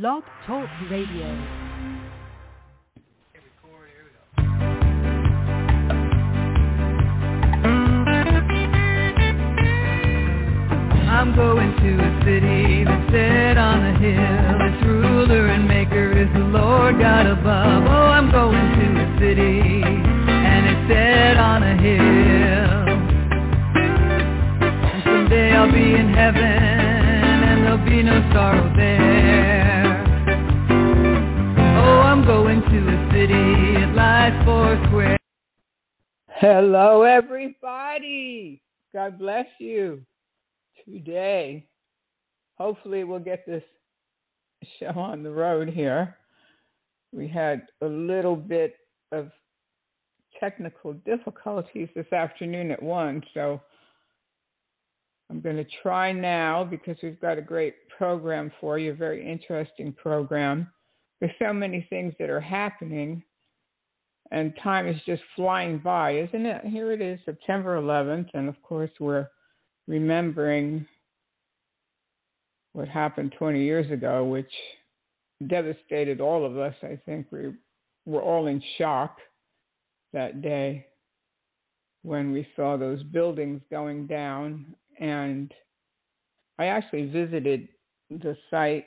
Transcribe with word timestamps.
Blog 0.00 0.24
Talk 0.44 0.68
Radio. 0.90 1.26
I'm 11.06 11.36
going 11.36 11.76
to 11.76 11.90
a 11.94 12.10
city 12.24 12.82
that's 12.82 13.12
set 13.12 13.56
on 13.56 13.86
a 13.86 13.94
hill. 14.00 14.58
Its 14.66 14.84
ruler 14.84 15.46
and 15.50 15.68
maker 15.68 16.10
is 16.18 16.28
the 16.32 16.40
Lord 16.40 16.98
God 16.98 17.26
above. 17.26 17.84
Oh, 17.86 18.10
I'm 18.18 18.32
going 18.32 18.52
to 18.52 18.86
a 19.00 19.18
city 19.20 19.60
and 19.86 20.66
it's 20.66 20.88
set 20.90 21.36
on 21.36 21.62
a 21.62 21.76
hill. 21.80 22.82
And 24.90 25.04
someday 25.04 25.52
I'll 25.52 25.70
be 25.70 25.94
in 25.94 26.12
heaven 26.12 26.83
be 27.84 28.02
no 28.02 28.18
sorrow 28.32 28.72
there. 28.76 30.04
Oh, 31.78 32.00
I'm 32.00 32.24
going 32.24 32.62
to 32.62 32.78
a 32.78 33.10
city, 33.12 33.82
it 33.82 33.94
lies 33.94 34.32
four 34.46 34.82
square. 34.88 35.18
Hello, 36.28 37.02
everybody. 37.02 38.62
God 38.94 39.18
bless 39.18 39.46
you 39.58 40.00
today. 40.86 41.66
Hopefully, 42.58 43.04
we'll 43.04 43.18
get 43.18 43.44
this 43.46 43.64
show 44.80 44.98
on 44.98 45.22
the 45.22 45.30
road 45.30 45.68
here. 45.68 46.16
We 47.12 47.28
had 47.28 47.66
a 47.82 47.86
little 47.86 48.36
bit 48.36 48.76
of 49.12 49.30
technical 50.40 50.94
difficulties 50.94 51.88
this 51.94 52.10
afternoon 52.12 52.70
at 52.70 52.82
1, 52.82 53.22
so 53.34 53.60
I'm 55.34 55.40
going 55.40 55.56
to 55.56 55.66
try 55.82 56.12
now 56.12 56.62
because 56.62 56.96
we've 57.02 57.20
got 57.20 57.38
a 57.38 57.42
great 57.42 57.74
program 57.98 58.52
for 58.60 58.78
you, 58.78 58.92
a 58.92 58.94
very 58.94 59.28
interesting 59.28 59.92
program. 59.92 60.70
There's 61.18 61.32
so 61.42 61.52
many 61.52 61.84
things 61.90 62.14
that 62.20 62.30
are 62.30 62.40
happening, 62.40 63.20
and 64.30 64.54
time 64.62 64.86
is 64.86 64.94
just 65.04 65.22
flying 65.34 65.78
by, 65.78 66.18
isn't 66.18 66.46
it? 66.46 66.64
Here 66.66 66.92
it 66.92 67.00
is, 67.00 67.18
September 67.24 67.80
11th, 67.80 68.28
and 68.34 68.48
of 68.48 68.62
course, 68.62 68.92
we're 69.00 69.26
remembering 69.88 70.86
what 72.72 72.86
happened 72.86 73.34
20 73.36 73.60
years 73.60 73.90
ago, 73.90 74.24
which 74.24 74.52
devastated 75.48 76.20
all 76.20 76.46
of 76.46 76.56
us. 76.58 76.76
I 76.84 76.96
think 77.06 77.26
we 77.32 77.54
were 78.06 78.22
all 78.22 78.46
in 78.46 78.62
shock 78.78 79.16
that 80.12 80.42
day 80.42 80.86
when 82.04 82.30
we 82.30 82.46
saw 82.54 82.76
those 82.76 83.02
buildings 83.02 83.62
going 83.68 84.06
down. 84.06 84.76
And 85.00 85.52
I 86.58 86.66
actually 86.66 87.06
visited 87.06 87.68
the 88.10 88.36
site 88.50 88.86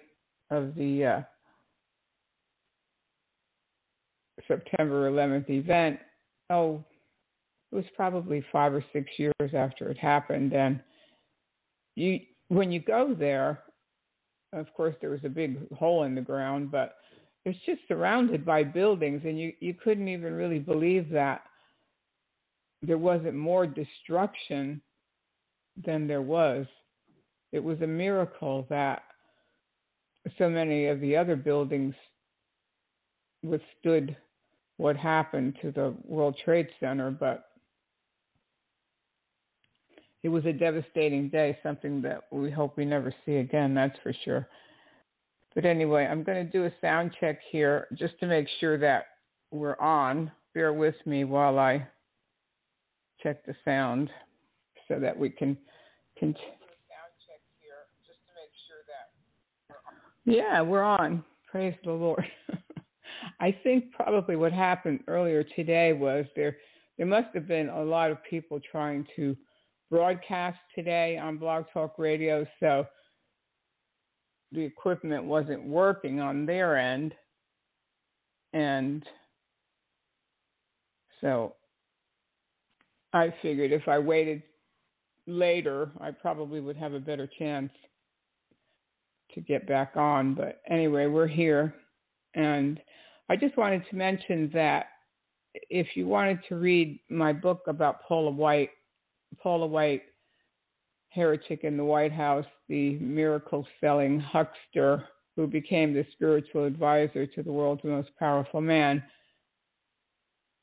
of 0.51 0.75
the 0.75 1.05
uh, 1.05 1.21
September 4.47 5.09
11th 5.11 5.49
event. 5.49 5.99
Oh, 6.49 6.83
it 7.71 7.75
was 7.75 7.85
probably 7.95 8.43
five 8.51 8.73
or 8.73 8.83
six 8.93 9.09
years 9.17 9.53
after 9.53 9.89
it 9.89 9.97
happened. 9.97 10.53
And 10.53 10.79
you, 11.95 12.19
when 12.47 12.71
you 12.71 12.79
go 12.79 13.13
there, 13.17 13.63
of 14.53 14.73
course, 14.73 14.95
there 15.01 15.09
was 15.09 15.25
a 15.25 15.29
big 15.29 15.71
hole 15.73 16.03
in 16.03 16.15
the 16.15 16.21
ground, 16.21 16.71
but 16.71 16.95
it's 17.45 17.59
just 17.65 17.81
surrounded 17.87 18.45
by 18.45 18.63
buildings, 18.63 19.21
and 19.25 19.39
you, 19.39 19.53
you 19.59 19.73
couldn't 19.73 20.07
even 20.07 20.33
really 20.33 20.59
believe 20.59 21.09
that 21.09 21.41
there 22.81 22.97
wasn't 22.97 23.35
more 23.35 23.65
destruction 23.65 24.81
than 25.85 26.07
there 26.07 26.21
was. 26.21 26.65
It 27.51 27.63
was 27.63 27.81
a 27.81 27.87
miracle 27.87 28.65
that 28.69 29.03
so 30.37 30.49
many 30.49 30.87
of 30.87 30.99
the 30.99 31.15
other 31.15 31.35
buildings 31.35 31.95
withstood 33.43 34.15
what 34.77 34.95
happened 34.95 35.55
to 35.61 35.71
the 35.71 35.95
World 36.03 36.35
Trade 36.43 36.67
Center, 36.79 37.11
but 37.11 37.45
it 40.23 40.29
was 40.29 40.45
a 40.45 40.53
devastating 40.53 41.29
day, 41.29 41.57
something 41.63 42.01
that 42.01 42.23
we 42.31 42.51
hope 42.51 42.77
we 42.77 42.85
never 42.85 43.13
see 43.25 43.37
again, 43.37 43.73
that's 43.73 43.97
for 44.03 44.13
sure. 44.25 44.47
But 45.55 45.65
anyway, 45.65 46.05
I'm 46.05 46.23
going 46.23 46.45
to 46.45 46.51
do 46.51 46.65
a 46.65 46.73
sound 46.81 47.15
check 47.19 47.39
here 47.49 47.87
just 47.97 48.19
to 48.19 48.27
make 48.27 48.47
sure 48.59 48.77
that 48.77 49.05
we're 49.51 49.79
on. 49.79 50.31
Bear 50.53 50.73
with 50.73 50.95
me 51.05 51.23
while 51.23 51.57
I 51.57 51.87
check 53.23 53.45
the 53.45 53.55
sound 53.63 54.09
so 54.87 54.99
that 54.99 55.17
we 55.17 55.29
can 55.29 55.57
continue. 56.17 56.57
Yeah, 60.25 60.61
we're 60.61 60.83
on. 60.83 61.23
Praise 61.49 61.75
the 61.83 61.91
Lord. 61.91 62.25
I 63.39 63.55
think 63.63 63.91
probably 63.91 64.35
what 64.35 64.51
happened 64.51 64.99
earlier 65.07 65.43
today 65.55 65.93
was 65.93 66.25
there 66.35 66.57
there 66.97 67.05
must 67.05 67.27
have 67.35 67.47
been 67.47 67.69
a 67.69 67.83
lot 67.83 68.11
of 68.11 68.17
people 68.29 68.59
trying 68.71 69.05
to 69.15 69.37
broadcast 69.89 70.57
today 70.75 71.17
on 71.17 71.37
Blog 71.37 71.65
Talk 71.71 71.97
Radio, 71.97 72.45
so 72.59 72.85
the 74.51 74.61
equipment 74.61 75.23
wasn't 75.23 75.63
working 75.63 76.19
on 76.19 76.45
their 76.45 76.77
end. 76.77 77.13
And 78.53 79.03
so 81.21 81.55
I 83.13 83.33
figured 83.41 83.71
if 83.71 83.87
I 83.87 83.99
waited 83.99 84.41
later, 85.27 85.91
I 85.99 86.11
probably 86.11 86.59
would 86.61 86.77
have 86.77 86.93
a 86.93 86.99
better 86.99 87.29
chance 87.37 87.71
to 89.33 89.41
get 89.41 89.67
back 89.67 89.91
on. 89.95 90.33
But 90.33 90.61
anyway, 90.69 91.05
we're 91.07 91.27
here. 91.27 91.75
And 92.33 92.79
I 93.29 93.35
just 93.35 93.57
wanted 93.57 93.83
to 93.89 93.95
mention 93.95 94.49
that 94.53 94.87
if 95.69 95.87
you 95.95 96.07
wanted 96.07 96.39
to 96.49 96.55
read 96.55 96.99
my 97.09 97.33
book 97.33 97.61
about 97.67 98.03
Paula 98.07 98.31
White, 98.31 98.69
Paula 99.41 99.67
White, 99.67 100.03
heretic 101.09 101.63
in 101.63 101.77
the 101.77 101.83
White 101.83 102.11
House, 102.11 102.45
the 102.69 102.97
miracle 102.99 103.65
selling 103.81 104.19
huckster 104.19 105.03
who 105.35 105.47
became 105.47 105.93
the 105.93 106.05
spiritual 106.13 106.65
advisor 106.65 107.25
to 107.25 107.43
the 107.43 107.51
world's 107.51 107.83
most 107.83 108.09
powerful 108.17 108.61
man. 108.61 109.03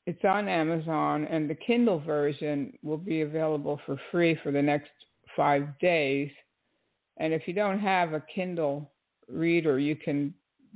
It's 0.07 0.23
on 0.23 0.47
Amazon, 0.47 1.25
and 1.25 1.49
the 1.49 1.55
Kindle 1.55 1.99
version 1.99 2.77
will 2.83 2.97
be 2.97 3.21
available 3.21 3.81
for 3.85 3.99
free 4.11 4.37
for 4.43 4.51
the 4.51 4.61
next 4.61 4.91
five 5.35 5.67
days. 5.79 6.29
And 7.17 7.33
if 7.33 7.47
you 7.47 7.53
don't 7.53 7.79
have 7.79 8.13
a 8.13 8.23
Kindle 8.33 8.91
reader, 9.27 9.79
you 9.79 9.95
can 9.95 10.33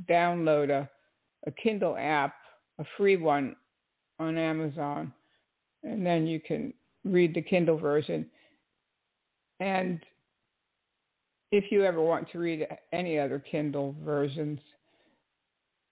download 0.09 0.71
a, 0.71 0.89
a 1.45 1.51
Kindle 1.51 1.95
app, 1.97 2.33
a 2.79 2.85
free 2.97 3.17
one 3.17 3.55
on 4.17 4.37
Amazon, 4.37 5.13
and 5.83 6.03
then 6.03 6.25
you 6.25 6.39
can 6.39 6.73
read 7.05 7.35
the 7.35 7.41
Kindle 7.41 7.77
version. 7.77 8.25
And 9.59 9.99
if 11.51 11.65
you 11.71 11.83
ever 11.83 12.01
want 12.01 12.29
to 12.31 12.39
read 12.39 12.67
any 12.93 13.19
other 13.19 13.39
Kindle 13.39 13.95
versions, 14.03 14.59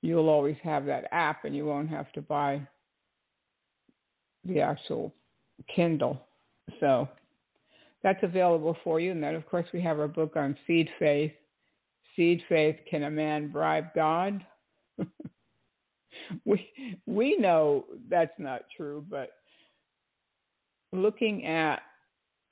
you'll 0.02 0.30
always 0.30 0.58
have 0.64 0.86
that 0.86 1.06
app 1.12 1.46
and 1.46 1.56
you 1.56 1.66
won't 1.66 1.90
have 1.90 2.12
to 2.14 2.22
buy 2.22 2.62
the 4.46 4.62
actual 4.62 5.14
Kindle. 5.74 6.22
So 6.80 7.08
that's 8.04 8.24
available 8.24 8.78
for 8.84 9.00
you. 9.00 9.12
And 9.12 9.22
then, 9.22 9.36
of 9.36 9.46
course, 9.48 9.66
we 9.74 9.82
have 9.82 10.00
our 10.00 10.08
book 10.08 10.36
on 10.36 10.58
seed 10.66 10.90
faith. 11.00 11.32
Seed 12.16 12.42
faith 12.50 12.78
Can 12.90 13.04
a 13.04 13.12
Man 13.12 13.52
Bribe 13.52 13.94
God? 13.96 14.44
we, 16.46 16.68
we 17.06 17.38
know 17.38 17.86
that's 18.10 18.38
not 18.40 18.64
true, 18.76 19.06
but 19.10 19.32
looking 20.92 21.46
at 21.46 21.82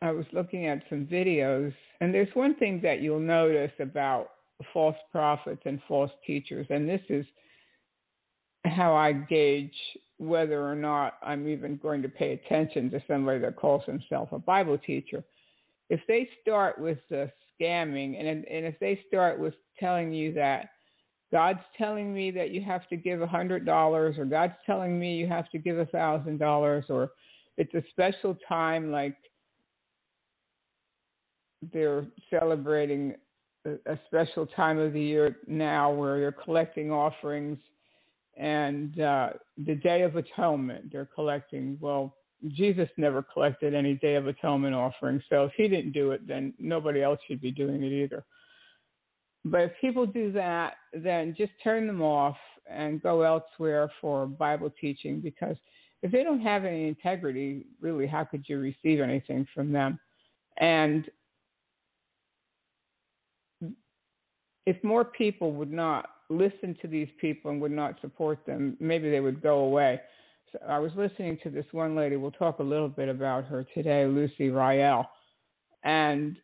I 0.02 0.12
was 0.12 0.26
looking 0.34 0.68
at 0.68 0.84
some 0.90 1.06
videos, 1.06 1.74
and 2.00 2.14
there's 2.14 2.34
one 2.34 2.56
thing 2.56 2.80
that 2.84 3.02
you'll 3.02 3.20
notice 3.20 3.72
about 3.80 4.28
false 4.74 4.96
prophets 5.12 5.62
and 5.66 5.82
false 5.88 6.12
teachers, 6.28 6.68
and 6.70 6.88
this 6.88 7.02
is 7.10 7.26
how 8.66 8.94
I 8.94 9.14
gauge 9.14 9.74
whether 10.18 10.66
or 10.66 10.76
not 10.76 11.18
I'm 11.22 11.48
even 11.48 11.78
going 11.78 12.02
to 12.02 12.10
pay 12.10 12.34
attention 12.34 12.90
to 12.92 13.02
somebody 13.08 13.40
that 13.40 13.56
calls 13.56 13.84
himself 13.86 14.32
a 14.32 14.40
Bible 14.40 14.78
teacher. 14.78 15.24
If 15.90 16.00
they 16.08 16.30
start 16.42 16.80
with 16.80 16.98
the 17.10 17.32
scamming, 17.60 18.20
and 18.20 18.28
and 18.28 18.66
if 18.66 18.80
they 18.80 19.00
start 19.08 19.40
with 19.40 19.54
telling 19.80 20.12
you 20.12 20.34
that 20.34 20.70
God's 21.32 21.60
telling 21.78 22.14
me 22.14 22.32
that 22.32 22.52
you 22.52 22.62
have 22.62 22.88
to 22.90 22.96
give 22.96 23.22
a 23.22 23.28
hundred 23.28 23.66
dollars, 23.66 24.18
or 24.18 24.26
God's 24.26 24.54
telling 24.66 25.00
me 25.00 25.16
you 25.16 25.28
have 25.28 25.50
to 25.52 25.58
give 25.58 25.78
a 25.78 25.86
thousand 25.86 26.40
dollars, 26.40 26.86
or 26.90 27.12
it's 27.58 27.74
a 27.74 27.84
special 27.92 28.38
time 28.48 28.92
like 28.92 29.18
they're 31.74 32.06
celebrating 32.30 33.16
a, 33.66 33.98
special 34.06 34.46
time 34.46 34.78
of 34.78 34.94
the 34.94 35.02
year 35.02 35.38
now 35.48 35.92
where 35.92 36.20
they're 36.20 36.32
collecting 36.32 36.92
offerings 36.92 37.58
and 38.38 39.00
uh, 39.00 39.30
the 39.66 39.76
Day 39.76 40.02
of 40.02 40.16
Atonement 40.16 40.92
they're 40.92 41.10
collecting. 41.14 41.78
Well, 41.80 42.16
Jesus 42.50 42.90
never 42.98 43.24
collected 43.24 43.74
any 43.74 43.96
Day 43.96 44.16
of 44.16 44.28
Atonement 44.28 44.76
offerings, 44.76 45.24
so 45.30 45.46
if 45.46 45.52
he 45.56 45.68
didn't 45.68 45.94
do 45.94 46.12
it, 46.12 46.28
then 46.28 46.54
nobody 46.60 47.02
else 47.02 47.20
should 47.28 47.42
be 47.42 47.52
doing 47.52 47.82
it 47.84 47.92
either. 47.92 48.26
but 49.46 49.62
if 49.62 49.72
people 49.80 50.06
do 50.06 50.32
that, 50.34 50.74
then 50.94 51.34
just 51.38 51.52
turn 51.64 51.88
them 51.88 52.02
off 52.02 52.38
and 52.70 53.02
go 53.02 53.22
elsewhere 53.22 53.90
for 54.02 54.26
Bible 54.26 54.74
teaching 54.82 55.22
because 55.22 55.56
if 56.02 56.12
they 56.12 56.24
don't 56.24 56.42
have 56.42 56.66
any 56.66 56.88
integrity, 56.88 57.66
really, 57.80 58.08
how 58.08 58.24
could 58.24 58.44
you 58.48 58.60
receive 58.60 59.00
anything 59.00 59.48
from 59.54 59.72
them? 59.72 60.00
And 60.58 61.10
if 64.66 64.84
more 64.84 65.06
people 65.06 65.52
would 65.54 65.72
not 65.72 66.10
listen 66.30 66.76
to 66.82 66.88
these 66.88 67.10
people 67.20 67.52
and 67.52 67.62
would 67.62 67.72
not 67.72 68.00
support 68.02 68.46
them, 68.46 68.78
maybe 68.80 69.10
they 69.10 69.20
would 69.20 69.42
go 69.42 69.60
away. 69.60 70.02
So 70.52 70.60
I 70.68 70.80
was 70.80 70.92
listening 70.96 71.38
to 71.44 71.50
this 71.50 71.66
one 71.72 71.96
lady. 71.96 72.16
We'll 72.16 72.32
talk 72.32 72.60
a 72.60 72.64
little 72.64 72.90
bit 72.90 73.10
about 73.10 73.46
her 73.46 73.66
today, 73.74 74.06
Lucy 74.06 74.50
Rael, 74.50 75.10
and 75.84 76.38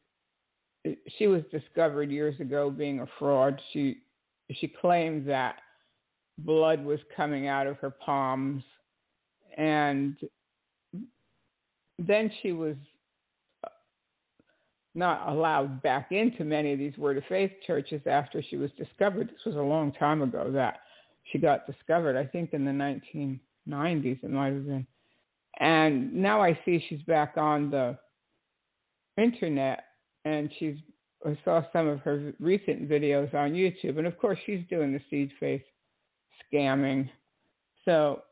she 1.17 1.27
was 1.27 1.43
discovered 1.51 2.09
years 2.09 2.39
ago 2.39 2.69
being 2.69 2.99
a 3.01 3.07
fraud. 3.19 3.59
She 3.73 3.97
she 4.59 4.67
claimed 4.67 5.27
that 5.29 5.55
blood 6.39 6.83
was 6.83 6.99
coming 7.15 7.47
out 7.47 7.67
of 7.67 7.77
her 7.77 7.91
palms, 7.91 8.63
and 9.57 10.15
then 11.99 12.31
she 12.41 12.51
was 12.51 12.75
not 14.93 15.29
allowed 15.29 15.81
back 15.81 16.11
into 16.11 16.43
many 16.43 16.73
of 16.73 16.79
these 16.79 16.97
Word 16.97 17.17
of 17.17 17.23
Faith 17.29 17.51
churches 17.65 18.01
after 18.05 18.43
she 18.49 18.57
was 18.57 18.71
discovered. 18.77 19.29
This 19.29 19.45
was 19.45 19.55
a 19.55 19.61
long 19.61 19.91
time 19.93 20.21
ago 20.21 20.51
that 20.51 20.79
she 21.31 21.37
got 21.37 21.65
discovered. 21.65 22.17
I 22.17 22.25
think 22.25 22.53
in 22.53 22.65
the 22.65 22.71
1990s 22.71 24.23
it 24.23 24.29
might 24.29 24.53
have 24.53 24.65
been. 24.65 24.87
And 25.59 26.13
now 26.13 26.41
I 26.41 26.59
see 26.65 26.83
she's 26.89 27.01
back 27.03 27.33
on 27.37 27.69
the 27.69 27.97
internet 29.17 29.83
and 30.25 30.49
she's 30.59 30.77
I 31.25 31.37
saw 31.45 31.61
some 31.71 31.87
of 31.87 31.99
her 31.99 32.33
recent 32.39 32.89
videos 32.89 33.33
on 33.35 33.51
YouTube, 33.51 33.97
and 33.99 34.07
of 34.07 34.17
course 34.17 34.39
she's 34.45 34.65
doing 34.69 34.91
the 34.91 35.01
seed 35.09 35.31
faith 35.39 35.61
scamming. 36.51 37.09
So 37.85 38.23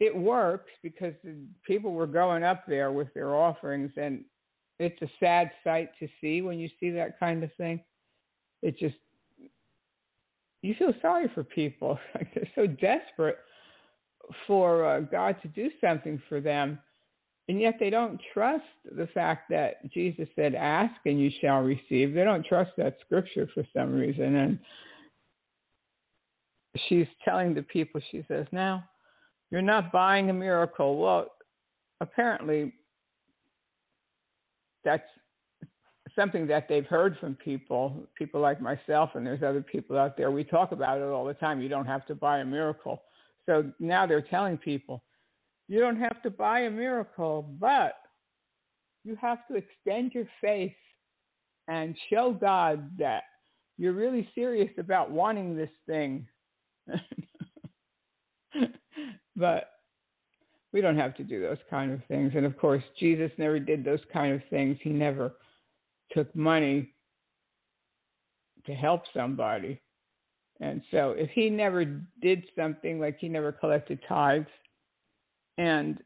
it 0.00 0.14
works 0.14 0.70
because 0.82 1.14
people 1.66 1.92
were 1.92 2.06
going 2.06 2.44
up 2.44 2.64
there 2.66 2.92
with 2.92 3.12
their 3.14 3.34
offerings, 3.34 3.92
and 3.96 4.24
it's 4.78 5.00
a 5.02 5.08
sad 5.20 5.50
sight 5.62 5.90
to 6.00 6.08
see 6.20 6.42
when 6.42 6.58
you 6.58 6.68
see 6.80 6.90
that 6.90 7.18
kind 7.18 7.44
of 7.44 7.50
thing. 7.54 7.80
It 8.62 8.78
just 8.78 8.96
you 10.62 10.74
feel 10.78 10.94
sorry 11.02 11.30
for 11.34 11.44
people. 11.44 11.98
Like 12.14 12.32
they're 12.34 12.48
so 12.54 12.66
desperate 12.66 13.38
for 14.46 14.86
uh, 14.86 15.00
God 15.00 15.36
to 15.42 15.48
do 15.48 15.68
something 15.80 16.20
for 16.28 16.40
them, 16.40 16.78
and 17.48 17.60
yet 17.60 17.74
they 17.78 17.90
don't 17.90 18.20
trust 18.32 18.64
the 18.84 19.06
fact 19.08 19.50
that 19.50 19.90
Jesus 19.92 20.28
said, 20.34 20.54
"Ask 20.54 20.94
and 21.04 21.20
you 21.20 21.30
shall 21.40 21.60
receive." 21.60 22.14
They 22.14 22.24
don't 22.24 22.46
trust 22.46 22.70
that 22.78 22.96
scripture 23.04 23.48
for 23.52 23.64
some 23.76 23.92
reason, 23.92 24.36
and 24.36 24.58
she's 26.88 27.06
telling 27.24 27.54
the 27.54 27.62
people. 27.62 28.00
She 28.10 28.24
says, 28.28 28.46
"Now, 28.50 28.84
you're 29.50 29.62
not 29.62 29.92
buying 29.92 30.30
a 30.30 30.34
miracle." 30.34 30.98
Well, 30.98 31.26
apparently 32.00 32.72
that's 34.84 35.08
something 36.14 36.46
that 36.46 36.68
they've 36.68 36.86
heard 36.86 37.16
from 37.18 37.34
people, 37.34 38.06
people 38.16 38.40
like 38.40 38.60
myself, 38.60 39.10
and 39.14 39.26
there's 39.26 39.42
other 39.42 39.62
people 39.62 39.98
out 39.98 40.16
there. 40.16 40.30
We 40.30 40.44
talk 40.44 40.72
about 40.72 40.98
it 40.98 41.04
all 41.04 41.24
the 41.24 41.34
time. 41.34 41.60
You 41.60 41.68
don't 41.68 41.86
have 41.86 42.06
to 42.06 42.14
buy 42.14 42.38
a 42.38 42.44
miracle. 42.44 43.02
So 43.46 43.72
now 43.80 44.06
they're 44.06 44.22
telling 44.22 44.56
people, 44.56 45.02
you 45.68 45.80
don't 45.80 45.98
have 45.98 46.22
to 46.22 46.30
buy 46.30 46.60
a 46.60 46.70
miracle, 46.70 47.42
but 47.58 47.94
you 49.04 49.16
have 49.20 49.38
to 49.48 49.56
extend 49.56 50.12
your 50.14 50.28
faith 50.40 50.72
and 51.68 51.96
show 52.10 52.32
God 52.38 52.90
that 52.98 53.24
you're 53.76 53.92
really 53.92 54.28
serious 54.34 54.70
about 54.78 55.10
wanting 55.10 55.56
this 55.56 55.70
thing. 55.86 56.26
but 59.36 59.70
we 60.74 60.80
don't 60.80 60.98
have 60.98 61.14
to 61.14 61.22
do 61.22 61.40
those 61.40 61.58
kind 61.70 61.92
of 61.92 62.00
things. 62.08 62.32
And 62.34 62.44
of 62.44 62.58
course, 62.58 62.82
Jesus 62.98 63.30
never 63.38 63.60
did 63.60 63.84
those 63.84 64.00
kind 64.12 64.34
of 64.34 64.42
things. 64.50 64.76
He 64.82 64.90
never 64.90 65.36
took 66.10 66.34
money 66.34 66.92
to 68.66 68.74
help 68.74 69.02
somebody. 69.14 69.80
And 70.60 70.82
so 70.90 71.14
if 71.16 71.30
he 71.30 71.48
never 71.48 71.84
did 72.20 72.44
something 72.58 72.98
like 72.98 73.18
he 73.20 73.28
never 73.28 73.52
collected 73.52 74.00
tithes, 74.08 74.48
and 75.58 76.02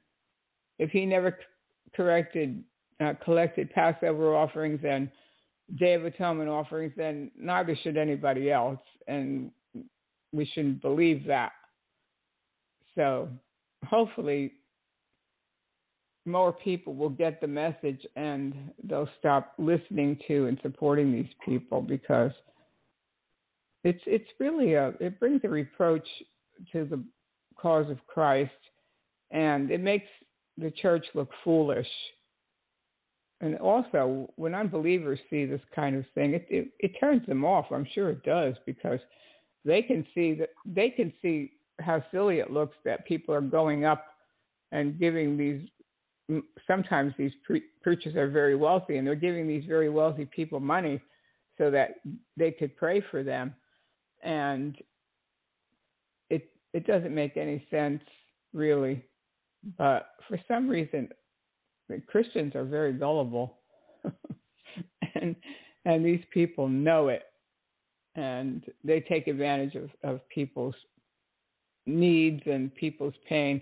if 0.79 0.91
he 0.91 1.07
never 1.07 1.39
corrected 1.97 2.63
uh, 3.01 3.15
collected 3.25 3.71
Passover 3.71 4.37
offerings 4.37 4.81
and 4.87 5.09
Day 5.79 5.95
of 5.95 6.05
Atonement 6.05 6.51
offerings, 6.51 6.93
then 6.97 7.31
neither 7.39 7.75
should 7.83 7.97
anybody 7.97 8.51
else, 8.51 8.81
and 9.07 9.51
we 10.33 10.45
shouldn't 10.53 10.83
believe 10.83 11.27
that. 11.27 11.53
So 12.95 13.29
hopefully 13.87 14.53
more 16.29 16.53
people 16.53 16.95
will 16.95 17.09
get 17.11 17.41
the 17.41 17.47
message 17.47 18.05
and 18.17 18.55
they'll 18.85 19.09
stop 19.19 19.55
listening 19.59 20.19
to 20.29 20.47
and 20.47 20.59
supporting 20.63 21.13
these 21.13 21.31
people 21.45 21.81
because 21.81 22.33
it's 23.85 24.03
it's 24.07 24.29
really 24.41 24.75
a 24.75 24.93
it 25.01 25.19
brings 25.21 25.41
a 25.45 25.49
reproach 25.49 26.07
to 26.73 26.85
the 26.85 27.03
cause 27.61 27.91
of 27.91 27.99
Christ 28.07 28.51
and 29.31 29.71
it 29.71 29.81
makes 29.81 30.07
the 30.57 30.71
church 30.71 31.07
look 31.15 31.31
foolish. 31.45 31.87
And 33.41 33.57
also, 33.59 34.29
when 34.35 34.55
unbelievers 34.55 35.21
see 35.31 35.45
this 35.45 35.61
kind 35.75 35.95
of 35.95 36.05
thing, 36.15 36.35
it, 36.35 36.47
it, 36.51 36.69
it 36.81 36.93
turns 36.99 37.25
them 37.27 37.45
off. 37.45 37.67
I'm 37.71 37.87
sure 37.95 38.11
it 38.11 38.25
does 38.25 38.55
because 38.67 38.99
they 39.65 39.81
can 39.81 40.05
see 40.13 40.35
that 40.35 40.51
they 40.67 40.91
can 40.91 41.13
see 41.23 41.53
how 41.79 42.03
silly 42.11 42.41
it 42.41 42.51
looks 42.51 42.77
that 42.85 43.07
people 43.07 43.33
are 43.33 43.41
going 43.41 43.85
up 43.85 44.07
and 44.73 44.99
giving 44.99 45.37
these 45.37 45.69
sometimes 46.67 47.15
these 47.19 47.33
pre- 47.45 47.65
preachers 47.83 48.17
are 48.17 48.29
very 48.29 48.55
wealthy 48.55 48.97
and 48.97 49.07
they're 49.07 49.15
giving 49.15 49.49
these 49.49 49.65
very 49.65 49.89
wealthy 49.89 50.25
people 50.27 50.61
money 50.61 51.01
so 51.57 51.71
that 51.71 51.97
they 52.37 52.51
could 52.51 52.77
pray 52.77 53.03
for 53.11 53.23
them. 53.23 53.55
And 54.23 54.77
it 56.31 56.51
it 56.73 56.87
doesn't 56.87 57.15
make 57.15 57.37
any 57.37 57.67
sense 57.71 58.03
really. 58.53 59.05
But 59.77 60.11
for 60.29 60.39
some 60.47 60.69
reason 60.69 61.09
Christians 62.07 62.55
are 62.55 62.65
very 62.65 62.93
gullible. 62.93 63.59
And 65.15 65.35
and 65.85 66.05
these 66.05 66.23
people 66.33 66.69
know 66.69 67.09
it. 67.09 67.23
And 68.15 68.65
they 68.85 69.01
take 69.01 69.27
advantage 69.27 69.75
of, 69.75 69.91
of 70.05 70.29
people's 70.29 70.75
needs 71.87 72.43
and 72.47 72.73
people's 72.75 73.15
pain 73.29 73.61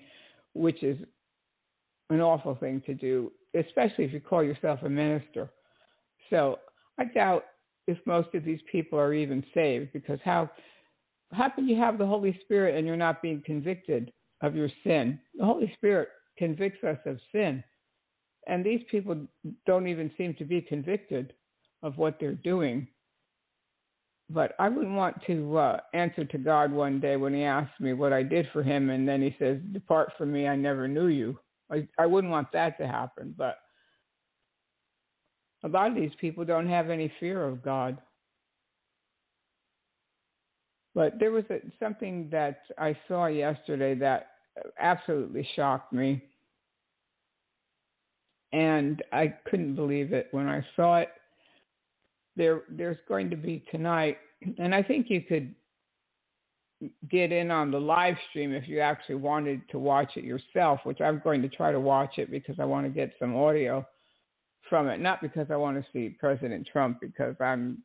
which 0.57 0.83
is 0.83 0.99
an 2.11 2.21
awful 2.21 2.55
thing 2.55 2.83
to 2.87 2.95
do, 2.95 3.33
especially 3.55 4.05
if 4.05 4.13
you 4.13 4.21
call 4.21 4.43
yourself 4.43 4.81
a 4.83 4.89
minister. 4.89 5.51
So 6.31 6.59
I 6.99 7.05
doubt 7.05 7.45
if 7.87 7.99
most 8.07 8.35
of 8.35 8.45
these 8.45 8.61
people 8.71 8.99
are 8.99 9.15
even 9.15 9.45
saved 9.55 9.93
because 9.93 10.19
how 10.25 10.51
how 11.33 11.49
can 11.49 11.67
you 11.69 11.77
have 11.77 11.99
the 11.99 12.07
Holy 12.07 12.39
Spirit 12.45 12.77
and 12.77 12.87
you're 12.87 12.97
not 12.97 13.23
being 13.23 13.43
convicted 13.45 14.13
of 14.43 14.55
your 14.55 14.69
sin? 14.85 15.19
The 15.35 15.45
Holy 15.45 15.73
Spirit 15.75 16.09
convicts 16.39 16.85
us 16.85 16.99
of 17.05 17.19
sin. 17.33 17.65
And 18.47 18.65
these 18.65 18.83
people 18.91 19.27
don't 19.67 19.89
even 19.89 20.11
seem 20.17 20.35
to 20.35 20.45
be 20.45 20.61
convicted 20.61 21.33
of 21.83 21.99
what 21.99 22.19
they're 22.21 22.35
doing. 22.35 22.87
But 24.31 24.55
I 24.59 24.69
wouldn't 24.69 24.95
want 24.95 25.17
to 25.27 25.57
uh, 25.59 25.81
answer 25.95 26.25
to 26.25 26.39
God 26.39 26.73
one 26.73 27.01
day 27.01 27.17
when 27.17 27.35
He 27.35 27.43
asks 27.43 27.79
me 27.81 27.93
what 27.93 28.13
I 28.13 28.23
did 28.23 28.47
for 28.53 28.63
Him, 28.63 28.91
and 28.91 29.07
then 29.07 29.23
He 29.23 29.35
says, 29.39 29.59
Depart 29.73 30.13
from 30.19 30.33
me, 30.33 30.49
I 30.49 30.57
never 30.57 30.89
knew 30.89 31.07
you. 31.07 31.39
I, 31.71 31.87
I 31.99 32.07
wouldn't 32.07 32.31
want 32.31 32.53
that 32.53 32.79
to 32.79 32.87
happen, 32.87 33.35
but 33.37 33.59
a 35.65 35.69
lot 35.69 35.91
of 35.91 35.97
these 35.97 36.13
people 36.21 36.45
don't 36.45 36.69
have 36.69 36.91
any 36.91 37.13
fear 37.19 37.45
of 37.45 37.63
God. 37.63 37.99
But 40.95 41.19
there 41.19 41.31
was 41.31 41.45
a, 41.51 41.61
something 41.79 42.29
that 42.31 42.61
I 42.79 42.97
saw 43.09 43.27
yesterday 43.27 43.95
that 43.97 44.29
absolutely 44.79 45.47
shocked 45.55 45.93
me. 45.93 46.23
And 48.53 49.03
I 49.13 49.35
couldn't 49.51 49.75
believe 49.75 50.13
it 50.13 50.29
when 50.31 50.49
I 50.49 50.65
saw 50.77 50.99
it. 50.99 51.09
There, 52.37 52.63
there's 52.71 52.99
going 53.09 53.31
to 53.31 53.37
be 53.37 53.65
tonight, 53.71 54.19
and 54.59 54.75
I 54.75 54.83
think 54.83 55.11
you 55.11 55.23
could 55.23 55.55
get 57.11 57.33
in 57.33 57.51
on 57.51 57.71
the 57.71 57.81
live 57.81 58.17
stream 58.31 58.53
if 58.53 58.69
you 58.69 58.81
actually 58.81 59.15
wanted 59.17 59.63
to 59.71 59.79
watch 59.79 60.13
it 60.17 60.25
yourself, 60.25 60.81
which 60.85 61.01
I'm 61.01 61.21
going 61.25 61.43
to 61.43 61.49
try 61.49 61.73
to 61.73 61.81
watch 61.81 62.19
it 62.19 62.31
because 62.31 62.57
I 62.59 62.65
want 62.65 62.87
to 62.87 62.91
get 62.91 63.13
some 63.19 63.35
audio 63.35 63.87
from 64.69 64.89
it, 64.89 65.01
not 65.01 65.23
because 65.23 65.47
I 65.51 65.57
want 65.57 65.77
to 65.79 65.87
see 65.93 66.17
President 66.19 66.69
Trump 66.71 67.01
because 67.01 67.37
I'm 67.41 67.79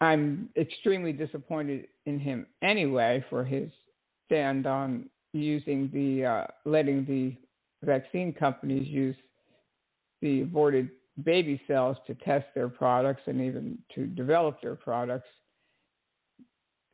I'm 0.00 0.48
extremely 0.56 1.12
disappointed 1.12 1.88
in 2.06 2.20
him 2.20 2.46
anyway 2.62 3.24
for 3.28 3.44
his 3.44 3.70
stand 4.26 4.66
on 4.66 5.08
using 5.32 5.90
the 5.92 6.24
uh, 6.24 6.46
letting 6.64 7.04
the 7.04 7.34
vaccine 7.84 8.32
companies 8.32 8.86
use 8.86 9.16
the 10.22 10.42
aborted 10.42 10.90
baby 11.24 11.60
cells 11.66 11.96
to 12.06 12.14
test 12.14 12.46
their 12.54 12.68
products 12.68 13.22
and 13.26 13.40
even 13.40 13.78
to 13.94 14.06
develop 14.06 14.60
their 14.62 14.76
products. 14.76 15.28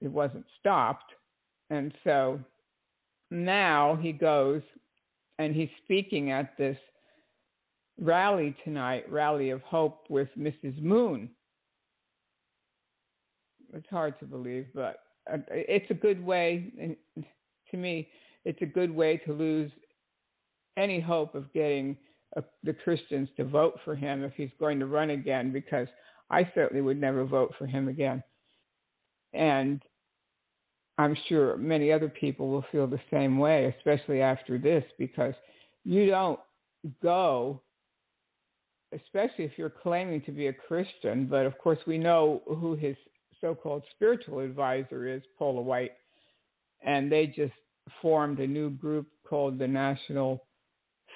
It 0.04 0.12
wasn't 0.12 0.46
stopped. 0.61 1.12
And 1.70 1.92
so 2.04 2.38
now 3.30 3.99
he 4.00 4.12
goes 4.12 4.62
and 5.38 5.54
he's 5.54 5.70
speaking 5.84 6.30
at 6.30 6.56
this 6.56 6.76
rally 8.00 8.54
tonight, 8.64 9.11
Rally 9.11 9.50
of 9.50 9.62
Hope 9.62 10.04
with 10.08 10.28
Mrs. 10.38 10.80
Moon. 10.80 11.30
It's 13.73 13.88
hard 13.90 14.18
to 14.20 14.25
believe, 14.25 14.66
but 14.75 14.99
it's 15.50 15.90
a 15.90 15.94
good 15.94 16.25
way, 16.25 16.73
and 16.80 16.96
to 17.70 17.76
me, 17.76 18.08
it's 18.44 18.62
a 18.62 18.66
good 18.66 18.94
way 18.94 19.16
to 19.26 19.32
lose 19.32 19.73
any 20.76 21.00
hope 21.00 21.34
of 21.34 21.52
getting 21.52 21.96
uh, 22.37 22.42
the 22.62 22.73
Christians 22.73 23.28
to 23.37 23.44
vote 23.44 23.78
for 23.84 23.94
him 23.96 24.23
if 24.23 24.32
he's 24.37 24.50
going 24.61 24.78
to 24.80 24.87
run 24.87 25.11
again, 25.11 25.52
because 25.52 25.88
I 26.30 26.49
certainly 26.54 26.82
would 26.82 27.00
never 27.00 27.25
vote 27.25 27.54
for 27.58 27.66
him 27.66 27.88
again. 27.88 28.23
And 29.32 29.82
I'm 30.96 31.16
sure 31.28 31.56
many 31.56 31.92
other 31.92 32.08
people 32.08 32.48
will 32.48 32.64
feel 32.70 32.86
the 32.86 33.00
same 33.10 33.38
way, 33.38 33.74
especially 33.78 34.20
after 34.20 34.58
this, 34.58 34.84
because 34.98 35.34
you 35.84 36.06
don't 36.06 36.38
go, 37.02 37.60
especially 38.92 39.44
if 39.44 39.52
you're 39.56 39.70
claiming 39.70 40.22
to 40.22 40.32
be 40.32 40.46
a 40.46 40.52
Christian, 40.52 41.26
but 41.26 41.46
of 41.46 41.58
course 41.58 41.78
we 41.86 41.98
know 41.98 42.42
who 42.46 42.76
his 42.76 42.96
so 43.40 43.54
called 43.54 43.82
spiritual 43.94 44.38
advisor 44.38 45.08
is, 45.08 45.22
Paula 45.38 45.60
White, 45.60 45.92
and 46.84 47.10
they 47.10 47.26
just 47.26 47.52
formed 48.00 48.38
a 48.38 48.46
new 48.46 48.70
group 48.70 49.08
called 49.28 49.58
the 49.58 49.66
National 49.66 50.44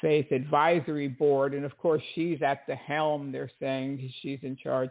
Faith 0.00 0.30
Advisory 0.32 1.08
Board. 1.08 1.54
And 1.54 1.64
of 1.64 1.76
course, 1.78 2.02
she's 2.14 2.42
at 2.42 2.66
the 2.66 2.74
helm, 2.74 3.32
they're 3.32 3.50
saying 3.60 4.10
she's 4.22 4.40
in 4.42 4.56
charge. 4.56 4.90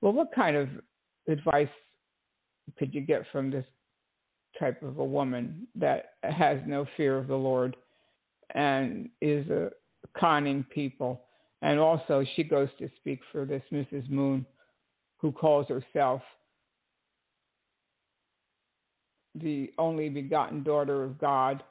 Well, 0.00 0.12
what 0.12 0.34
kind 0.34 0.56
of 0.56 0.68
advice 1.28 1.68
could 2.78 2.94
you 2.94 3.00
get 3.00 3.22
from 3.32 3.50
this 3.50 3.64
type 4.58 4.82
of 4.82 4.98
a 4.98 5.04
woman 5.04 5.66
that 5.74 6.14
has 6.22 6.58
no 6.66 6.86
fear 6.96 7.18
of 7.18 7.26
the 7.26 7.34
Lord 7.34 7.76
and 8.54 9.08
is 9.20 9.48
a 9.50 9.70
conning 10.16 10.64
people? 10.74 11.22
And 11.62 11.78
also, 11.78 12.24
she 12.36 12.44
goes 12.44 12.68
to 12.78 12.90
speak 12.96 13.20
for 13.32 13.44
this 13.44 13.62
Mrs. 13.72 14.08
Moon, 14.10 14.44
who 15.18 15.32
calls 15.32 15.66
herself 15.68 16.20
the 19.34 19.72
only 19.78 20.08
begotten 20.08 20.62
daughter 20.62 21.02
of 21.02 21.18
God. 21.18 21.62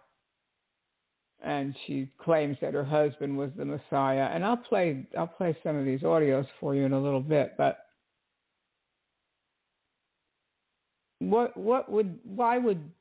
And 1.44 1.76
she 1.86 2.10
claims 2.20 2.58
that 2.62 2.74
her 2.74 2.84
husband 2.84 3.38
was 3.38 3.52
the 3.58 3.66
Messiah. 3.66 4.30
And 4.34 4.46
I'll 4.46 4.58
play 4.58 5.06
I'll 5.18 5.28
play 5.28 5.56
some 5.62 5.76
of 5.76 5.86
these 5.86 6.02
audios 6.02 6.48
for 6.60 6.74
you 6.74 6.86
in 6.86 6.94
a 6.94 7.00
little 7.00 7.22
bit, 7.22 7.54
but 7.58 7.83
what 11.30 11.56
what 11.58 11.92
would 11.92 12.20
why 12.24 12.58
would 12.58 12.92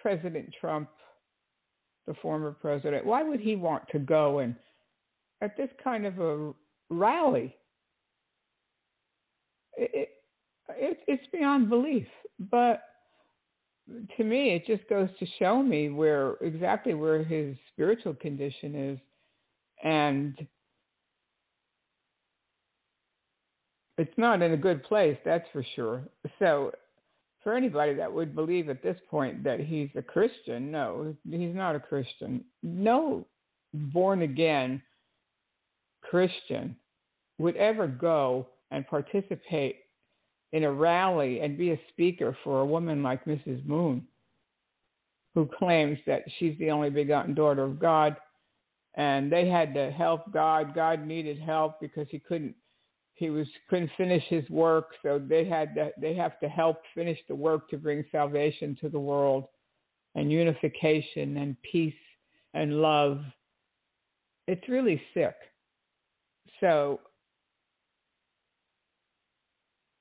President 0.00 0.54
Trump, 0.60 0.88
the 2.06 2.14
former 2.22 2.52
president, 2.52 3.04
why 3.04 3.22
would 3.22 3.40
he 3.40 3.56
want 3.56 3.84
to 3.90 3.98
go 3.98 4.38
and 4.38 4.54
at 5.40 5.56
this 5.56 5.70
kind 5.82 6.06
of 6.06 6.18
a 6.18 6.52
rally? 6.90 7.54
It, 9.76 10.10
it, 10.70 10.98
it's 11.06 11.26
beyond 11.32 11.68
belief, 11.68 12.06
but 12.50 12.82
to 14.16 14.24
me, 14.24 14.54
it 14.54 14.66
just 14.66 14.88
goes 14.88 15.08
to 15.18 15.26
show 15.38 15.62
me 15.62 15.88
where 15.88 16.34
exactly 16.40 16.94
where 16.94 17.22
his 17.24 17.56
spiritual 17.72 18.14
condition 18.14 18.74
is, 18.74 18.98
and 19.82 20.46
it's 23.96 24.12
not 24.16 24.42
in 24.42 24.52
a 24.52 24.56
good 24.56 24.82
place, 24.84 25.16
that's 25.24 25.46
for 25.52 25.64
sure. 25.74 26.02
So, 26.38 26.72
for 27.42 27.54
anybody 27.54 27.94
that 27.94 28.12
would 28.12 28.34
believe 28.34 28.68
at 28.68 28.82
this 28.82 28.98
point 29.08 29.44
that 29.44 29.60
he's 29.60 29.90
a 29.96 30.02
Christian, 30.02 30.70
no, 30.70 31.14
he's 31.28 31.54
not 31.54 31.76
a 31.76 31.80
Christian. 31.80 32.44
No 32.62 33.26
born 33.72 34.22
again 34.22 34.82
Christian 36.02 36.76
would 37.38 37.56
ever 37.56 37.86
go 37.86 38.46
and 38.70 38.86
participate 38.86 39.76
in 40.52 40.64
a 40.64 40.72
rally 40.72 41.40
and 41.40 41.58
be 41.58 41.72
a 41.72 41.80
speaker 41.90 42.36
for 42.42 42.60
a 42.60 42.66
woman 42.66 43.02
like 43.02 43.24
Mrs. 43.24 43.64
Moon, 43.66 44.06
who 45.34 45.46
claims 45.58 45.98
that 46.06 46.22
she's 46.38 46.58
the 46.58 46.70
only 46.70 46.90
begotten 46.90 47.34
daughter 47.34 47.62
of 47.62 47.78
God, 47.78 48.16
and 48.94 49.30
they 49.30 49.48
had 49.48 49.74
to 49.74 49.90
help 49.90 50.32
God. 50.32 50.74
God 50.74 51.06
needed 51.06 51.38
help 51.38 51.80
because 51.80 52.06
he 52.10 52.18
couldn't 52.18 52.54
he 53.18 53.30
was 53.30 53.48
couldn't 53.68 53.90
finish 53.96 54.22
his 54.28 54.48
work, 54.48 54.90
so 55.02 55.18
they 55.18 55.44
had 55.44 55.74
to, 55.74 55.90
they 56.00 56.14
have 56.14 56.38
to 56.38 56.48
help 56.48 56.82
finish 56.94 57.18
the 57.28 57.34
work 57.34 57.68
to 57.70 57.76
bring 57.76 58.04
salvation 58.12 58.76
to 58.80 58.88
the 58.88 58.98
world, 58.98 59.46
and 60.14 60.30
unification 60.30 61.36
and 61.36 61.56
peace 61.62 61.92
and 62.54 62.80
love. 62.80 63.20
It's 64.46 64.68
really 64.68 65.02
sick. 65.14 65.34
So 66.60 67.00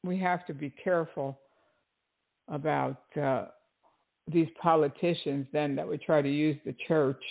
we 0.04 0.18
have 0.20 0.46
to 0.46 0.54
be 0.54 0.70
careful 0.70 1.40
about 2.48 3.02
uh, 3.22 3.46
these 4.32 4.48
politicians 4.62 5.48
then 5.52 5.76
that 5.76 5.88
would 5.88 6.02
try 6.02 6.22
to 6.22 6.30
use 6.30 6.58
the 6.66 6.76
church 6.88 7.22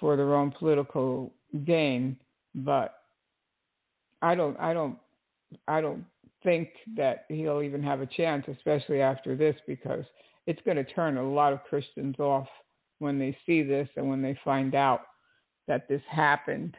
for 0.00 0.16
their 0.16 0.34
own 0.34 0.52
political 0.58 1.32
gain. 1.64 2.16
But 2.54 2.94
I 4.24 4.34
don't, 4.34 4.58
I 4.58 4.72
don't, 4.72 4.96
I 5.68 5.82
don't 5.82 6.02
think 6.42 6.70
that 6.96 7.26
he'll 7.28 7.60
even 7.60 7.82
have 7.82 8.00
a 8.00 8.06
chance, 8.06 8.46
especially 8.48 9.02
after 9.02 9.36
this, 9.36 9.54
because 9.66 10.04
it's 10.46 10.62
going 10.64 10.78
to 10.78 10.84
turn 10.84 11.18
a 11.18 11.30
lot 11.30 11.52
of 11.52 11.62
Christians 11.64 12.18
off 12.18 12.48
when 13.00 13.18
they 13.18 13.36
see 13.44 13.62
this 13.62 13.88
and 13.96 14.08
when 14.08 14.22
they 14.22 14.38
find 14.42 14.74
out 14.74 15.02
that 15.68 15.86
this 15.88 16.00
happened. 16.10 16.74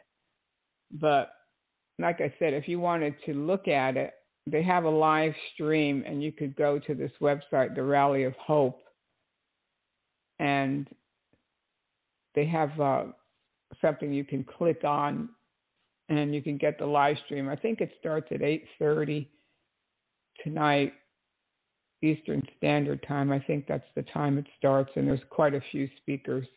But 0.91 1.33
like 1.99 2.19
I 2.19 2.33
said, 2.39 2.53
if 2.53 2.67
you 2.67 2.79
wanted 2.79 3.13
to 3.27 3.33
look 3.33 3.67
at 3.67 3.95
it, 3.95 4.13
they 4.47 4.63
have 4.63 4.85
a 4.85 4.89
live 4.89 5.33
stream, 5.53 6.03
and 6.07 6.23
you 6.23 6.31
could 6.31 6.55
go 6.55 6.79
to 6.79 6.95
this 6.95 7.11
website, 7.21 7.75
the 7.75 7.83
Rally 7.83 8.23
of 8.23 8.33
Hope, 8.37 8.81
and 10.39 10.87
they 12.33 12.45
have 12.47 12.79
uh, 12.79 13.03
something 13.81 14.11
you 14.11 14.23
can 14.23 14.43
click 14.43 14.83
on, 14.83 15.29
and 16.09 16.33
you 16.33 16.41
can 16.41 16.57
get 16.57 16.77
the 16.77 16.85
live 16.85 17.17
stream. 17.25 17.49
I 17.49 17.55
think 17.55 17.81
it 17.81 17.91
starts 17.99 18.27
at 18.31 18.41
8:30 18.41 19.27
tonight, 20.43 20.93
Eastern 22.01 22.41
Standard 22.57 23.03
Time. 23.07 23.31
I 23.31 23.39
think 23.39 23.67
that's 23.67 23.87
the 23.95 24.03
time 24.03 24.37
it 24.37 24.45
starts, 24.57 24.91
and 24.95 25.07
there's 25.07 25.23
quite 25.29 25.55
a 25.55 25.61
few 25.71 25.87
speakers. 25.97 26.47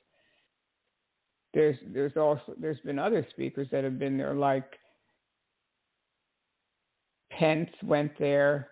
There's 1.55 1.77
there's 1.93 2.17
also 2.17 2.55
there's 2.59 2.81
been 2.81 2.99
other 2.99 3.27
speakers 3.31 3.69
that 3.71 3.85
have 3.85 3.99
been 3.99 4.19
there, 4.19 4.35
like 4.35 4.79
Pence 7.31 7.71
went 7.83 8.19
there 8.19 8.69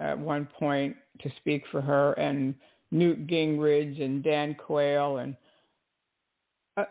at 0.00 0.18
one 0.18 0.46
point 0.58 0.96
to 1.20 1.30
speak 1.40 1.62
for 1.70 1.80
her, 1.80 2.12
and 2.14 2.54
Newt 2.90 3.26
Gingrich 3.26 4.02
and 4.02 4.22
Dan 4.22 4.54
Quayle. 4.54 5.18
And 5.18 5.36
uh, 6.76 6.84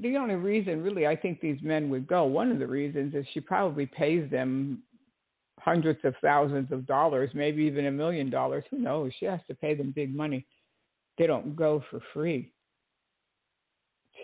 the 0.00 0.16
only 0.16 0.34
reason, 0.34 0.82
really, 0.82 1.06
I 1.06 1.16
think 1.16 1.40
these 1.40 1.60
men 1.62 1.88
would 1.90 2.06
go, 2.06 2.24
one 2.24 2.50
of 2.50 2.58
the 2.58 2.66
reasons 2.66 3.14
is 3.14 3.24
she 3.32 3.40
probably 3.40 3.86
pays 3.86 4.30
them 4.30 4.82
hundreds 5.58 6.00
of 6.04 6.14
thousands 6.22 6.70
of 6.72 6.86
dollars, 6.86 7.30
maybe 7.34 7.62
even 7.62 7.86
a 7.86 7.90
million 7.90 8.30
dollars. 8.30 8.64
Who 8.70 8.78
knows? 8.78 9.12
She 9.18 9.26
has 9.26 9.40
to 9.48 9.54
pay 9.54 9.74
them 9.74 9.92
big 9.94 10.14
money. 10.14 10.46
They 11.18 11.26
don't 11.26 11.56
go 11.56 11.82
for 11.90 12.00
free 12.12 12.52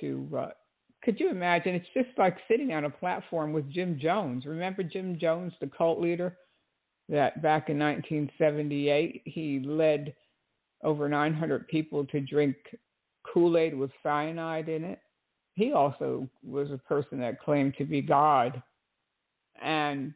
to 0.00 0.28
uh, 0.36 0.48
could 1.06 1.20
you 1.20 1.30
imagine? 1.30 1.76
It's 1.76 1.86
just 1.94 2.18
like 2.18 2.36
sitting 2.48 2.72
on 2.72 2.84
a 2.84 2.90
platform 2.90 3.52
with 3.52 3.72
Jim 3.72 3.96
Jones. 4.00 4.44
Remember 4.44 4.82
Jim 4.82 5.16
Jones, 5.20 5.52
the 5.60 5.68
cult 5.68 6.00
leader, 6.00 6.36
that 7.08 7.40
back 7.42 7.68
in 7.68 7.78
1978 7.78 9.22
he 9.24 9.60
led 9.64 10.12
over 10.82 11.08
900 11.08 11.68
people 11.68 12.04
to 12.06 12.20
drink 12.20 12.56
Kool 13.32 13.56
Aid 13.56 13.78
with 13.78 13.92
cyanide 14.02 14.68
in 14.68 14.82
it. 14.82 14.98
He 15.56 15.72
also 15.72 16.28
was 16.44 16.70
a 16.70 16.78
person 16.78 17.18
that 17.20 17.40
claimed 17.40 17.74
to 17.78 17.84
be 17.84 18.00
God. 18.00 18.62
And 19.60 20.14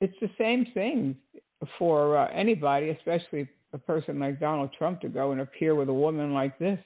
it's 0.00 0.16
the 0.20 0.30
same 0.38 0.66
thing 0.74 1.16
for 1.78 2.16
uh, 2.16 2.28
anybody, 2.32 2.90
especially 2.90 3.48
a 3.72 3.78
person 3.78 4.20
like 4.20 4.38
Donald 4.38 4.70
Trump, 4.78 5.00
to 5.00 5.08
go 5.08 5.32
and 5.32 5.40
appear 5.40 5.74
with 5.74 5.88
a 5.88 5.94
woman 5.94 6.32
like 6.32 6.58
this 6.58 6.78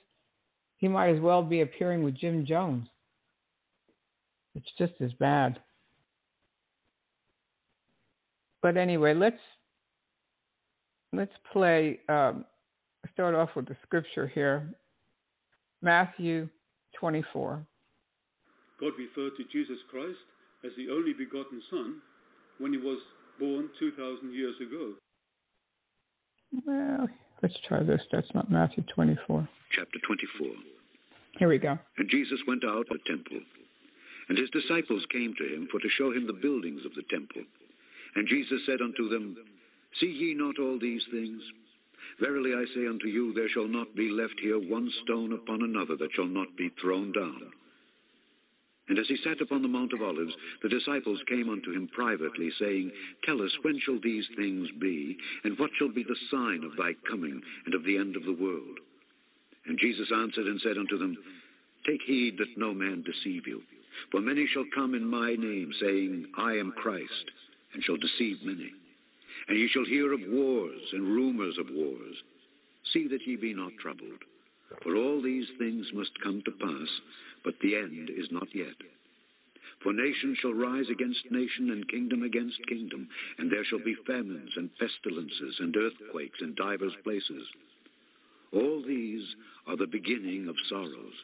he 0.79 0.89
might 0.89 1.15
as 1.15 1.21
well 1.21 1.43
be 1.43 1.63
appearing 1.63 2.03
with 2.03 2.17
Jim 2.17 2.45
Jones. 2.47 2.87
It's 4.55 4.67
just 4.79 4.93
as 5.01 5.13
bad. 5.15 5.59
But 8.63 8.77
anyway, 8.77 9.15
let's 9.15 9.41
let's 11.13 11.33
play. 11.53 12.01
Um, 12.09 12.45
start 13.13 13.35
off 13.35 13.51
with 13.55 13.67
the 13.67 13.77
scripture 13.85 14.27
here, 14.27 14.75
Matthew 15.81 16.49
24. 16.99 17.65
God 18.81 18.93
referred 18.99 19.37
to 19.37 19.45
Jesus 19.53 19.79
Christ 19.91 20.19
as 20.65 20.73
the 20.77 20.91
only 20.93 21.13
begotten 21.13 21.63
Son 21.71 22.01
when 22.59 22.73
he 22.73 22.79
was 22.79 22.99
born 23.39 23.69
2,000 23.79 24.33
years 24.33 24.55
ago. 24.61 24.95
Well, 26.67 27.09
let's 27.43 27.57
try 27.67 27.83
this. 27.83 28.01
That's 28.13 28.33
not 28.35 28.51
Matthew 28.51 28.85
24. 28.95 29.49
Chapter 29.73 29.99
24. 30.07 30.49
Here 31.39 31.49
we 31.49 31.59
go. 31.59 31.79
And 31.99 32.09
Jesus 32.11 32.39
went 32.47 32.65
out 32.65 32.81
of 32.81 32.87
the 32.89 32.99
temple, 33.07 33.41
and 34.29 34.39
his 34.39 34.49
disciples 34.51 35.05
came 35.13 35.35
to 35.37 35.45
him 35.45 35.69
for 35.71 35.81
to 35.81 35.89
show 35.99 36.13
him 36.13 36.27
the 36.27 36.33
buildings 36.33 36.81
of 36.87 36.95
the 36.95 37.05
temple. 37.11 37.43
And 38.15 38.27
Jesus 38.29 38.61
said 38.65 38.81
unto 38.81 39.09
them, 39.09 39.37
See 40.01 40.07
ye 40.07 40.35
not 40.35 40.59
all 40.59 40.79
these 40.81 41.03
things? 41.11 41.43
Verily 42.21 42.55
I 42.55 42.65
say 42.75 42.87
unto 42.87 43.09
you, 43.09 43.33
there 43.35 43.49
shall 43.49 43.69
not 43.69 43.95
be 43.95 44.09
left 44.09 44.41
here 44.41 44.59
one 44.59 44.91
stone 45.05 45.33
upon 45.33 45.63
another 45.63 45.97
that 45.97 46.13
shall 46.15 46.27
not 46.27 46.57
be 46.57 46.71
thrown 46.81 47.13
down. 47.13 47.53
And 48.89 48.99
as 48.99 49.07
he 49.09 49.17
sat 49.25 49.41
upon 49.41 49.63
the 49.63 49.69
Mount 49.69 49.93
of 49.93 50.01
Olives, 50.01 50.33
the 50.63 50.69
disciples 50.69 51.19
came 51.29 51.51
unto 51.51 51.73
him 51.73 51.89
privately, 51.89 52.51
saying, 52.59 52.93
Tell 53.25 53.43
us, 53.43 53.51
when 53.63 53.81
shall 53.85 53.99
these 54.01 54.27
things 54.37 54.69
be, 54.81 55.17
and 55.45 55.59
what 55.59 55.71
shall 55.77 55.89
be 55.89 56.05
the 56.05 56.17
sign 56.31 56.63
of 56.63 56.77
thy 56.77 56.93
coming 57.11 57.43
and 57.67 57.75
of 57.75 57.85
the 57.85 57.99
end 57.99 58.15
of 58.15 58.25
the 58.25 58.33
world? 58.41 58.79
And 59.67 59.79
Jesus 59.79 60.09
answered 60.15 60.47
and 60.47 60.61
said 60.61 60.79
unto 60.79 60.99
them, 60.99 61.17
Take 61.85 62.03
heed 62.07 62.39
that 62.39 62.57
no 62.57 62.73
man 62.73 63.03
deceive 63.03 63.47
you. 63.47 63.63
For 64.13 64.21
many 64.21 64.47
shall 64.47 64.65
come 64.75 64.95
in 64.95 65.05
my 65.05 65.35
name, 65.35 65.73
saying, 65.81 66.27
I 66.39 66.53
am 66.53 66.73
Christ, 66.73 67.31
and 67.75 67.83
shall 67.83 67.97
deceive 67.97 68.39
many. 68.45 68.71
And 69.49 69.59
ye 69.59 69.69
shall 69.69 69.85
hear 69.85 70.13
of 70.13 70.21
wars 70.29 70.83
and 70.93 71.05
rumors 71.05 71.57
of 71.59 71.67
wars. 71.71 72.17
See 72.93 73.07
that 73.09 73.27
ye 73.27 73.37
be 73.37 73.55
not 73.55 73.73
troubled. 73.81 74.23
For 74.83 74.97
all 74.97 75.23
these 75.23 75.47
things 75.59 75.87
must 75.93 76.21
come 76.23 76.43
to 76.45 76.51
pass, 76.51 76.89
but 77.45 77.55
the 77.61 77.77
end 77.77 78.11
is 78.11 78.27
not 78.31 78.49
yet. 78.55 78.75
For 79.83 79.93
nation 79.93 80.35
shall 80.41 80.55
rise 80.55 80.89
against 80.91 81.31
nation, 81.31 81.71
and 81.71 81.89
kingdom 81.89 82.23
against 82.23 82.67
kingdom, 82.67 83.09
and 83.39 83.51
there 83.51 83.65
shall 83.65 83.79
be 83.79 83.95
famines 84.07 84.51
and 84.57 84.71
pestilences 84.79 85.61
and 85.61 85.77
earthquakes 85.77 86.41
in 86.41 86.55
divers 86.55 86.95
places. 87.05 87.47
All 88.53 88.83
these 88.83 89.37
are 89.67 89.77
the 89.77 89.87
beginning 89.87 90.49
of 90.49 90.57
sorrows. 90.69 91.15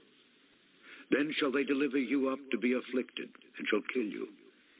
Then 1.11 1.33
shall 1.39 1.51
they 1.51 1.65
deliver 1.65 1.99
you 1.99 2.29
up 2.29 2.39
to 2.51 2.59
be 2.59 2.75
afflicted, 2.75 3.31
and 3.59 3.67
shall 3.69 3.83
kill 3.93 4.05
you, 4.05 4.29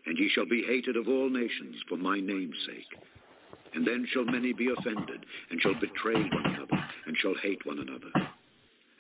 and 0.07 0.19
ye 0.19 0.29
shall 0.29 0.47
be 0.47 0.63
hated 0.63 0.97
of 0.97 1.09
all 1.09 1.29
nations 1.29 1.77
for 1.89 1.97
my 1.97 2.21
name's 2.21 2.57
sake. 2.67 3.03
And 3.75 3.87
then 3.87 4.07
shall 4.13 4.25
many 4.25 4.53
be 4.53 4.69
offended, 4.69 5.25
and 5.51 5.61
shall 5.61 5.75
betray 5.81 6.15
one 6.15 6.55
another, 6.55 6.85
and 7.07 7.17
shall 7.21 7.35
hate 7.43 7.65
one 7.65 7.79
another. 7.79 8.11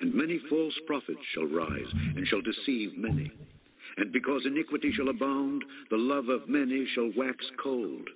And 0.00 0.14
many 0.14 0.40
false 0.48 0.74
prophets 0.86 1.20
shall 1.34 1.46
rise, 1.46 1.92
and 2.16 2.26
shall 2.26 2.40
deceive 2.40 2.96
many. 2.96 3.30
And 3.98 4.12
because 4.12 4.46
iniquity 4.46 4.92
shall 4.92 5.08
abound, 5.08 5.64
the 5.90 5.98
love 5.98 6.28
of 6.28 6.48
many 6.48 6.86
shall 6.94 7.12
wax 7.16 7.44
cold. 7.62 8.08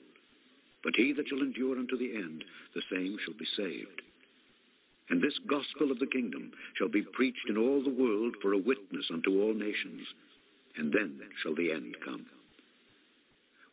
But 0.82 0.94
he 0.96 1.12
that 1.12 1.28
shall 1.28 1.42
endure 1.42 1.78
unto 1.78 1.98
the 1.98 2.14
end, 2.16 2.44
the 2.74 2.82
same 2.90 3.18
shall 3.24 3.34
be 3.34 3.46
saved. 3.56 4.02
And 5.10 5.22
this 5.22 5.38
gospel 5.48 5.92
of 5.92 5.98
the 5.98 6.06
kingdom 6.06 6.52
shall 6.76 6.88
be 6.88 7.02
preached 7.02 7.48
in 7.48 7.56
all 7.56 7.82
the 7.82 7.90
world 7.90 8.34
for 8.42 8.52
a 8.52 8.58
witness 8.58 9.06
unto 9.12 9.40
all 9.40 9.54
nations, 9.54 10.06
and 10.76 10.92
then 10.92 11.20
shall 11.42 11.54
the 11.54 11.70
end 11.70 11.96
come. 12.04 12.26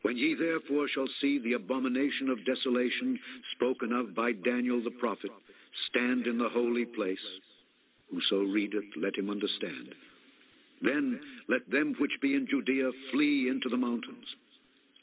When 0.04 0.18
ye 0.18 0.36
therefore 0.36 0.88
shall 0.90 1.08
see 1.20 1.40
the 1.40 1.54
abomination 1.54 2.30
of 2.30 2.46
desolation 2.46 3.20
spoken 3.56 3.92
of 3.94 4.14
by 4.14 4.34
Daniel 4.34 4.82
the 4.84 4.92
prophet 4.92 5.32
stand 5.90 6.28
in 6.28 6.38
the 6.38 6.50
holy 6.50 6.86
place, 6.86 7.26
Whoso 8.12 8.44
readeth, 8.44 8.96
let 8.98 9.18
him 9.18 9.30
understand. 9.30 9.96
Then 10.82 11.20
let 11.48 11.70
them 11.72 11.96
which 12.00 12.12
be 12.22 12.36
in 12.36 12.48
Judea 12.48 12.92
flee 13.12 13.48
into 13.50 13.70
the 13.70 13.78
mountains. 13.78 14.26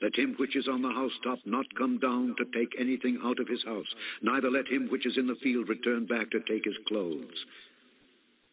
Let 0.02 0.14
him 0.16 0.34
which 0.38 0.54
is 0.54 0.68
on 0.68 0.82
the 0.82 0.92
housetop 0.92 1.40
not 1.44 1.66
come 1.76 1.98
down 1.98 2.36
to 2.38 2.58
take 2.58 2.78
anything 2.78 3.18
out 3.24 3.40
of 3.40 3.48
his 3.48 3.62
house, 3.64 3.92
neither 4.22 4.50
let 4.50 4.68
him 4.68 4.88
which 4.90 5.06
is 5.06 5.16
in 5.16 5.26
the 5.26 5.34
field 5.42 5.68
return 5.68 6.06
back 6.06 6.30
to 6.30 6.40
take 6.40 6.64
his 6.64 6.76
clothes. 6.86 7.44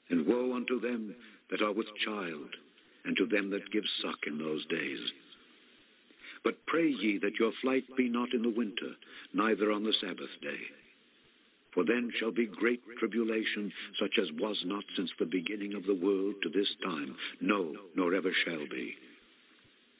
And 0.09 0.25
woe 0.25 0.55
unto 0.55 0.79
them 0.79 1.13
that 1.51 1.61
are 1.61 1.73
with 1.73 1.87
child, 2.05 2.55
and 3.05 3.15
to 3.17 3.25
them 3.25 3.49
that 3.51 3.71
give 3.71 3.83
suck 4.01 4.19
in 4.25 4.37
those 4.37 4.65
days. 4.67 4.99
But 6.43 6.65
pray 6.65 6.89
ye 6.89 7.17
that 7.19 7.39
your 7.39 7.51
flight 7.61 7.83
be 7.95 8.09
not 8.09 8.33
in 8.33 8.41
the 8.41 8.49
winter, 8.49 8.91
neither 9.33 9.71
on 9.71 9.83
the 9.83 9.93
Sabbath 10.01 10.29
day. 10.41 10.59
For 11.73 11.83
then 11.83 12.11
shall 12.19 12.31
be 12.31 12.47
great 12.47 12.81
tribulation, 12.97 13.71
such 13.99 14.17
as 14.19 14.31
was 14.39 14.57
not 14.65 14.83
since 14.95 15.11
the 15.19 15.25
beginning 15.25 15.73
of 15.75 15.85
the 15.85 15.93
world 15.93 16.35
to 16.41 16.49
this 16.49 16.73
time, 16.83 17.15
no, 17.39 17.75
nor 17.95 18.15
ever 18.15 18.31
shall 18.45 18.65
be. 18.67 18.95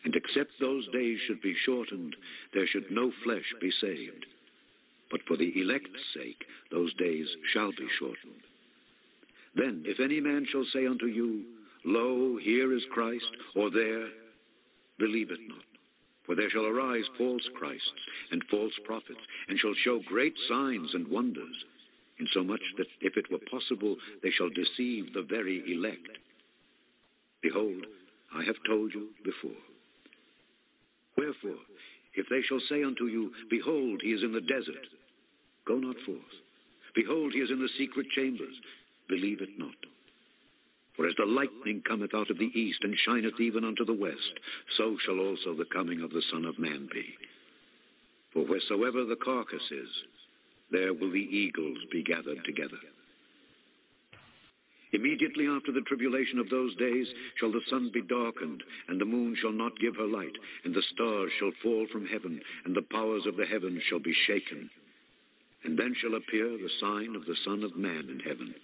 And 0.03 0.15
except 0.15 0.59
those 0.59 0.87
days 0.89 1.19
should 1.27 1.41
be 1.41 1.55
shortened, 1.65 2.15
there 2.53 2.67
should 2.67 2.89
no 2.89 3.11
flesh 3.23 3.53
be 3.59 3.71
saved. 3.81 4.25
But 5.11 5.21
for 5.27 5.37
the 5.37 5.53
elect's 5.61 6.01
sake, 6.15 6.43
those 6.71 6.93
days 6.95 7.27
shall 7.53 7.71
be 7.71 7.87
shortened. 7.99 8.41
Then, 9.55 9.83
if 9.85 9.99
any 9.99 10.19
man 10.19 10.45
shall 10.51 10.65
say 10.73 10.87
unto 10.87 11.07
you, 11.07 11.43
Lo, 11.85 12.37
here 12.37 12.73
is 12.73 12.83
Christ, 12.91 13.29
or 13.55 13.69
there, 13.69 14.07
believe 14.99 15.31
it 15.31 15.39
not. 15.47 15.76
For 16.27 16.35
there 16.35 16.49
shall 16.49 16.65
arise 16.65 17.05
false 17.17 17.47
Christs 17.55 17.87
and 18.31 18.43
false 18.51 18.73
prophets, 18.83 19.21
and 19.47 19.57
shall 19.57 19.73
show 19.83 19.99
great 20.05 20.35
signs 20.47 20.93
and 20.93 21.07
wonders, 21.07 21.55
insomuch 22.19 22.61
that 22.77 22.87
if 22.99 23.15
it 23.15 23.31
were 23.31 23.39
possible, 23.49 23.95
they 24.21 24.31
shall 24.31 24.49
deceive 24.49 25.13
the 25.13 25.21
very 25.23 25.63
elect. 25.73 26.09
Behold, 27.41 27.85
I 28.35 28.43
have 28.43 28.57
told 28.67 28.93
you 28.93 29.07
before. 29.23 29.61
Wherefore, 31.17 31.61
if 32.13 32.27
they 32.29 32.41
shall 32.41 32.59
say 32.67 32.83
unto 32.83 33.05
you, 33.05 33.31
Behold, 33.49 34.01
he 34.03 34.11
is 34.11 34.21
in 34.21 34.33
the 34.33 34.41
desert, 34.41 34.85
go 35.65 35.77
not 35.77 35.95
forth. 36.05 36.19
Behold, 36.93 37.31
he 37.31 37.39
is 37.39 37.51
in 37.51 37.59
the 37.59 37.69
secret 37.77 38.07
chambers, 38.13 38.55
believe 39.07 39.39
it 39.41 39.57
not. 39.57 39.75
For 40.97 41.07
as 41.07 41.13
the 41.15 41.25
lightning 41.25 41.83
cometh 41.87 42.15
out 42.15 42.31
of 42.31 42.39
the 42.39 42.51
east 42.59 42.79
and 42.81 42.97
shineth 42.97 43.39
even 43.39 43.63
unto 43.63 43.85
the 43.85 43.93
west, 43.93 44.39
so 44.75 44.97
shall 45.05 45.19
also 45.19 45.53
the 45.53 45.65
coming 45.71 46.01
of 46.01 46.09
the 46.09 46.23
Son 46.31 46.43
of 46.43 46.57
Man 46.57 46.89
be. 46.91 47.05
For 48.33 48.43
wheresoever 48.43 49.05
the 49.05 49.15
carcass 49.15 49.71
is, 49.71 49.89
there 50.71 50.93
will 50.93 51.11
the 51.11 51.19
eagles 51.19 51.77
be 51.91 52.03
gathered 52.03 52.43
together. 52.43 52.79
Immediately 54.91 55.45
after 55.47 55.71
the 55.71 55.81
tribulation 55.81 56.39
of 56.39 56.49
those 56.49 56.75
days 56.77 57.07
shall 57.39 57.51
the 57.51 57.61
sun 57.69 57.91
be 57.93 58.01
darkened, 58.01 58.63
and 58.87 58.99
the 58.99 59.05
moon 59.05 59.35
shall 59.39 59.51
not 59.51 59.79
give 59.79 59.95
her 59.97 60.07
light, 60.07 60.35
and 60.63 60.73
the 60.73 60.81
stars 60.93 61.31
shall 61.37 61.51
fall 61.61 61.85
from 61.91 62.07
heaven, 62.07 62.41
and 62.65 62.75
the 62.75 62.81
powers 62.81 63.25
of 63.27 63.37
the 63.37 63.45
heavens 63.45 63.83
shall 63.83 63.99
be 63.99 64.15
shaken. 64.25 64.69
And 65.63 65.77
then 65.77 65.93
shall 66.01 66.15
appear 66.15 66.57
the 66.57 66.71
sign 66.79 67.15
of 67.15 67.25
the 67.25 67.35
Son 67.45 67.63
of 67.63 67.75
Man 67.75 68.09
in 68.09 68.19
heaven. 68.19 68.55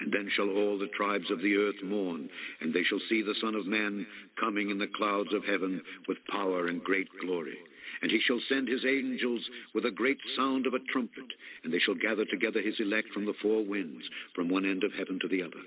And 0.00 0.12
then 0.12 0.28
shall 0.36 0.50
all 0.50 0.78
the 0.78 0.88
tribes 0.96 1.30
of 1.30 1.40
the 1.40 1.56
earth 1.56 1.82
mourn, 1.82 2.28
and 2.60 2.72
they 2.72 2.82
shall 2.82 3.00
see 3.08 3.22
the 3.22 3.34
Son 3.40 3.54
of 3.54 3.66
Man 3.66 4.06
coming 4.38 4.70
in 4.70 4.78
the 4.78 4.90
clouds 4.94 5.32
of 5.32 5.44
heaven 5.44 5.80
with 6.06 6.18
power 6.30 6.68
and 6.68 6.84
great 6.84 7.08
glory. 7.20 7.56
And 8.02 8.10
he 8.10 8.20
shall 8.26 8.40
send 8.48 8.68
his 8.68 8.84
angels 8.84 9.40
with 9.74 9.86
a 9.86 9.90
great 9.90 10.18
sound 10.36 10.66
of 10.66 10.74
a 10.74 10.84
trumpet, 10.92 11.24
and 11.64 11.72
they 11.72 11.78
shall 11.78 11.94
gather 11.94 12.26
together 12.26 12.60
his 12.60 12.78
elect 12.78 13.08
from 13.14 13.24
the 13.24 13.34
four 13.40 13.64
winds, 13.64 14.04
from 14.34 14.50
one 14.50 14.66
end 14.66 14.84
of 14.84 14.92
heaven 14.92 15.18
to 15.20 15.28
the 15.28 15.42
other. 15.42 15.62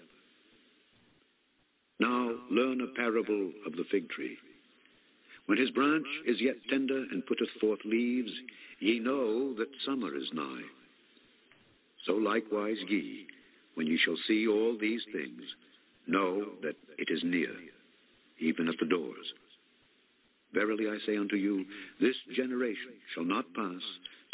Now 1.99 2.35
learn 2.51 2.81
a 2.81 2.95
parable 2.95 3.51
of 3.65 3.73
the 3.73 3.83
fig 3.91 4.09
tree. 4.09 4.37
When 5.47 5.57
his 5.57 5.71
branch 5.71 6.05
is 6.27 6.39
yet 6.39 6.55
tender 6.69 7.05
and 7.11 7.25
putteth 7.25 7.49
forth 7.59 7.79
leaves, 7.83 8.31
ye 8.79 8.99
know 8.99 9.55
that 9.55 9.67
summer 9.85 10.15
is 10.15 10.29
nigh. 10.31 10.61
So 12.05 12.13
likewise 12.13 12.77
ye, 12.87 13.25
when 13.79 13.87
ye 13.87 13.97
shall 14.03 14.17
see 14.27 14.45
all 14.45 14.77
these 14.77 15.03
things, 15.13 15.41
know 16.05 16.43
that 16.61 16.75
it 16.97 17.07
is 17.09 17.21
near, 17.23 17.55
even 18.37 18.67
at 18.67 18.75
the 18.77 18.85
doors. 18.85 19.33
Verily 20.53 20.89
I 20.89 20.97
say 21.05 21.15
unto 21.15 21.37
you, 21.37 21.63
this 22.01 22.17
generation 22.35 22.91
shall 23.15 23.23
not 23.23 23.45
pass 23.53 23.79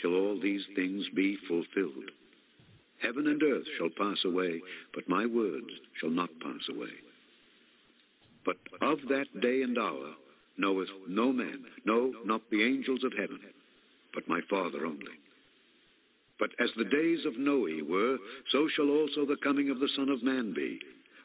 till 0.02 0.16
all 0.16 0.40
these 0.42 0.64
things 0.76 1.04
be 1.16 1.38
fulfilled. 1.48 2.10
Heaven 3.04 3.28
and 3.28 3.44
earth 3.44 3.68
shall 3.78 3.92
pass 3.96 4.18
away, 4.26 4.64
but 4.96 5.08
my 5.08 5.28
words 5.28 5.70
shall 6.02 6.10
not 6.10 6.32
pass 6.42 6.68
away. 6.68 6.96
But 8.46 8.58
of 8.82 8.98
that 9.10 9.28
day 9.44 9.62
and 9.62 9.78
hour 9.78 10.16
knoweth 10.58 10.90
no 11.08 11.32
man, 11.32 11.66
no, 11.86 12.12
not 12.26 12.42
the 12.50 12.64
angels 12.64 13.04
of 13.04 13.14
heaven, 13.16 13.42
but 14.12 14.28
my 14.28 14.40
Father 14.50 14.88
only. 14.88 15.20
But 16.40 16.52
as 16.60 16.70
the 16.76 16.86
days 16.86 17.26
of 17.26 17.38
Noe 17.38 17.68
were, 17.88 18.18
so 18.52 18.68
shall 18.76 18.90
also 18.90 19.26
the 19.26 19.38
coming 19.44 19.70
of 19.70 19.80
the 19.80 19.90
Son 19.96 20.10
of 20.10 20.24
Man 20.24 20.54
be. 20.54 20.80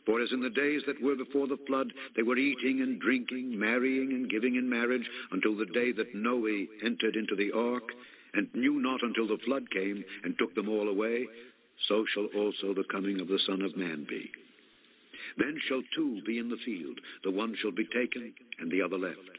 For 0.06 0.20
as 0.22 0.32
in 0.32 0.40
the 0.40 0.50
days 0.50 0.82
that 0.86 1.00
were 1.02 1.16
before 1.16 1.46
the 1.46 1.58
flood, 1.66 1.92
they 2.16 2.22
were 2.22 2.38
eating 2.38 2.80
and 2.80 3.00
drinking, 3.00 3.58
marrying 3.58 4.12
and 4.12 4.30
giving 4.30 4.56
in 4.56 4.68
marriage, 4.68 5.08
until 5.32 5.56
the 5.56 5.66
day 5.66 5.92
that 5.92 6.14
Noe 6.14 6.46
entered 6.84 7.16
into 7.16 7.36
the 7.36 7.52
ark, 7.52 7.84
and 8.34 8.48
knew 8.54 8.80
not 8.80 9.02
until 9.02 9.26
the 9.26 9.42
flood 9.44 9.70
came 9.70 10.04
and 10.24 10.38
took 10.38 10.54
them 10.54 10.68
all 10.68 10.88
away, 10.88 11.26
so 11.88 12.04
shall 12.14 12.26
also 12.36 12.72
the 12.72 12.84
coming 12.90 13.20
of 13.20 13.28
the 13.28 13.40
Son 13.46 13.62
of 13.62 13.76
Man 13.76 14.06
be. 14.08 14.30
Then 15.36 15.60
shall 15.68 15.82
two 15.94 16.20
be 16.26 16.38
in 16.38 16.48
the 16.48 16.58
field, 16.64 17.00
the 17.24 17.30
one 17.30 17.56
shall 17.60 17.72
be 17.72 17.86
taken, 17.86 18.32
and 18.58 18.70
the 18.70 18.82
other 18.82 18.98
left. 18.98 19.38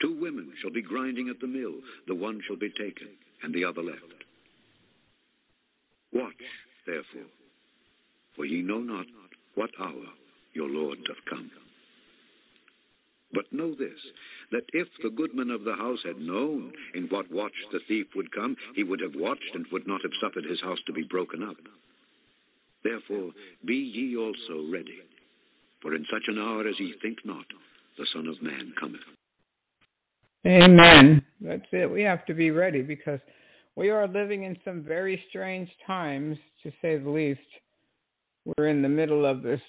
Two 0.00 0.18
women 0.20 0.52
shall 0.60 0.70
be 0.70 0.82
grinding 0.82 1.28
at 1.28 1.40
the 1.40 1.46
mill, 1.46 1.74
the 2.06 2.14
one 2.14 2.40
shall 2.46 2.56
be 2.56 2.70
taken, 2.70 3.08
and 3.42 3.54
the 3.54 3.64
other 3.64 3.82
left. 3.82 4.17
Watch, 6.12 6.34
therefore, 6.86 7.30
for 8.34 8.44
ye 8.44 8.62
know 8.62 8.80
not 8.80 9.06
what 9.54 9.70
hour 9.80 10.06
your 10.54 10.68
Lord 10.68 10.98
doth 11.04 11.24
come. 11.28 11.50
But 13.32 13.52
know 13.52 13.74
this, 13.74 13.98
that 14.52 14.64
if 14.72 14.88
the 15.02 15.10
goodman 15.10 15.50
of 15.50 15.64
the 15.64 15.74
house 15.74 15.98
had 16.04 16.18
known 16.18 16.72
in 16.94 17.04
what 17.08 17.30
watch 17.30 17.52
the 17.72 17.80
thief 17.86 18.06
would 18.16 18.32
come, 18.32 18.56
he 18.74 18.84
would 18.84 19.00
have 19.00 19.14
watched 19.14 19.54
and 19.54 19.66
would 19.70 19.86
not 19.86 20.00
have 20.02 20.12
suffered 20.20 20.44
his 20.44 20.60
house 20.62 20.78
to 20.86 20.92
be 20.92 21.02
broken 21.02 21.42
up. 21.42 21.56
Therefore, 22.82 23.32
be 23.66 23.74
ye 23.74 24.16
also 24.16 24.70
ready, 24.72 25.00
for 25.82 25.94
in 25.94 26.06
such 26.10 26.24
an 26.28 26.38
hour 26.38 26.66
as 26.66 26.78
ye 26.78 26.94
think 27.02 27.18
not, 27.24 27.44
the 27.98 28.06
Son 28.14 28.26
of 28.26 28.40
Man 28.40 28.72
cometh. 28.80 29.00
Amen. 30.46 31.22
That's 31.40 31.66
it. 31.72 31.90
We 31.90 32.02
have 32.02 32.24
to 32.26 32.34
be 32.34 32.50
ready 32.50 32.80
because 32.80 33.20
we 33.78 33.90
are 33.90 34.08
living 34.08 34.42
in 34.42 34.56
some 34.64 34.82
very 34.82 35.22
strange 35.28 35.70
times, 35.86 36.36
to 36.64 36.72
say 36.82 36.98
the 36.98 37.08
least. 37.08 37.40
We're 38.44 38.66
in 38.66 38.82
the 38.82 38.88
middle 38.88 39.24
of 39.24 39.42
this 39.42 39.60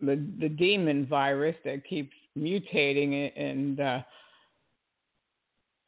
the 0.00 0.26
the 0.40 0.48
demon 0.48 1.06
virus 1.06 1.54
that 1.66 1.84
keeps 1.84 2.14
mutating 2.36 3.30
and 3.36 3.78
uh, 3.78 4.00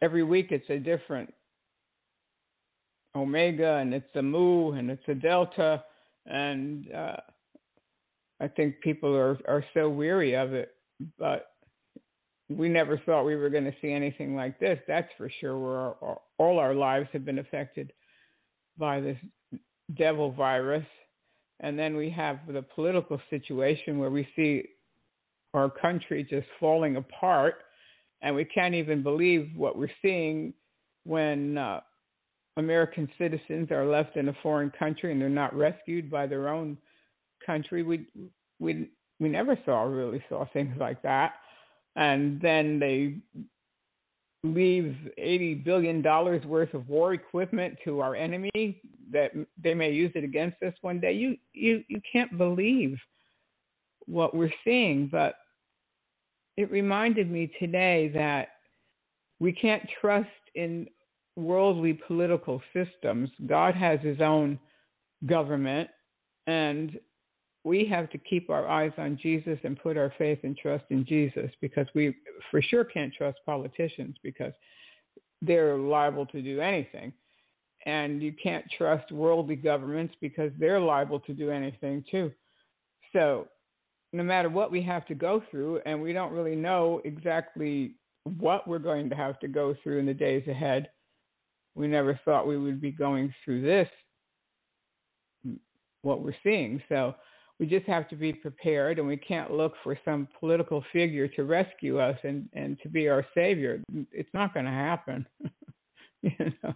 every 0.03 0.23
week 0.23 0.49
it's 0.51 0.69
a 0.69 0.79
different 0.79 1.33
omega 3.17 3.77
and 3.77 3.95
it's 3.95 4.15
a 4.15 4.23
mu 4.23 4.73
and 4.73 4.91
it's 4.91 5.09
a 5.09 5.15
delta 5.15 5.83
and 6.27 6.93
uh, 6.93 7.17
I 8.41 8.49
think 8.49 8.81
people 8.83 9.17
are 9.17 9.39
are 9.49 9.65
so 9.73 9.89
weary 9.89 10.35
of 10.35 10.53
it, 10.53 10.75
but 11.19 11.54
we 12.49 12.69
never 12.69 12.99
thought 12.99 13.25
we 13.25 13.37
were 13.37 13.51
going 13.51 13.65
to 13.65 13.75
see 13.81 13.91
anything 13.91 14.37
like 14.37 14.59
this. 14.61 14.79
That's 14.87 15.09
for 15.17 15.31
sure. 15.41 15.59
Where 15.59 16.17
all 16.39 16.59
our 16.59 16.75
lives 16.75 17.09
have 17.13 17.25
been 17.25 17.39
affected 17.39 17.93
by 18.79 19.01
this 19.01 19.19
devil 19.97 20.33
virus, 20.33 20.87
and 21.61 21.79
then 21.79 21.97
we 21.97 22.11
have 22.11 22.41
the 22.49 22.63
political 22.63 23.21
situation 23.31 23.99
where 23.99 24.11
we 24.11 24.29
see 24.37 24.65
our 25.55 25.71
country 25.71 26.27
just 26.29 26.47
falling 26.59 26.97
apart, 26.97 27.55
and 28.23 28.35
we 28.35 28.45
can't 28.45 28.75
even 28.75 29.03
believe 29.03 29.51
what 29.57 29.79
we're 29.79 29.89
seeing 30.03 30.53
when 31.05 31.57
uh, 31.57 31.81
American 32.57 33.09
citizens 33.19 33.71
are 33.71 33.87
left 33.87 34.17
in 34.17 34.29
a 34.29 34.37
foreign 34.43 34.71
country 34.79 35.13
and 35.13 35.21
they're 35.21 35.29
not 35.29 35.55
rescued 35.55 36.11
by 36.11 36.27
their 36.27 36.49
own 36.49 36.77
country. 37.45 37.83
We 37.83 38.07
we 38.59 38.91
we 39.21 39.29
never 39.29 39.59
saw 39.65 39.83
really 39.83 40.23
saw 40.29 40.47
things 40.53 40.75
like 40.79 41.03
that, 41.03 41.35
and 41.97 42.41
then 42.41 42.79
they 42.79 43.17
leave 44.45 44.95
eighty 45.17 45.55
billion 45.55 46.03
dollars 46.03 46.45
worth 46.45 46.75
of 46.75 46.89
war 46.89 47.15
equipment 47.15 47.77
to 47.85 48.01
our 48.01 48.15
enemy 48.15 48.81
that 49.11 49.31
they 49.63 49.75
may 49.75 49.91
use 49.91 50.13
it 50.15 50.25
against 50.25 50.63
us 50.63 50.75
one 50.83 51.01
day. 51.01 51.13
You 51.13 51.37
you 51.53 51.83
you 51.89 52.01
can't 52.11 52.37
believe 52.37 52.99
what 54.07 54.35
we're 54.35 54.53
seeing, 54.65 55.09
but 55.11 55.37
it 56.57 56.71
reminded 56.71 57.31
me 57.31 57.51
today 57.59 58.11
that 58.15 58.49
we 59.41 59.53
can't 59.53 59.83
trust 60.01 60.29
in 60.55 60.87
worldly 61.37 61.95
political 62.07 62.63
systems. 62.73 63.31
God 63.47 63.75
has 63.75 63.99
his 64.01 64.21
own 64.21 64.59
government, 65.27 65.89
and 66.47 66.99
we 67.65 67.87
have 67.87 68.11
to 68.11 68.19
keep 68.19 68.51
our 68.51 68.69
eyes 68.69 68.93
on 68.99 69.19
Jesus 69.21 69.59
and 69.65 69.81
put 69.81 69.97
our 69.97 70.13
faith 70.19 70.41
and 70.43 70.57
trust 70.57 70.85
in 70.91 71.05
Jesus 71.05 71.51
because 71.63 71.87
we 71.95 72.15
for 72.51 72.61
sure 72.61 72.85
can't 72.85 73.13
trust 73.13 73.39
politicians 73.47 74.17
because 74.23 74.53
they're 75.41 75.77
liable 75.77 76.27
to 76.27 76.43
do 76.43 76.61
anything. 76.61 77.13
And 77.87 78.23
you 78.23 78.35
can't 78.43 78.65
trust 78.77 79.11
worldly 79.13 79.57
governments 79.57 80.15
because 80.21 80.53
they're 80.59 80.81
liable 80.81 81.21
to 81.21 81.33
do 81.33 81.51
anything 81.51 82.05
too. 82.11 82.31
So 83.13 83.49
no 84.13 84.23
matter 84.23 84.49
what 84.49 84.71
we 84.71 84.83
have 84.83 85.07
to 85.07 85.15
go 85.15 85.43
through, 85.51 85.81
and 85.87 86.01
we 86.01 86.13
don't 86.13 86.33
really 86.33 86.57
know 86.57 87.01
exactly 87.05 87.95
what 88.39 88.67
we're 88.69 88.79
going 88.79 89.11
to 89.11 89.17
have 89.17 89.39
to 89.41 89.49
go 89.49 89.75
through 89.83 89.99
in 89.99 90.07
the 90.07 90.15
days 90.15 90.47
ahead. 90.49 90.89
We 91.75 91.89
never 91.89 92.19
thought 92.25 92.47
we 92.47 92.57
would 92.57 92.81
be 92.81 92.93
going 92.93 93.35
through 93.45 93.63
this, 93.63 93.89
what 96.03 96.23
we're 96.23 96.37
seeing. 96.43 96.81
So 96.89 97.15
we 97.61 97.67
just 97.67 97.87
have 97.87 98.09
to 98.09 98.17
be 98.17 98.33
prepared, 98.33 98.99
and 98.99 99.07
we 99.07 99.17
can't 99.17 99.53
look 99.53 99.75
for 99.85 99.97
some 100.05 100.27
political 100.41 100.85
figure 100.93 101.29
to 101.29 101.45
rescue 101.45 102.01
us 102.01 102.19
and, 102.25 102.49
and 102.53 102.79
to 102.83 102.89
be 102.89 103.09
our 103.09 103.25
savior. 103.35 103.81
It's 104.11 104.33
not 104.35 104.53
going 104.53 104.67
to 104.67 104.73
happen. 104.73 105.25
you 106.23 106.53
know, 106.63 106.75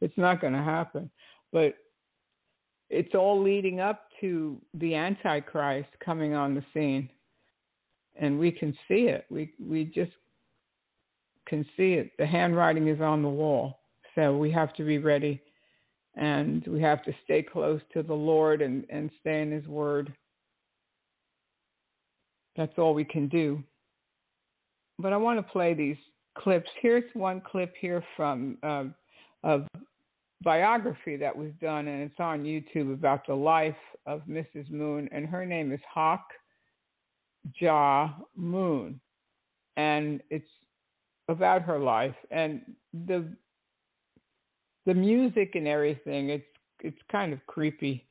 it's 0.00 0.16
not 0.18 0.40
going 0.40 0.52
to 0.52 0.62
happen. 0.62 1.10
But 1.52 1.74
it's 2.90 3.14
all 3.14 3.42
leading 3.42 3.80
up 3.80 4.08
to 4.20 4.60
the 4.74 4.94
Antichrist 4.94 5.88
coming 6.04 6.34
on 6.34 6.54
the 6.54 6.64
scene. 6.74 7.08
And 8.16 8.38
we 8.38 8.52
can 8.52 8.72
see 8.86 9.08
it. 9.08 9.24
We 9.28 9.52
we 9.58 9.86
just 9.86 10.12
can 11.48 11.64
see 11.76 11.94
it. 11.94 12.12
The 12.18 12.26
handwriting 12.26 12.88
is 12.88 13.00
on 13.00 13.22
the 13.22 13.28
wall. 13.28 13.80
So 14.14 14.36
we 14.36 14.52
have 14.52 14.72
to 14.74 14.84
be 14.84 14.98
ready 14.98 15.40
and 16.16 16.64
we 16.66 16.80
have 16.80 17.02
to 17.04 17.12
stay 17.24 17.42
close 17.42 17.80
to 17.92 18.02
the 18.02 18.14
Lord 18.14 18.62
and, 18.62 18.84
and 18.90 19.10
stay 19.20 19.42
in 19.42 19.50
his 19.50 19.66
word. 19.66 20.12
That's 22.56 22.72
all 22.78 22.94
we 22.94 23.04
can 23.04 23.28
do. 23.28 23.62
But 24.98 25.12
I 25.12 25.16
want 25.16 25.38
to 25.38 25.52
play 25.52 25.74
these 25.74 25.96
clips. 26.38 26.68
Here's 26.80 27.04
one 27.14 27.42
clip 27.44 27.74
here 27.80 28.04
from 28.16 28.58
uh, 28.62 28.84
of 29.42 29.66
biography 30.42 31.16
that 31.16 31.36
was 31.36 31.50
done, 31.60 31.88
and 31.88 32.02
it's 32.02 32.20
on 32.20 32.44
YouTube 32.44 32.92
about 32.92 33.26
the 33.26 33.34
life 33.34 33.74
of 34.06 34.22
Mrs. 34.28 34.70
Moon, 34.70 35.08
and 35.10 35.26
her 35.26 35.44
name 35.44 35.72
is 35.72 35.80
Hak 35.92 36.24
Ja 37.60 38.10
Moon, 38.36 39.00
and 39.76 40.22
it's 40.30 40.48
about 41.28 41.62
her 41.62 41.78
life 41.78 42.14
and 42.30 42.60
the 43.06 43.26
the 44.86 44.94
music 44.94 45.52
and 45.54 45.66
everything. 45.66 46.30
It's 46.30 46.44
it's 46.80 46.98
kind 47.10 47.32
of 47.32 47.44
creepy 47.46 48.04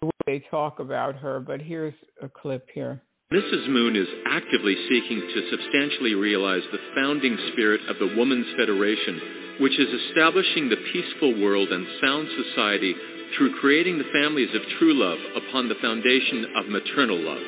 the 0.00 0.06
way 0.06 0.12
they 0.26 0.44
talk 0.50 0.80
about 0.80 1.16
her, 1.16 1.40
but 1.40 1.62
here's 1.62 1.94
a 2.22 2.28
clip 2.28 2.68
here. 2.74 3.02
Mrs. 3.32 3.68
Moon 3.68 3.96
is 3.96 4.06
actively 4.30 4.76
seeking 4.88 5.20
to 5.20 5.50
substantially 5.50 6.14
realize 6.14 6.62
the 6.70 6.78
founding 6.94 7.36
spirit 7.52 7.80
of 7.88 7.98
the 7.98 8.14
Woman's 8.16 8.46
Federation 8.56 9.20
which 9.60 9.78
is 9.78 9.88
establishing 9.88 10.68
the 10.68 10.84
peaceful 10.92 11.40
world 11.40 11.68
and 11.72 11.86
sound 12.02 12.28
society 12.44 12.94
through 13.36 13.58
creating 13.60 13.98
the 13.98 14.12
families 14.12 14.52
of 14.54 14.62
true 14.78 14.94
love 14.94 15.18
upon 15.36 15.68
the 15.68 15.80
foundation 15.80 16.46
of 16.56 16.68
maternal 16.68 17.18
love. 17.18 17.42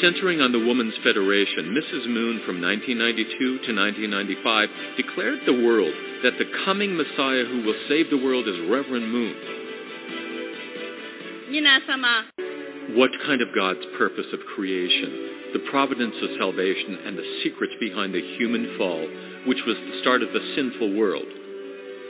Centering 0.00 0.40
on 0.40 0.52
the 0.52 0.58
Woman's 0.58 0.94
Federation, 1.04 1.76
Mrs. 1.76 2.08
Moon 2.08 2.40
from 2.46 2.60
1992 2.60 3.68
to 3.68 3.70
1995 3.76 4.68
declared 4.96 5.40
the 5.46 5.60
world 5.60 5.92
that 6.22 6.38
the 6.38 6.48
coming 6.64 6.96
Messiah 6.96 7.44
who 7.44 7.62
will 7.64 7.78
save 7.88 8.08
the 8.10 8.22
world 8.22 8.48
is 8.48 8.56
Reverend 8.70 9.10
Moon. 9.12 9.36
What 12.96 13.10
kind 13.26 13.42
of 13.42 13.54
God's 13.54 13.84
purpose 13.98 14.26
of 14.32 14.40
creation? 14.56 15.30
the 15.52 15.66
providence 15.70 16.14
of 16.22 16.38
salvation, 16.38 16.98
and 17.06 17.18
the 17.18 17.26
secrets 17.42 17.74
behind 17.80 18.14
the 18.14 18.22
human 18.38 18.74
fall, 18.78 19.02
which 19.46 19.58
was 19.66 19.76
the 19.76 19.98
start 20.00 20.22
of 20.22 20.30
the 20.32 20.44
sinful 20.54 20.94
world. 20.94 21.26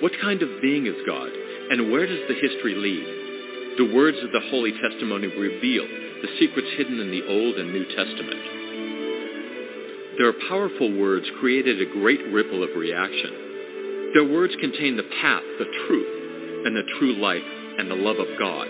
What 0.04 0.12
kind 0.20 0.42
of 0.42 0.60
being 0.60 0.86
is 0.86 0.96
God, 1.06 1.30
and 1.72 1.90
where 1.90 2.06
does 2.06 2.20
the 2.28 2.36
history 2.36 2.76
lead? 2.76 3.78
The 3.78 3.94
words 3.96 4.18
of 4.20 4.32
the 4.32 4.44
Holy 4.50 4.72
Testimony 4.76 5.28
reveal 5.32 5.88
the 6.22 6.36
secrets 6.38 6.68
hidden 6.76 7.00
in 7.00 7.10
the 7.10 7.26
Old 7.26 7.56
and 7.56 7.72
New 7.72 7.84
Testament. 7.96 8.42
Their 10.18 10.34
powerful 10.48 10.92
words 11.00 11.24
created 11.40 11.80
a 11.80 11.92
great 11.96 12.20
ripple 12.32 12.62
of 12.62 12.76
reaction. 12.76 14.12
Their 14.12 14.28
words 14.28 14.52
contain 14.60 14.96
the 14.96 15.08
path, 15.22 15.44
the 15.58 15.70
truth, 15.86 16.66
and 16.66 16.76
the 16.76 16.84
true 16.98 17.16
life 17.16 17.46
and 17.78 17.90
the 17.90 17.96
love 17.96 18.18
of 18.18 18.28
God. 18.38 18.68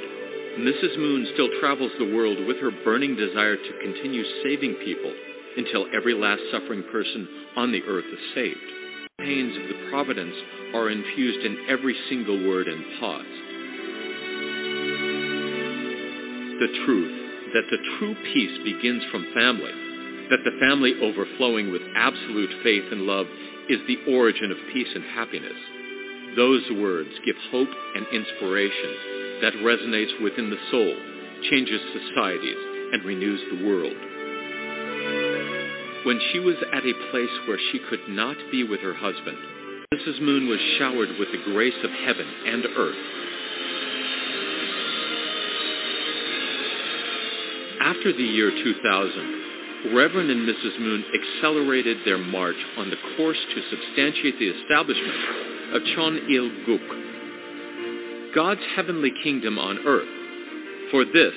Mrs. 0.62 0.98
Moon 0.98 1.26
still 1.34 1.48
travels 1.58 1.90
the 1.98 2.14
world 2.14 2.38
with 2.46 2.58
her 2.58 2.70
burning 2.84 3.16
desire 3.16 3.56
to 3.56 3.80
continue 3.82 4.22
saving 4.44 4.74
people 4.84 5.12
until 5.56 5.86
every 5.96 6.14
last 6.14 6.42
suffering 6.52 6.84
person 6.92 7.26
on 7.56 7.72
the 7.72 7.82
earth 7.88 8.04
is 8.06 8.34
saved. 8.34 8.70
The 9.18 9.24
pains 9.24 9.56
of 9.56 9.62
the 9.66 9.90
providence 9.90 10.34
are 10.74 10.90
infused 10.90 11.44
in 11.44 11.66
every 11.68 11.96
single 12.08 12.46
word 12.46 12.68
and 12.68 12.84
pause. 13.00 13.34
The 16.60 16.84
truth 16.84 17.19
that 17.52 17.66
the 17.70 17.82
true 17.98 18.14
peace 18.32 18.56
begins 18.64 19.02
from 19.10 19.26
family, 19.34 19.74
that 20.30 20.42
the 20.46 20.58
family 20.62 20.94
overflowing 21.02 21.72
with 21.72 21.82
absolute 21.96 22.50
faith 22.62 22.84
and 22.90 23.02
love 23.02 23.26
is 23.68 23.80
the 23.86 23.98
origin 24.10 24.50
of 24.50 24.72
peace 24.72 24.90
and 24.94 25.04
happiness. 25.14 25.58
Those 26.36 26.62
words 26.78 27.10
give 27.26 27.36
hope 27.50 27.70
and 27.94 28.06
inspiration 28.14 29.42
that 29.42 29.58
resonates 29.66 30.14
within 30.22 30.50
the 30.50 30.62
soul, 30.70 30.94
changes 31.50 31.80
societies, 31.90 32.60
and 32.92 33.04
renews 33.04 33.40
the 33.50 33.66
world. 33.66 33.98
When 36.06 36.20
she 36.32 36.38
was 36.38 36.56
at 36.72 36.86
a 36.86 37.00
place 37.10 37.34
where 37.46 37.58
she 37.72 37.80
could 37.90 38.08
not 38.08 38.36
be 38.50 38.64
with 38.64 38.80
her 38.80 38.94
husband, 38.94 39.38
Mrs. 39.94 40.22
Moon 40.22 40.48
was 40.48 40.60
showered 40.78 41.10
with 41.18 41.28
the 41.32 41.42
grace 41.52 41.76
of 41.82 41.90
heaven 42.06 42.26
and 42.46 42.64
earth. 42.78 43.19
After 47.90 48.12
the 48.12 48.22
year 48.22 48.52
2000, 48.52 49.96
Reverend 49.96 50.30
and 50.30 50.46
Mrs. 50.48 50.78
Moon 50.78 51.02
accelerated 51.10 51.96
their 52.04 52.18
march 52.18 52.54
on 52.78 52.88
the 52.88 52.96
course 53.16 53.36
to 53.36 53.62
substantiate 53.68 54.38
the 54.38 54.46
establishment 54.46 55.74
of 55.74 55.82
Chon 55.96 56.14
Il 56.30 56.50
Guk, 56.70 56.86
God's 58.32 58.60
heavenly 58.76 59.10
kingdom 59.24 59.58
on 59.58 59.78
earth. 59.84 60.06
For 60.92 61.04
this, 61.04 61.34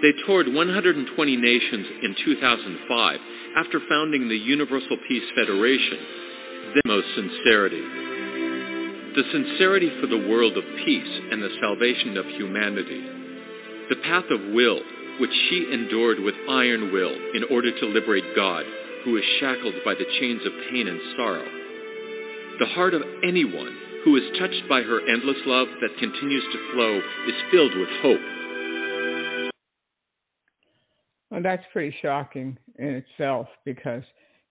they 0.00 0.14
toured 0.26 0.46
120 0.46 1.36
nations 1.36 1.86
in 2.04 2.14
2005 2.24 3.18
after 3.56 3.80
founding 3.90 4.28
the 4.28 4.38
Universal 4.38 4.96
Peace 5.08 5.26
Federation, 5.34 5.98
the 6.78 6.82
most 6.86 7.08
sincerity. 7.16 7.82
The 9.18 9.26
sincerity 9.32 9.90
for 10.00 10.06
the 10.06 10.28
world 10.30 10.56
of 10.56 10.62
peace 10.86 11.20
and 11.32 11.42
the 11.42 11.50
salvation 11.60 12.16
of 12.16 12.26
humanity. 12.38 13.02
The 13.90 13.98
path 14.06 14.30
of 14.30 14.54
will, 14.54 14.78
which 15.20 15.30
she 15.48 15.68
endured 15.72 16.18
with 16.20 16.34
iron 16.48 16.92
will 16.92 17.14
in 17.34 17.44
order 17.50 17.70
to 17.78 17.86
liberate 17.86 18.34
God, 18.34 18.64
who 19.04 19.16
is 19.16 19.24
shackled 19.38 19.74
by 19.84 19.94
the 19.94 20.08
chains 20.18 20.40
of 20.46 20.52
pain 20.70 20.88
and 20.88 21.00
sorrow. 21.16 21.46
The 22.58 22.72
heart 22.74 22.94
of 22.94 23.02
anyone 23.22 23.76
who 24.04 24.16
is 24.16 24.38
touched 24.38 24.68
by 24.68 24.82
her 24.82 25.00
endless 25.08 25.40
love 25.46 25.68
that 25.80 25.98
continues 25.98 26.44
to 26.52 26.72
flow 26.72 26.96
is 27.28 27.50
filled 27.50 27.76
with 27.76 27.88
hope 28.02 28.40
well, 31.30 31.42
that's 31.42 31.62
pretty 31.72 31.96
shocking 32.02 32.58
in 32.78 32.88
itself 32.88 33.46
because 33.64 34.02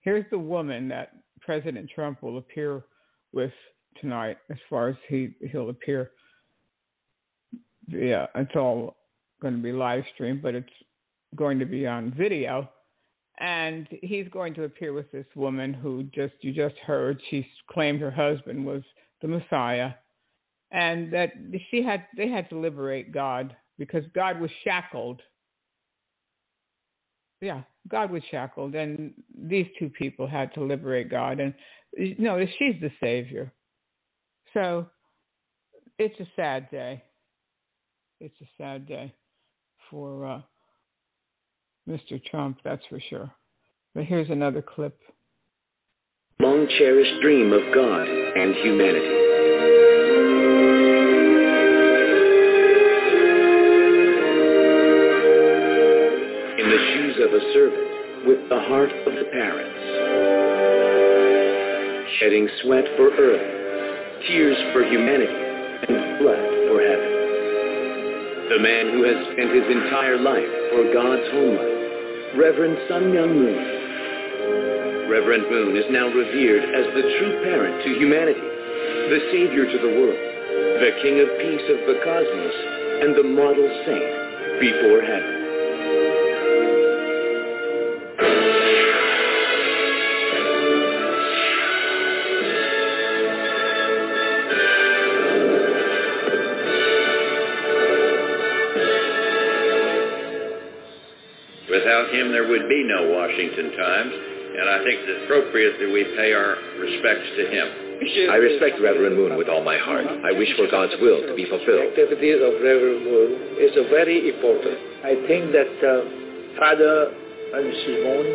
here's 0.01 0.25
the 0.31 0.39
woman 0.39 0.87
that 0.89 1.11
President 1.41 1.89
Trump 1.93 2.23
will 2.23 2.37
appear 2.37 2.83
with 3.33 3.51
tonight, 3.99 4.37
as 4.49 4.57
far 4.69 4.87
as 4.87 4.95
he 5.07 5.31
he'll 5.51 5.69
appear. 5.69 6.11
Yeah, 7.87 8.27
it's 8.35 8.55
all 8.55 8.95
going 9.41 9.55
to 9.55 9.61
be 9.61 9.71
live 9.71 10.03
streamed, 10.13 10.41
but 10.41 10.55
it's 10.55 10.69
going 11.35 11.59
to 11.59 11.65
be 11.65 11.87
on 11.87 12.13
video. 12.17 12.69
And 13.39 13.87
he's 14.01 14.27
going 14.29 14.53
to 14.55 14.63
appear 14.63 14.93
with 14.93 15.11
this 15.11 15.25
woman 15.35 15.73
who 15.73 16.03
just 16.03 16.33
you 16.41 16.51
just 16.51 16.75
heard 16.85 17.21
she 17.29 17.47
claimed 17.71 18.01
her 18.01 18.11
husband 18.11 18.65
was 18.65 18.83
the 19.21 19.29
Messiah, 19.29 19.91
and 20.71 21.11
that 21.13 21.31
she 21.71 21.81
had 21.81 22.05
they 22.17 22.27
had 22.27 22.49
to 22.49 22.59
liberate 22.59 23.13
God 23.13 23.55
because 23.77 24.03
God 24.13 24.41
was 24.41 24.49
shackled 24.65 25.21
yeah, 27.41 27.61
God 27.87 28.11
was 28.11 28.21
shackled, 28.29 28.75
and 28.75 29.13
these 29.33 29.67
two 29.77 29.89
people 29.89 30.27
had 30.27 30.53
to 30.55 30.61
liberate 30.61 31.09
God. 31.09 31.39
And 31.39 31.53
you 31.97 32.15
know, 32.17 32.43
she's 32.57 32.75
the 32.81 32.91
savior. 33.01 33.51
So 34.53 34.87
it's 35.97 36.19
a 36.19 36.27
sad 36.35 36.69
day. 36.69 37.03
It's 38.19 38.35
a 38.41 38.47
sad 38.57 38.87
day 38.87 39.13
for 39.89 40.25
uh, 40.25 40.41
Mr. 41.87 42.23
Trump, 42.25 42.59
that's 42.63 42.83
for 42.89 42.99
sure. 43.09 43.31
But 43.95 44.05
here's 44.05 44.29
another 44.29 44.61
clip. 44.61 44.97
Long 46.39 46.67
cherished 46.77 47.21
dream 47.21 47.51
of 47.51 47.61
God 47.73 48.07
and 48.07 48.55
humanity. 48.63 49.15
In 56.61 56.69
the 56.69 56.81
shoes 56.93 57.15
of 57.25 57.33
a 57.33 57.53
servant 57.53 58.27
with 58.27 58.49
the 58.49 58.59
heart 58.69 58.89
of 59.07 59.13
the 59.13 59.25
parents. 59.31 59.79
Shedding 62.19 62.47
sweat 62.63 62.83
for 62.95 63.09
earth, 63.09 64.27
tears 64.27 64.57
for 64.73 64.83
humanity, 64.83 65.33
and 65.87 66.19
blood 66.19 66.39
for 66.67 66.81
heaven. 66.81 67.18
The 68.49 68.57
man 68.57 68.89
who 68.97 69.05
has 69.05 69.13
spent 69.29 69.53
his 69.53 69.69
entire 69.69 70.17
life 70.17 70.49
for 70.73 70.89
God's 70.89 71.21
homeland, 71.29 72.33
Reverend 72.33 72.81
Sun 72.89 73.13
Myung 73.13 73.37
Moon. 73.37 73.61
Reverend 75.05 75.45
Moon 75.53 75.77
is 75.77 75.85
now 75.93 76.09
revered 76.09 76.65
as 76.73 76.89
the 76.97 77.05
true 77.21 77.45
parent 77.45 77.77
to 77.85 77.93
humanity, 78.01 78.41
the 78.41 79.21
savior 79.29 79.69
to 79.69 79.77
the 79.85 79.93
world, 80.01 80.17
the 80.81 80.97
king 80.97 81.21
of 81.21 81.29
peace 81.37 81.65
of 81.69 81.77
the 81.85 82.01
cosmos, 82.01 82.57
and 83.05 83.13
the 83.13 83.29
model 83.29 83.69
saint 83.85 84.57
before 84.57 85.05
heaven. 85.05 85.38
him, 102.18 102.34
there 102.34 102.48
would 102.50 102.66
be 102.66 102.82
no 102.82 103.14
Washington 103.14 103.70
Times, 103.78 104.14
and 104.58 104.66
I 104.66 104.78
think 104.82 104.96
it's 105.06 105.26
appropriate 105.26 105.78
that 105.78 105.90
we 105.90 106.02
pay 106.18 106.34
our 106.34 106.58
respects 106.82 107.28
to 107.38 107.42
him. 107.46 107.66
I 108.30 108.38
respect 108.42 108.82
Reverend 108.82 109.14
Moon 109.14 109.38
with 109.38 109.48
all 109.48 109.62
my 109.62 109.78
heart. 109.78 110.06
I 110.06 110.34
wish 110.34 110.50
for 110.58 110.66
God's 110.66 110.94
will 110.98 111.22
to 111.22 111.34
be 111.38 111.46
fulfilled. 111.46 111.94
The 111.94 112.04
activities 112.04 112.42
of 112.42 112.58
Reverend 112.58 113.06
Moon 113.06 113.30
is 113.62 113.72
very 113.90 114.34
important. 114.34 114.76
I 115.06 115.14
think 115.30 115.54
that 115.54 115.74
uh, 115.78 115.92
Father 116.58 117.14
and 117.54 117.66
Simon 117.86 118.26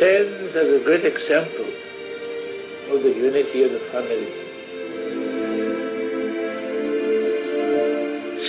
stands 0.00 0.52
as 0.56 0.68
a 0.72 0.80
great 0.88 1.04
example 1.04 1.68
of 2.96 3.04
the 3.04 3.12
unity 3.12 3.60
of 3.68 3.70
the 3.76 3.82
family. 3.92 4.46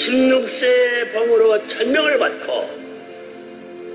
16세 0.08 1.12
봉으로 1.12 1.68
천명을 1.68 2.18
받고 2.18 2.81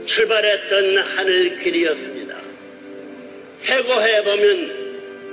출발했던 0.08 0.98
하늘 1.15 1.60
길이었습니다. 1.63 2.36
해고해 3.63 4.24
보면 4.24 4.88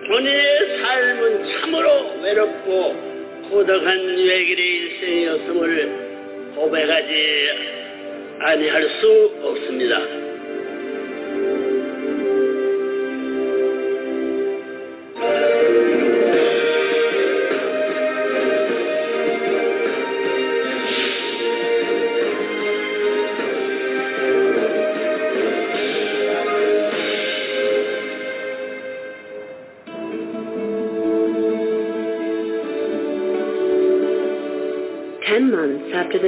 본인의 0.08 0.78
삶은 0.82 1.52
참으로 1.52 2.20
외롭고 2.22 3.14
고독한 3.50 4.16
외길의 4.18 4.66
일생이었음을 4.66 6.52
고백하지 6.56 7.50
아니할 8.40 8.90
수 9.00 9.32
없습니다. 9.42 10.23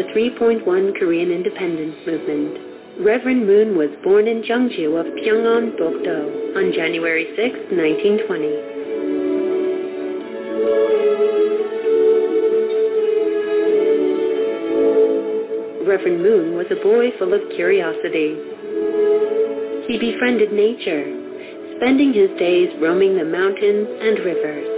3.1 0.03 0.99
Korean 0.99 1.31
independence 1.31 1.97
movement. 2.07 2.59
Reverend 3.05 3.47
Moon 3.47 3.77
was 3.77 3.91
born 4.03 4.27
in 4.27 4.43
Jeongju 4.43 4.99
of 4.99 5.07
Pyongan, 5.21 5.77
Bokdo 5.77 6.57
on 6.57 6.73
January 6.73 7.27
6, 7.37 7.39
1920. 7.73 8.77
Reverend 15.87 16.23
Moon 16.23 16.57
was 16.57 16.67
a 16.71 16.83
boy 16.83 17.11
full 17.19 17.33
of 17.33 17.41
curiosity. 17.55 18.37
He 19.89 19.99
befriended 19.99 20.53
nature, 20.53 21.05
spending 21.77 22.13
his 22.13 22.31
days 22.39 22.69
roaming 22.81 23.17
the 23.17 23.25
mountains 23.25 23.89
and 24.01 24.19
rivers. 24.25 24.76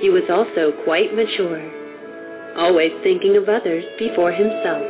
He 0.00 0.10
was 0.10 0.24
also 0.30 0.72
quite 0.84 1.14
mature, 1.14 2.58
always 2.58 2.92
thinking 3.02 3.36
of 3.36 3.48
others 3.48 3.84
before 3.98 4.32
himself. 4.32 4.84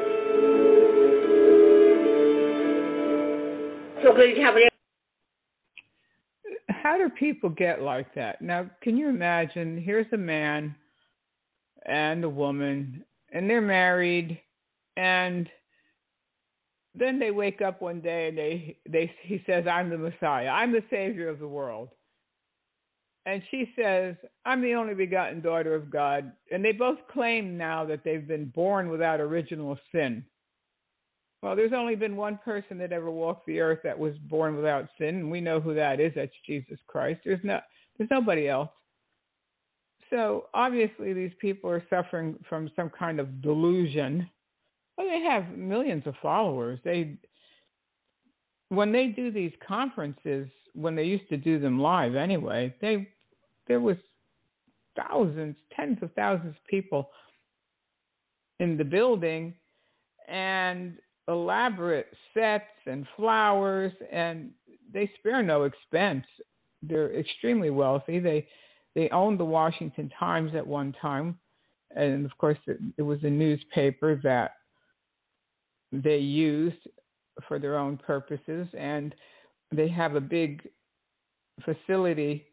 How 6.69 6.99
do 6.99 7.09
people 7.19 7.51
get 7.51 7.83
like 7.83 8.15
that? 8.15 8.41
Now, 8.41 8.71
can 8.81 8.97
you 8.97 9.09
imagine? 9.09 9.77
Here's 9.77 10.07
a 10.13 10.17
man 10.17 10.75
and 11.85 12.25
a 12.25 12.29
woman, 12.29 13.05
and 13.33 13.49
they're 13.49 13.61
married, 13.61 14.41
and 14.97 15.49
then 16.95 17.19
they 17.19 17.31
wake 17.31 17.61
up 17.61 17.83
one 17.83 18.01
day 18.01 18.29
and 18.29 18.39
they 18.39 18.79
they 18.89 19.13
he 19.23 19.43
says, 19.47 19.67
"I'm 19.67 19.91
the 19.91 19.99
Messiah. 19.99 20.49
I'm 20.49 20.73
the 20.73 20.85
Savior 20.91 21.29
of 21.29 21.39
the 21.39 21.49
world." 21.49 21.91
And 23.27 23.43
she 23.51 23.73
says, 23.77 24.15
I'm 24.45 24.63
the 24.63 24.75
only 24.75 24.95
begotten 24.95 25.41
daughter 25.41 25.75
of 25.75 25.91
God. 25.91 26.31
And 26.53 26.65
they 26.65 26.71
both 26.71 26.99
claim 27.13 27.59
now 27.59 27.85
that 27.85 28.05
they've 28.05 28.27
been 28.27 28.47
born 28.47 28.89
without 28.89 29.21
original 29.21 29.77
sin. 29.91 30.25
Well, 31.43 31.57
there's 31.57 31.73
only 31.73 31.97
been 31.97 32.17
one 32.17 32.39
person 32.45 32.79
that 32.79 32.93
ever 32.93 33.11
walked 33.11 33.47
the 33.47 33.61
earth 33.61 33.81
that 33.83 33.99
was 33.99 34.15
born 34.31 34.57
without 34.57 34.89
sin, 34.97 35.17
and 35.17 35.31
we 35.31 35.41
know 35.41 35.61
who 35.61 35.75
that 35.75 36.01
is. 36.01 36.13
That's 36.15 36.33
Jesus 36.47 36.79
Christ. 36.87 37.21
There's 37.25 37.41
no 37.43 37.59
there's 37.99 38.11
nobody 38.11 38.49
else. 38.49 38.71
So 40.11 40.47
obviously 40.55 41.13
these 41.13 41.33
people 41.41 41.69
are 41.69 41.83
suffering 41.91 42.39
from 42.49 42.71
some 42.77 42.91
kind 42.91 43.19
of 43.19 43.43
delusion. 43.43 44.31
Well, 44.97 45.09
they 45.09 45.23
have 45.23 45.59
millions 45.59 46.07
of 46.07 46.15
followers. 46.23 46.79
They 46.85 47.19
when 48.69 48.93
they 48.93 49.09
do 49.09 49.31
these 49.31 49.53
conferences, 49.67 50.49
when 50.75 50.95
they 50.95 51.05
used 51.05 51.29
to 51.29 51.37
do 51.37 51.59
them 51.59 51.81
live 51.81 52.15
anyway, 52.15 52.75
they 52.81 53.09
there 53.69 53.81
was 53.81 53.97
thousands, 54.97 55.57
tens 55.75 55.99
of 56.03 56.13
thousands 56.15 56.55
of 56.57 56.67
people 56.69 57.11
in 58.61 58.77
the 58.77 58.85
building 58.85 59.55
and 60.29 60.97
elaborate 61.29 62.07
sets 62.33 62.65
and 62.87 63.07
flowers 63.17 63.93
and 64.11 64.51
they 64.93 65.11
spare 65.19 65.43
no 65.43 65.65
expense. 65.65 66.25
They're 66.83 67.15
extremely 67.19 67.71
wealthy. 67.71 68.19
They 68.19 68.47
they 68.95 69.11
owned 69.11 69.39
the 69.39 69.45
Washington 69.45 70.11
Times 70.19 70.53
at 70.55 70.67
one 70.67 70.95
time, 71.03 71.39
and 71.95 72.25
of 72.25 72.37
course 72.39 72.59
it, 72.67 72.79
it 72.97 73.03
was 73.03 73.19
a 73.25 73.31
newspaper 73.31 74.19
that 74.23 74.53
they 75.93 76.17
used 76.17 76.89
for 77.47 77.59
their 77.59 77.77
own 77.77 77.99
purposes, 77.99 78.69
and 78.79 79.15
they 79.71 79.89
have 79.89 80.15
a 80.15 80.21
big 80.21 80.67
facility 81.65 82.47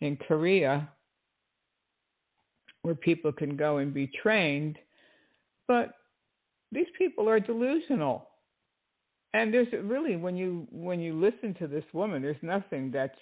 in 0.00 0.16
Korea 0.16 0.88
where 2.82 2.94
people 2.94 3.32
can 3.32 3.56
go 3.56 3.78
and 3.78 3.92
be 3.92 4.10
trained. 4.22 4.78
But 5.66 5.94
these 6.72 6.86
people 6.96 7.28
are 7.28 7.40
delusional. 7.40 8.28
And 9.34 9.52
there's 9.52 9.68
really 9.82 10.16
when 10.16 10.36
you 10.36 10.66
when 10.70 11.00
you 11.00 11.14
listen 11.14 11.54
to 11.58 11.66
this 11.66 11.84
woman, 11.92 12.22
there's 12.22 12.42
nothing 12.42 12.90
that's 12.90 13.18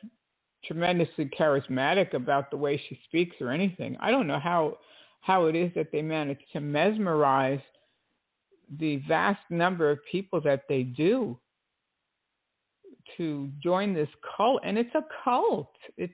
tremendously 0.64 1.28
charismatic 1.38 2.14
about 2.14 2.50
the 2.50 2.56
way 2.56 2.80
she 2.88 2.98
speaks 3.04 3.36
or 3.40 3.50
anything. 3.50 3.96
I 4.00 4.10
don't 4.10 4.26
know 4.26 4.38
how 4.38 4.78
how 5.20 5.46
it 5.46 5.56
is 5.56 5.72
that 5.74 5.90
they 5.90 6.02
manage 6.02 6.38
to 6.52 6.60
mesmerize 6.60 7.60
the 8.78 9.02
vast 9.08 9.42
number 9.50 9.90
of 9.90 9.98
people 10.10 10.40
that 10.42 10.62
they 10.68 10.84
do 10.84 11.38
to 13.16 13.50
join 13.62 13.94
this 13.94 14.08
cult 14.36 14.60
and 14.64 14.76
it's 14.76 14.94
a 14.94 15.04
cult 15.22 15.70
it's 15.96 16.12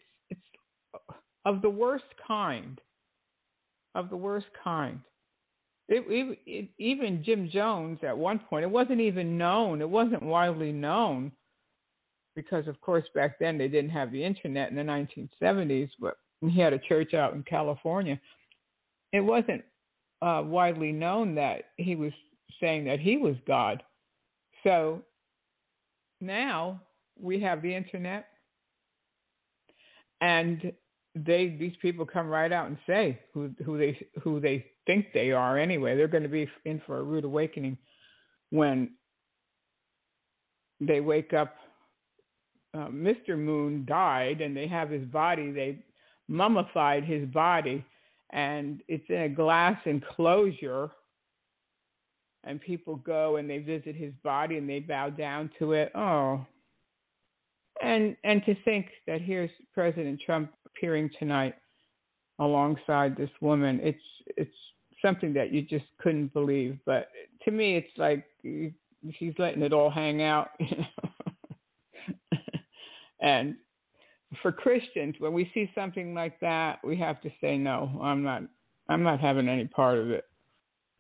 of 1.45 1.63
the 1.63 1.71
worst 1.71 2.05
kind 2.27 2.81
of 3.95 4.11
the 4.11 4.17
worst 4.17 4.47
kind. 4.63 5.01
It, 5.89 6.05
it, 6.09 6.39
it, 6.47 6.69
even 6.79 7.23
jim 7.25 7.51
jones 7.53 7.99
at 8.03 8.17
one 8.17 8.39
point 8.39 8.63
it 8.63 8.71
wasn't 8.71 9.01
even 9.01 9.37
known 9.37 9.83
it 9.83 9.91
wasn't 9.91 10.23
widely 10.23 10.73
known 10.73 11.33
because 12.35 12.67
of 12.69 12.81
course 12.81 13.05
back 13.15 13.39
then 13.39 13.59
they 13.59 13.69
didn't 13.69 13.91
have 13.91 14.13
the 14.13 14.25
internet 14.25 14.71
in 14.71 14.77
the 14.77 14.83
1970s 14.83 15.91
but 16.01 16.15
he 16.41 16.59
had 16.59 16.73
a 16.73 16.79
church 16.79 17.15
out 17.15 17.35
in 17.35 17.43
california 17.43 18.19
it 19.13 19.21
wasn't 19.21 19.63
uh, 20.23 20.43
widely 20.45 20.93
known 20.93 21.35
that 21.35 21.65
he 21.77 21.97
was 21.97 22.13
saying 22.61 22.85
that 22.85 23.01
he 23.01 23.17
was 23.17 23.35
god. 23.47 23.83
So 24.63 25.03
now 26.21 26.81
we 27.21 27.41
have 27.41 27.61
the 27.61 27.75
internet 27.75 28.27
and 30.21 30.73
they 31.15 31.57
these 31.59 31.75
people 31.83 32.07
come 32.07 32.29
right 32.29 32.53
out 32.53 32.69
and 32.69 32.79
say 32.87 33.19
who 33.35 33.51
who 33.65 33.79
they 33.79 33.99
who 34.23 34.41
they 34.41 34.65
think 34.87 35.07
they 35.13 35.31
are 35.31 35.59
anyway 35.59 35.97
they're 35.97 36.09
going 36.09 36.23
to 36.23 36.29
be 36.29 36.49
in 36.65 36.81
for 36.87 36.99
a 36.99 37.03
rude 37.03 37.25
awakening 37.25 37.77
when 38.51 38.91
they 40.81 41.01
wake 41.01 41.33
up 41.33 41.55
uh, 42.75 42.89
Mr. 42.89 43.37
Moon 43.37 43.85
died 43.87 44.41
and 44.41 44.57
they 44.57 44.67
have 44.67 44.91
his 44.91 45.05
body 45.07 45.51
they 45.51 45.79
mummified 46.29 47.05
his 47.05 47.29
body 47.29 47.85
and 48.31 48.81
it's 48.89 49.05
in 49.11 49.23
a 49.23 49.29
glass 49.29 49.77
enclosure 49.85 50.91
and 52.45 52.61
people 52.61 52.97
go 52.97 53.37
and 53.37 53.49
they 53.49 53.59
visit 53.59 53.95
his 53.95 54.13
body 54.25 54.57
and 54.57 54.69
they 54.69 54.81
bow 54.81 55.11
down 55.11 55.51
to 55.59 55.73
it. 55.73 55.93
Oh. 55.95 56.45
And 57.83 58.17
and 58.25 58.45
to 58.45 58.55
think 58.65 58.87
that 59.07 59.21
here's 59.21 59.51
President 59.75 60.21
Trump 60.25 60.53
appearing 60.75 61.11
tonight 61.19 61.55
alongside 62.39 63.17
this 63.17 63.31
woman, 63.41 63.81
it's 63.83 63.99
it's 64.37 64.55
something 65.01 65.33
that 65.35 65.53
you 65.53 65.63
just 65.63 65.85
couldn't 66.01 66.33
believe. 66.33 66.79
But 66.87 67.09
to 67.45 67.51
me, 67.51 67.77
it's 67.77 67.91
like 67.97 68.25
she's 69.19 69.35
letting 69.39 69.63
it 69.63 69.73
all 69.73 69.91
hang 69.91 70.23
out. 70.23 70.51
and 73.21 73.57
for 74.41 74.53
Christians, 74.53 75.17
when 75.19 75.33
we 75.33 75.51
see 75.53 75.71
something 75.75 76.15
like 76.15 76.39
that, 76.41 76.79
we 76.85 76.97
have 76.99 77.21
to 77.23 77.31
say 77.41 77.59
no. 77.59 78.01
I'm 78.03 78.23
not. 78.23 78.43
I'm 78.89 79.03
not 79.03 79.21
having 79.21 79.49
any 79.49 79.67
part 79.67 79.99
of 79.99 80.11
it. 80.11 80.25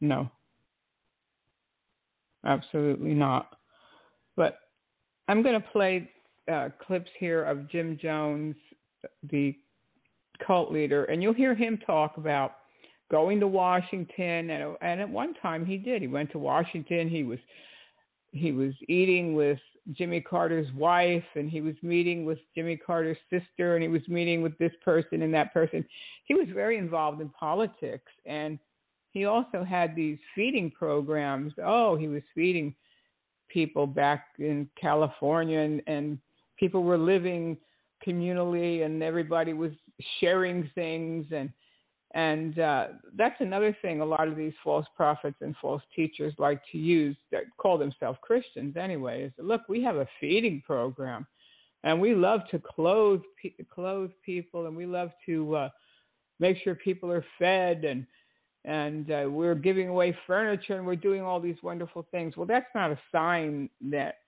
No. 0.00 0.30
Absolutely 2.44 3.14
not. 3.14 3.56
But 4.36 4.58
I'm 5.28 5.42
going 5.42 5.60
to 5.60 5.68
play 5.68 6.10
uh, 6.50 6.70
clips 6.84 7.10
here 7.18 7.44
of 7.44 7.70
Jim 7.70 7.98
Jones, 8.00 8.56
the 9.30 9.56
cult 10.46 10.72
leader, 10.72 11.04
and 11.04 11.22
you'll 11.22 11.34
hear 11.34 11.54
him 11.54 11.78
talk 11.86 12.16
about 12.16 12.56
going 13.10 13.40
to 13.40 13.46
Washington. 13.46 14.50
And, 14.50 14.76
and 14.80 15.00
at 15.00 15.08
one 15.08 15.34
time 15.40 15.64
he 15.64 15.76
did. 15.76 16.02
He 16.02 16.08
went 16.08 16.32
to 16.32 16.38
Washington. 16.38 17.08
He 17.08 17.22
was 17.22 17.38
he 18.32 18.50
was 18.50 18.72
eating 18.88 19.34
with 19.34 19.58
Jimmy 19.92 20.20
Carter's 20.20 20.72
wife, 20.74 21.24
and 21.34 21.50
he 21.50 21.60
was 21.60 21.74
meeting 21.82 22.24
with 22.24 22.38
Jimmy 22.54 22.76
Carter's 22.76 23.18
sister, 23.28 23.74
and 23.74 23.82
he 23.82 23.88
was 23.88 24.06
meeting 24.08 24.40
with 24.40 24.56
this 24.58 24.72
person 24.82 25.22
and 25.22 25.34
that 25.34 25.52
person. 25.52 25.84
He 26.24 26.34
was 26.34 26.46
very 26.54 26.78
involved 26.78 27.20
in 27.20 27.28
politics, 27.28 28.10
and 28.24 28.58
he 29.10 29.26
also 29.26 29.62
had 29.62 29.94
these 29.94 30.18
feeding 30.34 30.70
programs. 30.70 31.52
Oh, 31.62 31.96
he 31.96 32.08
was 32.08 32.22
feeding 32.34 32.74
people 33.48 33.86
back 33.86 34.28
in 34.38 34.68
California, 34.80 35.58
and, 35.58 35.82
and 35.86 36.18
people 36.58 36.84
were 36.84 36.96
living 36.96 37.58
communally, 38.06 38.84
and 38.86 39.02
everybody 39.02 39.52
was 39.52 39.72
sharing 40.20 40.70
things, 40.74 41.26
and 41.32 41.50
and 42.14 42.58
uh, 42.58 42.86
that's 43.16 43.40
another 43.40 43.76
thing. 43.82 44.00
A 44.00 44.04
lot 44.04 44.28
of 44.28 44.36
these 44.36 44.52
false 44.62 44.86
prophets 44.96 45.36
and 45.40 45.54
false 45.60 45.82
teachers 45.94 46.34
like 46.38 46.60
to 46.72 46.78
use 46.78 47.16
that 47.30 47.44
call 47.56 47.78
themselves 47.78 48.18
Christians 48.22 48.76
anyway. 48.76 49.24
Is 49.24 49.32
look, 49.38 49.62
we 49.68 49.82
have 49.82 49.96
a 49.96 50.08
feeding 50.20 50.62
program, 50.66 51.26
and 51.84 52.00
we 52.00 52.14
love 52.14 52.40
to 52.50 52.58
clothe 52.58 53.22
clothe 53.74 54.10
people, 54.24 54.66
and 54.66 54.76
we 54.76 54.86
love 54.86 55.10
to 55.26 55.56
uh, 55.56 55.68
make 56.38 56.56
sure 56.62 56.74
people 56.74 57.10
are 57.10 57.24
fed 57.38 57.84
and 57.84 58.06
and 58.64 59.10
uh, 59.10 59.24
we're 59.28 59.56
giving 59.56 59.88
away 59.88 60.16
furniture 60.26 60.76
and 60.76 60.86
we're 60.86 60.94
doing 60.94 61.20
all 61.20 61.40
these 61.40 61.56
wonderful 61.62 62.06
things. 62.10 62.36
Well, 62.36 62.46
that's 62.46 62.72
not 62.74 62.92
a 62.92 62.98
sign 63.10 63.68
that 63.90 64.18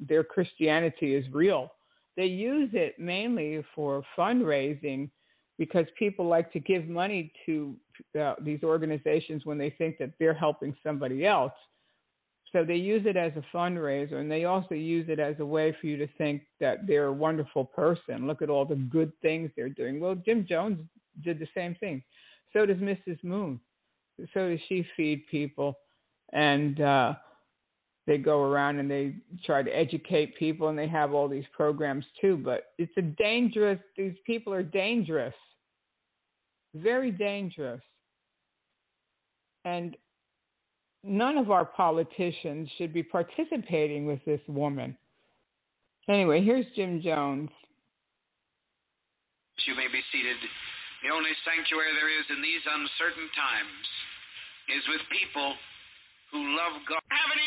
their 0.00 0.24
Christianity 0.24 1.14
is 1.14 1.24
real. 1.32 1.72
They 2.16 2.26
use 2.26 2.70
it 2.72 2.98
mainly 2.98 3.64
for 3.74 4.02
fundraising 4.16 5.10
because 5.58 5.86
people 5.98 6.26
like 6.26 6.52
to 6.52 6.60
give 6.60 6.88
money 6.88 7.32
to 7.46 7.76
uh, 8.20 8.34
these 8.40 8.62
organizations 8.62 9.44
when 9.44 9.58
they 9.58 9.70
think 9.70 9.98
that 9.98 10.10
they're 10.18 10.34
helping 10.34 10.76
somebody 10.82 11.26
else. 11.26 11.52
So 12.52 12.64
they 12.64 12.76
use 12.76 13.04
it 13.04 13.16
as 13.16 13.32
a 13.36 13.56
fundraiser 13.56 14.14
and 14.14 14.30
they 14.30 14.44
also 14.44 14.74
use 14.74 15.08
it 15.08 15.18
as 15.18 15.34
a 15.40 15.46
way 15.46 15.76
for 15.80 15.88
you 15.88 15.96
to 15.96 16.08
think 16.18 16.42
that 16.60 16.86
they're 16.86 17.06
a 17.06 17.12
wonderful 17.12 17.64
person. 17.64 18.26
Look 18.26 18.42
at 18.42 18.50
all 18.50 18.64
the 18.64 18.76
good 18.76 19.12
things 19.22 19.50
they're 19.56 19.68
doing. 19.68 19.98
Well, 19.98 20.14
Jim 20.14 20.46
Jones 20.48 20.80
did 21.22 21.40
the 21.40 21.48
same 21.54 21.74
thing 21.76 22.02
so 22.54 22.64
does 22.64 22.78
Mrs. 22.78 23.22
Moon. 23.22 23.60
So 24.32 24.48
does 24.48 24.60
she 24.68 24.86
feed 24.96 25.26
people, 25.26 25.76
and 26.32 26.80
uh, 26.80 27.14
they 28.06 28.18
go 28.18 28.42
around 28.42 28.78
and 28.78 28.90
they 28.90 29.14
try 29.44 29.62
to 29.62 29.70
educate 29.70 30.36
people, 30.36 30.68
and 30.68 30.78
they 30.78 30.88
have 30.88 31.14
all 31.14 31.28
these 31.28 31.44
programs 31.52 32.04
too. 32.20 32.36
But 32.36 32.72
it's 32.78 32.92
a 32.96 33.02
dangerous. 33.02 33.78
These 33.96 34.14
people 34.26 34.52
are 34.52 34.62
dangerous, 34.62 35.34
very 36.74 37.10
dangerous, 37.10 37.82
and 39.64 39.96
none 41.02 41.38
of 41.38 41.50
our 41.50 41.64
politicians 41.64 42.68
should 42.76 42.92
be 42.92 43.02
participating 43.02 44.06
with 44.06 44.24
this 44.24 44.40
woman. 44.48 44.96
Anyway, 46.08 46.42
here's 46.42 46.66
Jim 46.76 47.00
Jones. 47.00 47.50
You 49.66 49.74
may 49.76 49.88
be 49.88 50.00
seated. 50.12 50.36
The 51.00 51.12
only 51.12 51.32
sanctuary 51.44 51.92
there 51.96 52.12
is 52.12 52.24
in 52.28 52.40
these 52.40 52.60
uncertain 52.64 53.28
times 53.32 53.86
is 54.76 54.84
with 54.88 55.00
people 55.12 55.56
who 56.32 56.40
love 56.56 56.80
God. 56.88 57.03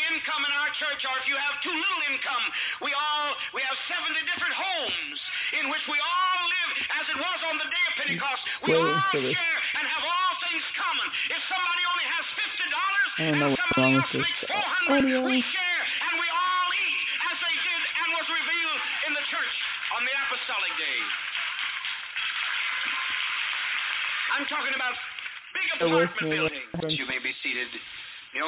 Have 0.08 0.16
income 0.16 0.40
in 0.40 0.54
our 0.56 0.72
church, 0.80 1.04
or 1.04 1.20
if 1.20 1.28
you 1.28 1.36
have 1.36 1.60
too 1.60 1.68
little 1.68 2.02
income, 2.08 2.44
we 2.80 2.96
all 2.96 3.28
we 3.52 3.60
have 3.60 3.76
70 3.92 4.16
different 4.24 4.56
homes 4.56 5.18
in 5.60 5.68
which 5.68 5.84
we 5.84 6.00
all 6.00 6.40
live 6.48 6.70
as 6.96 7.04
it 7.12 7.18
was 7.20 7.38
on 7.44 7.60
the 7.60 7.68
day 7.68 7.84
of 7.84 7.92
Pentecost, 8.00 8.42
we 8.64 8.72
all 8.72 8.88
share 9.12 9.58
and 9.76 9.84
have 9.84 10.04
all 10.08 10.32
things 10.48 10.64
common. 10.80 11.08
If 11.28 11.40
somebody 11.52 11.82
only 11.92 12.06
has 12.08 12.24
fifty 12.40 12.66
dollars 12.72 13.08
I 13.12 13.20
don't 13.20 13.36
know 13.36 13.52
what's 13.52 13.76
wrong 13.76 14.00
with 14.00 14.08
this 14.16 14.24
we 15.28 15.36
share 15.44 15.82
and 15.84 16.12
we 16.16 16.28
all 16.32 16.68
eat 16.72 17.00
as 17.28 17.36
they 17.44 17.56
did 17.68 17.82
and 18.00 18.08
was 18.16 18.26
revealed 18.32 18.80
in 19.04 19.12
the 19.12 19.24
church 19.28 19.54
on 19.92 20.08
the 20.08 20.14
apostolic 20.24 20.72
days. 20.80 21.10
I'm 24.40 24.48
talking 24.48 24.72
about 24.72 24.96
big 25.52 25.68
apartment 25.84 26.16
me. 26.24 26.32
buildings. 26.32 26.96
You 26.96 27.04
may 27.04 27.20
be 27.20 27.36
seated. 27.44 27.68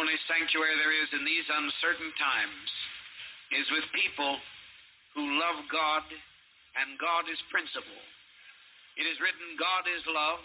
Only 0.01 0.16
sanctuary 0.24 0.80
there 0.80 0.96
is 0.96 1.12
in 1.12 1.28
these 1.28 1.44
uncertain 1.44 2.09
times 2.16 2.68
is 3.53 3.68
with 3.68 3.84
people 3.92 4.40
who 5.12 5.36
love 5.36 5.61
God 5.68 6.09
and 6.80 6.96
God 6.96 7.28
is 7.28 7.36
principle. 7.53 8.01
It 8.96 9.05
is 9.05 9.20
written, 9.20 9.61
God 9.61 9.84
is 9.84 10.01
love, 10.09 10.40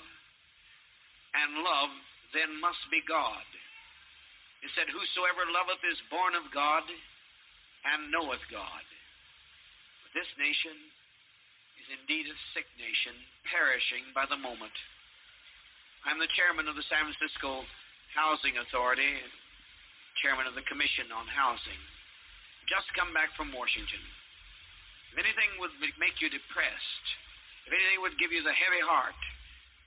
and 1.40 1.64
love 1.64 1.88
then 2.36 2.52
must 2.60 2.84
be 2.92 3.00
God. 3.08 3.48
It 4.60 4.76
said, 4.76 4.92
Whosoever 4.92 5.48
loveth 5.48 5.80
is 5.88 6.12
born 6.12 6.36
of 6.36 6.52
God 6.52 6.84
and 6.92 8.12
knoweth 8.12 8.44
God. 8.52 8.84
But 10.04 10.12
this 10.20 10.28
nation 10.36 10.76
is 11.80 11.96
indeed 12.04 12.28
a 12.28 12.36
sick 12.52 12.68
nation, 12.76 13.16
perishing 13.48 14.04
by 14.12 14.28
the 14.28 14.36
moment. 14.36 14.76
I'm 16.04 16.20
the 16.20 16.36
chairman 16.36 16.68
of 16.68 16.76
the 16.76 16.84
San 16.92 17.08
Francisco 17.08 17.64
Housing 18.20 18.60
Authority, 18.60 19.16
chairman 20.24 20.48
of 20.48 20.56
the 20.56 20.66
Commission 20.70 21.12
on 21.12 21.28
Housing. 21.28 21.82
Just 22.72 22.90
come 22.98 23.12
back 23.12 23.32
from 23.36 23.54
Washington. 23.54 24.02
If 25.14 25.22
anything 25.22 25.60
would 25.62 25.72
make 26.02 26.20
you 26.20 26.28
depressed, 26.28 27.06
if 27.68 27.72
anything 27.72 28.04
would 28.04 28.18
give 28.20 28.36
you 28.36 28.44
the 28.44 28.56
heavy 28.56 28.84
heart 28.84 29.18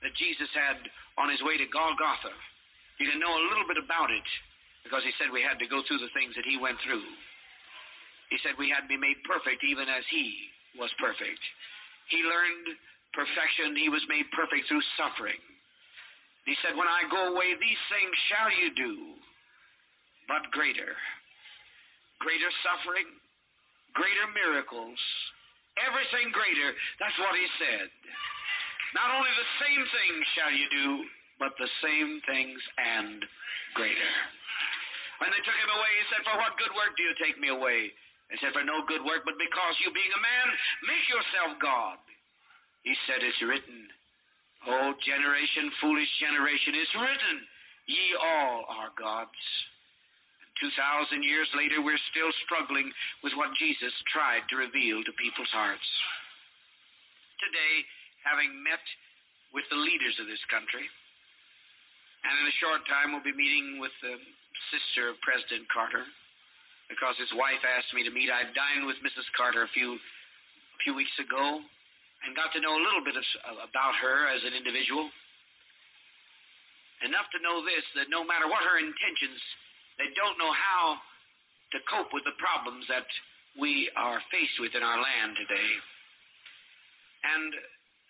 that 0.01 0.15
Jesus 0.15 0.49
had 0.55 0.79
on 1.19 1.29
his 1.29 1.43
way 1.43 1.59
to 1.59 1.67
Golgotha, 1.69 2.33
you 2.97 3.07
can 3.07 3.19
know 3.19 3.31
a 3.31 3.47
little 3.51 3.67
bit 3.67 3.79
about 3.79 4.11
it 4.11 4.27
because 4.83 5.03
he 5.03 5.13
said 5.19 5.31
we 5.31 5.43
had 5.43 5.59
to 5.59 5.67
go 5.67 5.83
through 5.85 6.01
the 6.01 6.11
things 6.15 6.35
that 6.35 6.47
he 6.47 6.59
went 6.59 6.79
through. 6.83 7.03
He 8.31 8.37
said 8.41 8.55
we 8.55 8.71
had 8.71 8.87
to 8.87 8.91
be 8.91 8.99
made 8.99 9.19
perfect 9.25 9.63
even 9.65 9.89
as 9.89 10.05
he 10.11 10.49
was 10.77 10.91
perfect. 11.01 11.41
He 12.09 12.21
learned 12.25 12.77
perfection, 13.13 13.77
he 13.77 13.89
was 13.89 14.03
made 14.09 14.25
perfect 14.33 14.69
through 14.69 14.83
suffering. 14.97 15.39
He 16.45 16.55
said, 16.65 16.73
When 16.73 16.89
I 16.89 17.05
go 17.09 17.33
away, 17.33 17.53
these 17.57 17.83
things 17.93 18.13
shall 18.29 18.49
you 18.49 18.69
do, 18.73 18.93
but 20.29 20.45
greater. 20.53 20.93
Greater 22.21 22.51
suffering, 22.61 23.09
greater 23.97 24.27
miracles, 24.37 24.99
everything 25.81 26.29
greater. 26.29 26.69
That's 27.01 27.17
what 27.17 27.33
he 27.33 27.47
said. 27.57 27.89
Not 28.93 29.09
only 29.09 29.31
the 29.33 29.51
same 29.65 29.83
things 29.89 30.21
shall 30.37 30.53
you 30.53 30.67
do, 30.69 30.89
but 31.41 31.55
the 31.57 31.71
same 31.81 32.21
things 32.29 32.59
and 32.77 33.25
greater. 33.73 34.13
When 35.23 35.31
they 35.31 35.41
took 35.43 35.55
him 35.55 35.71
away, 35.71 35.91
he 35.99 36.05
said, 36.11 36.21
For 36.27 36.37
what 36.37 36.59
good 36.59 36.73
work 36.75 36.95
do 36.95 37.03
you 37.03 37.15
take 37.19 37.39
me 37.39 37.49
away? 37.51 37.91
They 38.31 38.37
said, 38.39 38.53
For 38.53 38.63
no 38.63 38.85
good 38.87 39.03
work, 39.03 39.23
but 39.23 39.39
because 39.39 39.75
you, 39.83 39.91
being 39.91 40.13
a 40.13 40.21
man, 40.21 40.47
make 40.87 41.05
yourself 41.07 41.59
God. 41.59 41.99
He 42.83 42.95
said, 43.07 43.23
It's 43.23 43.41
written, 43.43 43.87
O 44.67 44.95
generation, 45.03 45.71
foolish 45.79 46.11
generation, 46.19 46.75
it's 46.75 46.95
written, 46.99 47.35
Ye 47.87 48.05
all 48.19 48.67
are 48.67 48.91
gods. 48.99 49.43
Two 50.59 50.71
thousand 50.75 51.23
years 51.23 51.47
later, 51.55 51.79
we're 51.79 52.01
still 52.11 52.31
struggling 52.43 52.91
with 53.23 53.31
what 53.39 53.55
Jesus 53.55 53.95
tried 54.11 54.43
to 54.51 54.59
reveal 54.59 54.99
to 55.07 55.11
people's 55.15 55.51
hearts. 55.55 55.87
Today, 57.39 57.87
having 58.27 58.51
met 58.59 58.83
with 59.55 59.63
the 59.71 59.79
leaders 59.79 60.19
of 60.19 60.27
this 60.27 60.43
country, 60.51 60.83
and 60.83 62.33
in 62.43 62.45
a 62.51 62.59
short 62.59 62.83
time, 62.91 63.15
we'll 63.15 63.23
be 63.23 63.31
meeting 63.31 63.79
with 63.79 63.95
the 64.03 64.19
sister 64.75 65.07
of 65.07 65.15
President 65.23 65.63
Carter 65.71 66.03
because 66.91 67.15
his 67.15 67.31
wife 67.39 67.63
asked 67.63 67.95
me 67.95 68.03
to 68.03 68.11
meet. 68.11 68.27
I 68.27 68.49
dined 68.51 68.83
with 68.83 68.99
Mrs. 68.99 69.23
Carter 69.39 69.63
a 69.63 69.71
few 69.71 69.95
a 69.95 70.77
few 70.83 70.91
weeks 70.91 71.15
ago 71.23 71.63
and 72.25 72.35
got 72.35 72.51
to 72.51 72.59
know 72.59 72.75
a 72.75 72.83
little 72.83 73.03
bit 73.03 73.15
of, 73.15 73.23
about 73.63 73.95
her 74.03 74.27
as 74.27 74.43
an 74.43 74.51
individual. 74.51 75.07
Enough 77.07 77.31
to 77.31 77.39
know 77.39 77.63
this 77.63 77.85
that 77.95 78.11
no 78.11 78.27
matter 78.27 78.51
what 78.51 78.59
her 78.67 78.75
intentions, 78.75 79.39
they 79.99 80.09
don't 80.15 80.39
know 80.39 80.51
how 80.55 80.97
to 81.75 81.77
cope 81.85 82.09
with 82.15 82.25
the 82.25 82.33
problems 82.39 82.87
that 82.89 83.05
we 83.59 83.91
are 83.99 84.23
faced 84.31 84.57
with 84.57 84.73
in 84.73 84.81
our 84.81 84.97
land 84.97 85.35
today. 85.37 85.71
And 87.27 87.51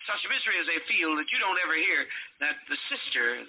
such 0.07 0.21
misery 0.29 0.57
as 0.61 0.67
they 0.69 0.79
feel 0.87 1.17
that 1.17 1.27
you 1.33 1.41
don't 1.41 1.59
ever 1.59 1.75
hear 1.75 2.05
that 2.39 2.61
the 2.71 2.77
sister, 2.87 3.43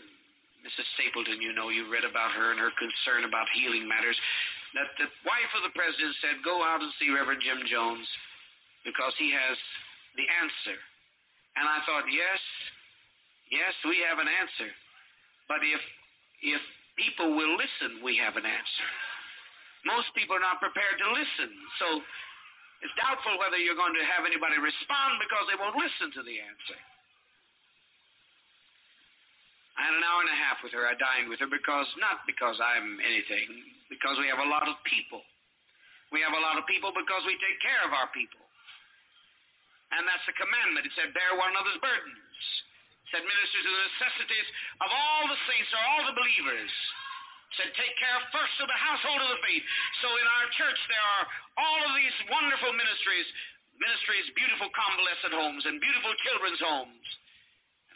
Mrs. 0.64 0.86
Stapleton, 0.97 1.38
you 1.38 1.53
know, 1.53 1.68
you 1.68 1.86
read 1.93 2.09
about 2.09 2.32
her 2.34 2.51
and 2.51 2.59
her 2.59 2.72
concern 2.74 3.28
about 3.28 3.47
healing 3.55 3.86
matters, 3.86 4.16
that 4.74 4.91
the 4.99 5.09
wife 5.22 5.53
of 5.55 5.62
the 5.66 5.74
president 5.76 6.16
said, 6.24 6.43
Go 6.43 6.64
out 6.64 6.80
and 6.80 6.91
see 6.99 7.12
Reverend 7.12 7.45
Jim 7.45 7.61
Jones 7.68 8.07
because 8.82 9.12
he 9.20 9.30
has 9.30 9.57
the 10.16 10.26
answer. 10.41 10.78
And 11.59 11.66
I 11.66 11.82
thought, 11.84 12.07
yes, 12.09 12.41
yes, 13.51 13.74
we 13.84 14.01
have 14.07 14.22
an 14.22 14.30
answer. 14.30 14.70
But 15.51 15.61
if 15.66 15.82
if 16.41 16.62
people 17.01 17.32
will 17.32 17.57
listen, 17.57 18.05
we 18.05 18.20
have 18.20 18.36
an 18.36 18.44
answer. 18.44 18.88
Most 19.88 20.12
people 20.12 20.36
are 20.36 20.44
not 20.44 20.61
prepared 20.61 21.01
to 21.01 21.09
listen. 21.09 21.51
So 21.80 21.88
it's 22.84 22.92
doubtful 23.01 23.40
whether 23.40 23.57
you're 23.57 23.78
going 23.78 23.96
to 23.96 24.05
have 24.05 24.28
anybody 24.28 24.61
respond 24.61 25.16
because 25.24 25.44
they 25.48 25.57
won't 25.57 25.80
listen 25.80 26.12
to 26.20 26.22
the 26.22 26.36
answer. 26.36 26.78
I 29.80 29.88
had 29.88 29.96
an 29.96 30.05
hour 30.05 30.20
and 30.20 30.28
a 30.28 30.36
half 30.36 30.61
with 30.61 30.76
her. 30.76 30.84
I 30.84 30.92
dined 31.01 31.32
with 31.32 31.40
her 31.40 31.48
because, 31.48 31.88
not 31.96 32.28
because 32.28 32.61
I'm 32.61 33.01
anything, 33.01 33.48
because 33.88 34.20
we 34.20 34.28
have 34.28 34.44
a 34.44 34.51
lot 34.53 34.68
of 34.68 34.76
people. 34.84 35.24
We 36.12 36.20
have 36.20 36.36
a 36.36 36.42
lot 36.42 36.61
of 36.61 36.68
people 36.68 36.92
because 36.92 37.24
we 37.24 37.32
take 37.40 37.57
care 37.64 37.80
of 37.88 37.96
our 37.96 38.12
people. 38.12 38.44
And 39.96 40.05
that's 40.05 40.22
the 40.28 40.36
commandment. 40.36 40.84
It 40.84 40.92
said, 40.92 41.16
bear 41.16 41.32
one 41.38 41.57
another's 41.57 41.80
burdens. 41.80 42.44
Said, 43.11 43.26
minister 43.26 43.58
to 43.58 43.70
the 43.70 43.84
necessities 43.90 44.48
of 44.82 44.88
all 44.90 45.26
the 45.26 45.40
saints 45.50 45.70
or 45.74 45.82
all 45.82 46.02
the 46.06 46.14
believers. 46.14 46.70
Said, 47.58 47.74
take 47.74 47.94
care 47.98 48.18
first 48.30 48.54
of 48.62 48.70
the 48.70 48.78
household 48.78 49.18
of 49.26 49.30
the 49.34 49.42
faith. 49.42 49.64
So 49.98 50.08
in 50.14 50.26
our 50.38 50.46
church, 50.54 50.78
there 50.86 51.02
are 51.02 51.24
all 51.58 51.80
of 51.90 51.92
these 51.98 52.16
wonderful 52.30 52.70
ministries 52.78 53.26
ministries, 53.80 54.28
beautiful 54.36 54.68
convalescent 54.76 55.32
homes, 55.32 55.64
and 55.64 55.80
beautiful 55.80 56.12
children's 56.28 56.61
homes. 56.61 57.06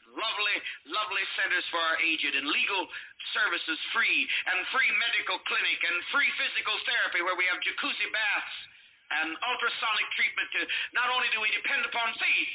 And 0.00 0.16
Lovely, 0.16 0.56
lovely 0.88 1.24
centers 1.36 1.66
for 1.68 1.78
our 1.78 2.00
aged 2.00 2.34
and 2.34 2.48
legal 2.48 2.88
services 3.36 3.78
free, 3.92 4.24
and 4.48 4.58
free 4.72 4.90
medical 4.96 5.38
clinic, 5.44 5.78
and 5.84 5.96
free 6.10 6.28
physical 6.40 6.76
therapy 6.88 7.20
where 7.20 7.36
we 7.36 7.44
have 7.52 7.60
jacuzzi 7.60 8.08
baths 8.10 8.56
and 9.04 9.36
ultrasonic 9.36 10.08
treatment 10.16 10.48
to 10.56 10.62
not 10.96 11.12
only 11.12 11.28
do 11.30 11.38
we 11.44 11.52
depend 11.52 11.84
upon 11.84 12.08
faith, 12.16 12.52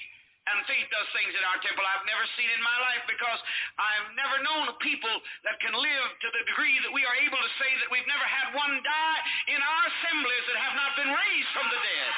and 0.48 0.66
faith 0.66 0.88
does 0.90 1.10
things 1.14 1.34
in 1.36 1.44
our 1.46 1.60
temple 1.62 1.84
I've 1.84 2.08
never 2.08 2.26
seen 2.40 2.50
in 2.50 2.62
my 2.64 2.78
life 2.82 3.04
because 3.06 3.40
I've 3.76 4.10
never 4.16 4.38
known 4.42 4.72
people 4.80 5.16
that 5.46 5.60
can 5.60 5.76
live 5.76 6.08
to 6.24 6.28
the 6.32 6.42
degree 6.48 6.78
that 6.88 6.94
we 6.96 7.04
are 7.04 7.18
able 7.22 7.38
to 7.38 7.52
say 7.60 7.70
that 7.84 7.90
we've 7.92 8.08
never 8.08 8.26
had 8.26 8.56
one 8.56 8.76
die 8.82 9.20
in 9.52 9.60
our 9.60 9.82
assemblies 9.92 10.46
that 10.50 10.58
have 10.64 10.76
not 10.80 10.92
been 10.98 11.12
raised 11.12 11.52
from 11.54 11.68
the 11.70 11.80
dead. 11.80 12.12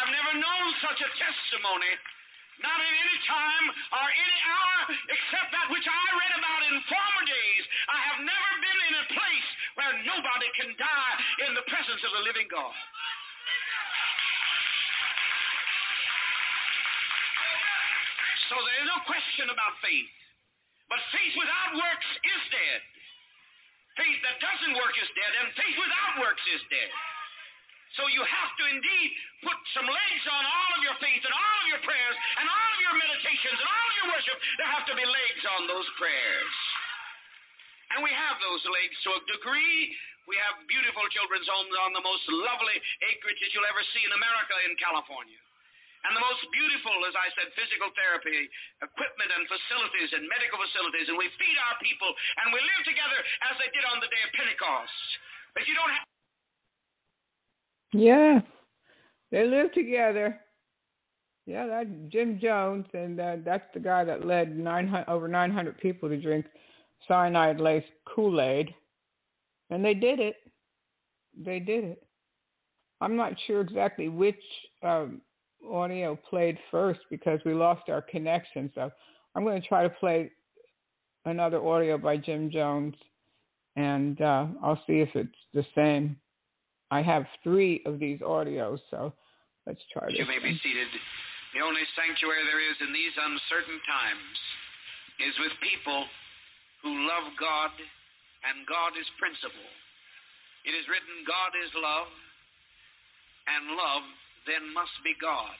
I've 0.00 0.12
never 0.14 0.32
known 0.38 0.66
such 0.80 1.00
a 1.02 1.10
testimony, 1.18 1.92
not 2.64 2.78
at 2.78 2.94
any 2.94 3.18
time 3.28 3.66
or 4.00 4.06
any 4.08 4.38
hour, 4.48 4.76
except 5.12 5.48
that 5.52 5.66
which 5.74 5.84
I 5.84 6.04
read 6.16 6.32
about 6.40 6.60
in 6.70 6.76
former 6.88 7.24
days. 7.26 7.64
I 7.90 7.98
have 8.14 8.18
never 8.24 8.52
been 8.62 8.80
in 8.88 8.94
a 8.96 9.06
place 9.12 9.48
where 9.76 9.92
nobody 10.06 10.48
can 10.56 10.70
die 10.78 11.14
in 11.48 11.52
the 11.52 11.64
presence 11.68 12.00
of 12.04 12.12
the 12.16 12.22
living 12.24 12.48
God. 12.48 12.72
So 18.50 18.58
there 18.58 18.78
is 18.82 18.88
no 18.90 18.98
question 19.06 19.46
about 19.46 19.78
faith. 19.78 20.10
But 20.90 20.98
faith 21.14 21.34
without 21.38 21.78
works 21.78 22.08
is 22.26 22.42
dead. 22.50 22.80
Faith 23.94 24.18
that 24.26 24.42
doesn't 24.42 24.74
work 24.74 24.94
is 24.98 25.06
dead, 25.14 25.32
and 25.38 25.54
faith 25.54 25.76
without 25.78 26.18
works 26.18 26.42
is 26.50 26.62
dead. 26.66 26.90
So 27.98 28.06
you 28.10 28.22
have 28.22 28.50
to 28.58 28.64
indeed 28.70 29.08
put 29.46 29.58
some 29.74 29.86
legs 29.86 30.24
on 30.30 30.42
all 30.46 30.70
of 30.78 30.82
your 30.82 30.98
faith 31.02 31.22
and 31.22 31.34
all 31.34 31.56
of 31.62 31.66
your 31.70 31.82
prayers 31.82 32.16
and 32.38 32.46
all 32.46 32.70
of 32.74 32.80
your 32.82 32.94
meditations 32.98 33.58
and 33.58 33.66
all 33.66 33.86
of 33.86 33.94
your 33.98 34.08
worship. 34.14 34.36
There 34.58 34.70
have 34.70 34.86
to 34.90 34.96
be 34.98 35.06
legs 35.06 35.42
on 35.58 35.66
those 35.66 35.86
prayers. 35.98 36.54
And 37.94 38.06
we 38.06 38.14
have 38.14 38.38
those 38.38 38.62
legs 38.62 38.96
to 39.06 39.10
a 39.18 39.20
degree. 39.34 39.90
We 40.30 40.38
have 40.38 40.62
beautiful 40.70 41.02
children's 41.10 41.50
homes 41.50 41.74
on 41.82 41.90
the 41.90 42.02
most 42.02 42.22
lovely 42.30 42.78
acreage 43.10 43.38
that 43.42 43.50
you'll 43.50 43.66
ever 43.66 43.82
see 43.90 44.02
in 44.06 44.14
America 44.14 44.54
in 44.70 44.78
California. 44.78 45.38
And 46.04 46.16
the 46.16 46.24
most 46.24 46.40
beautiful, 46.48 46.96
as 47.04 47.12
I 47.12 47.28
said, 47.36 47.52
physical 47.52 47.92
therapy, 47.92 48.48
equipment 48.80 49.30
and 49.36 49.44
facilities 49.44 50.10
and 50.16 50.24
medical 50.32 50.56
facilities. 50.56 51.12
And 51.12 51.20
we 51.20 51.28
feed 51.36 51.56
our 51.60 51.76
people 51.80 52.08
and 52.40 52.56
we 52.56 52.60
live 52.60 52.82
together 52.88 53.20
as 53.52 53.54
they 53.60 53.68
did 53.76 53.84
on 53.84 54.00
the 54.00 54.08
day 54.08 54.22
of 54.24 54.30
Pentecost. 54.32 55.08
But 55.52 55.68
you 55.68 55.74
don't 55.76 55.92
have 55.92 56.06
Yeah. 57.92 58.34
They 59.30 59.44
live 59.44 59.76
together. 59.76 60.40
Yeah, 61.46 61.66
that 61.66 62.10
Jim 62.10 62.38
Jones, 62.40 62.86
and 62.94 63.18
uh, 63.18 63.36
that's 63.44 63.64
the 63.74 63.80
guy 63.80 64.04
that 64.04 64.24
led 64.26 64.56
900, 64.56 65.08
over 65.08 65.26
900 65.26 65.78
people 65.78 66.08
to 66.08 66.20
drink 66.20 66.46
cyanide-laced 67.08 67.90
Kool-Aid, 68.14 68.72
and 69.70 69.84
they 69.84 69.94
did 69.94 70.20
it. 70.20 70.36
They 71.36 71.58
did 71.58 71.84
it. 71.84 72.02
I'm 73.00 73.16
not 73.16 73.32
sure 73.46 73.62
exactly 73.62 74.08
which 74.08 74.40
um, 74.82 75.22
audio 75.68 76.18
played 76.28 76.58
first 76.70 77.00
because 77.10 77.40
we 77.44 77.54
lost 77.54 77.88
our 77.88 78.02
connection. 78.02 78.70
So 78.74 78.90
I'm 79.34 79.44
going 79.44 79.60
to 79.60 79.68
try 79.68 79.82
to 79.82 79.90
play 79.90 80.30
another 81.24 81.64
audio 81.64 81.98
by 81.98 82.16
Jim 82.16 82.50
Jones, 82.50 82.94
and 83.76 84.20
uh, 84.20 84.46
I'll 84.62 84.82
see 84.86 85.00
if 85.00 85.10
it's 85.14 85.40
the 85.54 85.64
same. 85.74 86.16
I 86.90 87.02
have 87.02 87.24
three 87.44 87.82
of 87.86 87.98
these 87.98 88.20
audios, 88.20 88.78
so 88.90 89.12
let's 89.66 89.80
try 89.92 90.06
this. 90.06 90.18
You 90.18 90.26
may 90.26 90.42
be 90.42 90.58
seated. 90.62 90.88
The 91.54 91.62
only 91.62 91.82
sanctuary 91.94 92.46
there 92.46 92.62
is 92.62 92.78
in 92.82 92.92
these 92.94 93.14
uncertain 93.14 93.78
times 93.86 94.38
is 95.18 95.34
with 95.42 95.54
people 95.62 96.06
who 96.82 97.06
love 97.06 97.26
God 97.38 97.74
and 98.46 98.64
God 98.64 98.96
is 98.96 99.06
principle. 99.20 99.70
It 100.64 100.72
is 100.72 100.84
written, 100.88 101.26
God 101.28 101.52
is 101.58 101.70
love, 101.76 102.08
and 103.48 103.76
love 103.76 104.06
then 104.48 104.72
must 104.72 104.94
be 105.04 105.12
God. 105.18 105.58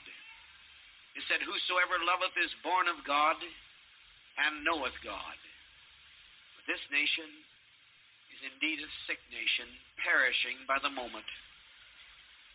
It 1.19 1.25
said, 1.27 1.43
Whosoever 1.43 2.01
loveth 2.01 2.37
is 2.39 2.63
born 2.63 2.87
of 2.87 3.03
God 3.03 3.37
and 3.41 4.65
knoweth 4.65 4.95
God. 5.03 5.39
But 6.57 6.65
this 6.71 6.83
nation 6.89 7.29
is 8.33 8.41
indeed 8.55 8.81
a 8.81 8.91
sick 9.05 9.21
nation, 9.29 9.69
perishing 10.01 10.65
by 10.65 10.79
the 10.81 10.93
moment. 10.93 11.27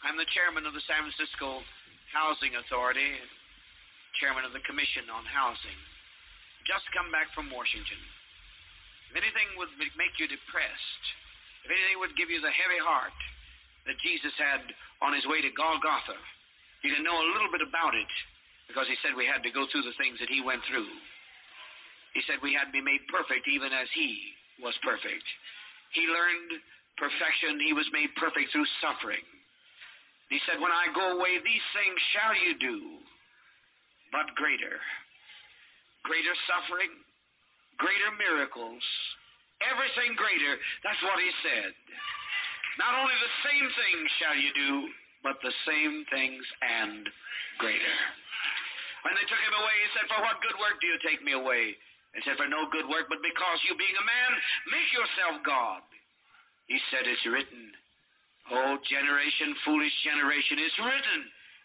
I'm 0.02 0.18
the 0.18 0.30
chairman 0.34 0.66
of 0.66 0.74
the 0.74 0.86
San 0.88 1.04
Francisco 1.06 1.62
Housing 2.14 2.56
Authority, 2.58 3.20
chairman 4.22 4.48
of 4.48 4.56
the 4.56 4.64
Commission 4.64 5.12
on 5.12 5.28
Housing. 5.28 5.80
Just 6.66 6.88
come 6.96 7.12
back 7.14 7.30
from 7.38 7.54
Washington. 7.54 8.02
If 9.14 9.20
anything 9.20 9.54
would 9.62 9.70
make 9.78 10.18
you 10.18 10.26
depressed, 10.26 11.04
if 11.66 11.70
anything 11.70 12.02
would 12.02 12.18
give 12.18 12.34
you 12.34 12.42
the 12.42 12.54
heavy 12.54 12.82
heart 12.82 13.14
that 13.86 13.98
Jesus 14.02 14.34
had 14.38 14.62
on 15.02 15.14
his 15.14 15.26
way 15.30 15.42
to 15.42 15.52
Golgotha, 15.54 16.18
you 16.82 16.94
can 16.94 17.06
know 17.06 17.18
a 17.18 17.32
little 17.34 17.50
bit 17.54 17.66
about 17.66 17.94
it 17.94 18.12
because 18.70 18.90
he 18.90 18.98
said 19.02 19.14
we 19.14 19.30
had 19.30 19.46
to 19.46 19.54
go 19.54 19.66
through 19.70 19.86
the 19.86 19.98
things 19.98 20.18
that 20.22 20.30
he 20.30 20.42
went 20.42 20.62
through. 20.66 20.90
He 22.18 22.22
said 22.26 22.42
we 22.42 22.56
had 22.56 22.72
to 22.72 22.76
be 22.76 22.82
made 22.82 23.04
perfect 23.12 23.46
even 23.50 23.70
as 23.74 23.90
he 23.94 24.34
was 24.62 24.74
perfect. 24.82 25.26
He 25.94 26.06
learned 26.10 26.62
perfection, 26.98 27.60
he 27.62 27.76
was 27.76 27.86
made 27.92 28.10
perfect 28.16 28.52
through 28.52 28.68
suffering. 28.80 29.24
He 30.32 30.42
said, 30.50 30.58
When 30.58 30.74
I 30.74 30.90
go 30.96 31.20
away, 31.20 31.38
these 31.44 31.68
things 31.78 32.00
shall 32.16 32.34
you 32.34 32.54
do, 32.58 32.78
but 34.10 34.34
greater. 34.34 34.82
Greater 36.02 36.34
suffering, 36.50 36.90
greater 37.78 38.12
miracles, 38.18 38.82
everything 39.62 40.18
greater. 40.18 40.54
That's 40.82 41.02
what 41.06 41.18
he 41.22 41.30
said. 41.46 41.74
Not 42.78 42.94
only 42.96 43.16
the 43.20 43.36
same 43.48 43.68
things 43.72 44.06
shall 44.20 44.38
you 44.38 44.52
do, 44.52 44.72
but 45.24 45.40
the 45.42 45.56
same 45.66 46.06
things 46.12 46.44
and 46.62 47.08
greater. 47.58 47.96
When 49.08 49.16
they 49.16 49.26
took 49.30 49.42
him 49.42 49.56
away, 49.56 49.76
he 49.86 49.90
said, 49.96 50.06
For 50.10 50.22
what 50.22 50.42
good 50.42 50.58
work 50.58 50.82
do 50.82 50.90
you 50.90 51.00
take 51.06 51.22
me 51.22 51.38
away? 51.38 51.78
They 52.14 52.22
said, 52.26 52.42
For 52.42 52.50
no 52.50 52.68
good 52.74 52.90
work, 52.90 53.08
but 53.08 53.22
because 53.22 53.60
you, 53.66 53.78
being 53.78 53.96
a 53.96 54.06
man, 54.06 54.32
make 54.70 54.90
yourself 54.92 55.46
God. 55.46 55.82
He 56.68 56.82
said, 56.90 57.06
It's 57.06 57.26
written, 57.30 57.70
O 58.50 58.78
generation, 58.86 59.54
foolish 59.66 59.94
generation, 60.06 60.62
it's 60.62 60.80
written, 60.82 61.20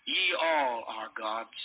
Ye 0.08 0.24
all 0.36 0.84
are 0.88 1.12
gods. 1.16 1.60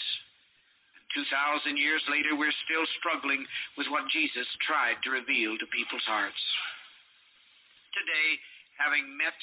Two 1.15 1.23
thousand 1.31 1.79
years 1.79 2.03
later, 2.11 2.35
we're 2.35 2.55
still 2.67 2.83
struggling 2.99 3.39
with 3.79 3.87
what 3.87 4.03
Jesus 4.11 4.47
tried 4.67 4.99
to 5.07 5.15
reveal 5.15 5.55
to 5.55 5.75
people's 5.75 6.03
hearts. 6.03 6.43
Today, 7.95 8.29
having 8.77 9.05
met 9.15 9.37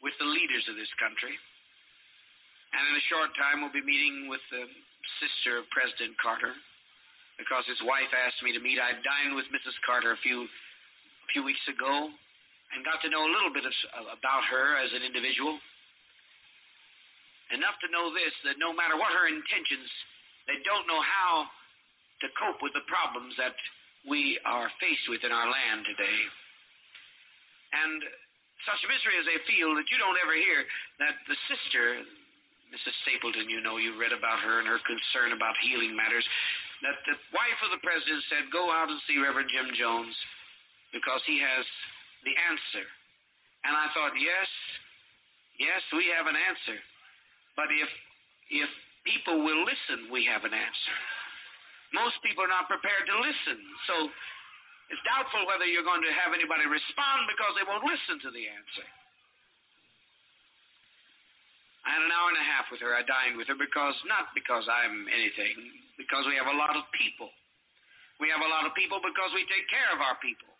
with 0.00 0.14
the 0.18 0.28
leaders 0.28 0.64
of 0.70 0.76
this 0.76 0.90
country, 0.96 1.34
and 2.70 2.82
in 2.86 2.94
a 2.94 3.04
short 3.10 3.34
time, 3.34 3.60
we'll 3.60 3.74
be 3.74 3.82
meeting 3.82 4.30
with 4.30 4.42
the 4.54 4.62
sister 5.18 5.58
of 5.58 5.66
President 5.74 6.14
Carter 6.22 6.54
because 7.34 7.66
his 7.66 7.80
wife 7.82 8.10
asked 8.14 8.38
me 8.46 8.54
to 8.54 8.62
meet. 8.62 8.78
I 8.78 8.94
dined 9.00 9.34
with 9.34 9.48
Mrs. 9.50 9.74
Carter 9.82 10.14
a 10.14 10.20
few 10.22 10.46
a 10.46 11.28
few 11.34 11.42
weeks 11.42 11.62
ago 11.66 12.10
and 12.70 12.86
got 12.86 13.02
to 13.02 13.10
know 13.10 13.26
a 13.26 13.32
little 13.32 13.50
bit 13.50 13.66
of, 13.66 13.74
about 14.14 14.46
her 14.46 14.78
as 14.78 14.90
an 14.94 15.02
individual. 15.02 15.58
Enough 17.50 17.76
to 17.82 17.88
know 17.90 18.14
this 18.14 18.30
that 18.46 18.62
no 18.62 18.70
matter 18.70 18.94
what 18.94 19.10
her 19.10 19.26
intentions, 19.26 19.90
they 20.46 20.62
don't 20.62 20.86
know 20.86 21.02
how 21.02 21.50
to 22.22 22.26
cope 22.38 22.62
with 22.62 22.70
the 22.78 22.86
problems 22.86 23.34
that 23.34 23.56
we 24.06 24.38
are 24.46 24.70
faced 24.78 25.10
with 25.10 25.26
in 25.26 25.34
our 25.34 25.50
land 25.50 25.82
today. 25.82 26.20
And 27.74 27.98
such 28.68 28.80
misery 28.88 29.16
as 29.20 29.26
they 29.26 29.40
feel 29.48 29.72
that 29.76 29.88
you 29.88 29.96
don't 29.96 30.18
ever 30.20 30.36
hear 30.36 30.64
that 31.00 31.16
the 31.26 31.36
sister, 31.48 32.04
Mrs. 32.72 32.94
Stapleton, 33.04 33.48
you 33.48 33.60
know, 33.64 33.80
you 33.80 33.96
read 33.96 34.12
about 34.12 34.40
her 34.44 34.60
and 34.60 34.68
her 34.68 34.80
concern 34.84 35.32
about 35.32 35.56
healing 35.64 35.96
matters, 35.96 36.24
that 36.84 36.96
the 37.04 37.16
wife 37.32 37.60
of 37.64 37.70
the 37.76 37.82
president 37.84 38.20
said, 38.32 38.48
Go 38.52 38.72
out 38.72 38.88
and 38.88 39.00
see 39.04 39.20
Reverend 39.20 39.48
Jim 39.52 39.68
Jones 39.76 40.14
because 40.92 41.22
he 41.26 41.38
has 41.38 41.64
the 42.24 42.34
answer. 42.50 42.86
And 43.64 43.76
I 43.76 43.92
thought, 43.92 44.16
yes, 44.16 44.48
yes, 45.60 45.82
we 45.92 46.08
have 46.16 46.26
an 46.26 46.36
answer. 46.36 46.78
But 47.56 47.68
if 47.68 47.90
if 48.50 48.70
people 49.06 49.44
will 49.46 49.62
listen, 49.62 50.10
we 50.10 50.26
have 50.26 50.42
an 50.42 50.54
answer. 50.56 50.96
Most 51.94 52.18
people 52.22 52.46
are 52.46 52.52
not 52.52 52.70
prepared 52.70 53.06
to 53.06 53.16
listen. 53.18 53.58
So 53.86 53.94
it's 54.90 55.02
doubtful 55.06 55.46
whether 55.46 55.64
you're 55.70 55.86
going 55.86 56.02
to 56.02 56.10
have 56.18 56.34
anybody 56.34 56.66
respond 56.66 57.30
because 57.30 57.54
they 57.54 57.62
won't 57.62 57.86
listen 57.86 58.18
to 58.26 58.30
the 58.34 58.44
answer. 58.50 58.86
I 61.86 61.96
had 61.96 62.02
an 62.02 62.12
hour 62.12 62.28
and 62.34 62.42
a 62.42 62.44
half 62.44 62.66
with 62.68 62.82
her. 62.82 62.92
I 62.92 63.06
dined 63.06 63.38
with 63.38 63.48
her 63.48 63.56
because, 63.56 63.96
not 64.04 64.34
because 64.34 64.66
I'm 64.66 65.06
anything, 65.08 65.56
because 65.96 66.26
we 66.28 66.36
have 66.36 66.50
a 66.50 66.58
lot 66.58 66.74
of 66.74 66.84
people. 66.92 67.30
We 68.18 68.28
have 68.28 68.42
a 68.44 68.50
lot 68.50 68.68
of 68.68 68.76
people 68.76 69.00
because 69.00 69.32
we 69.32 69.48
take 69.48 69.64
care 69.72 69.88
of 69.96 70.02
our 70.02 70.18
people. 70.20 70.50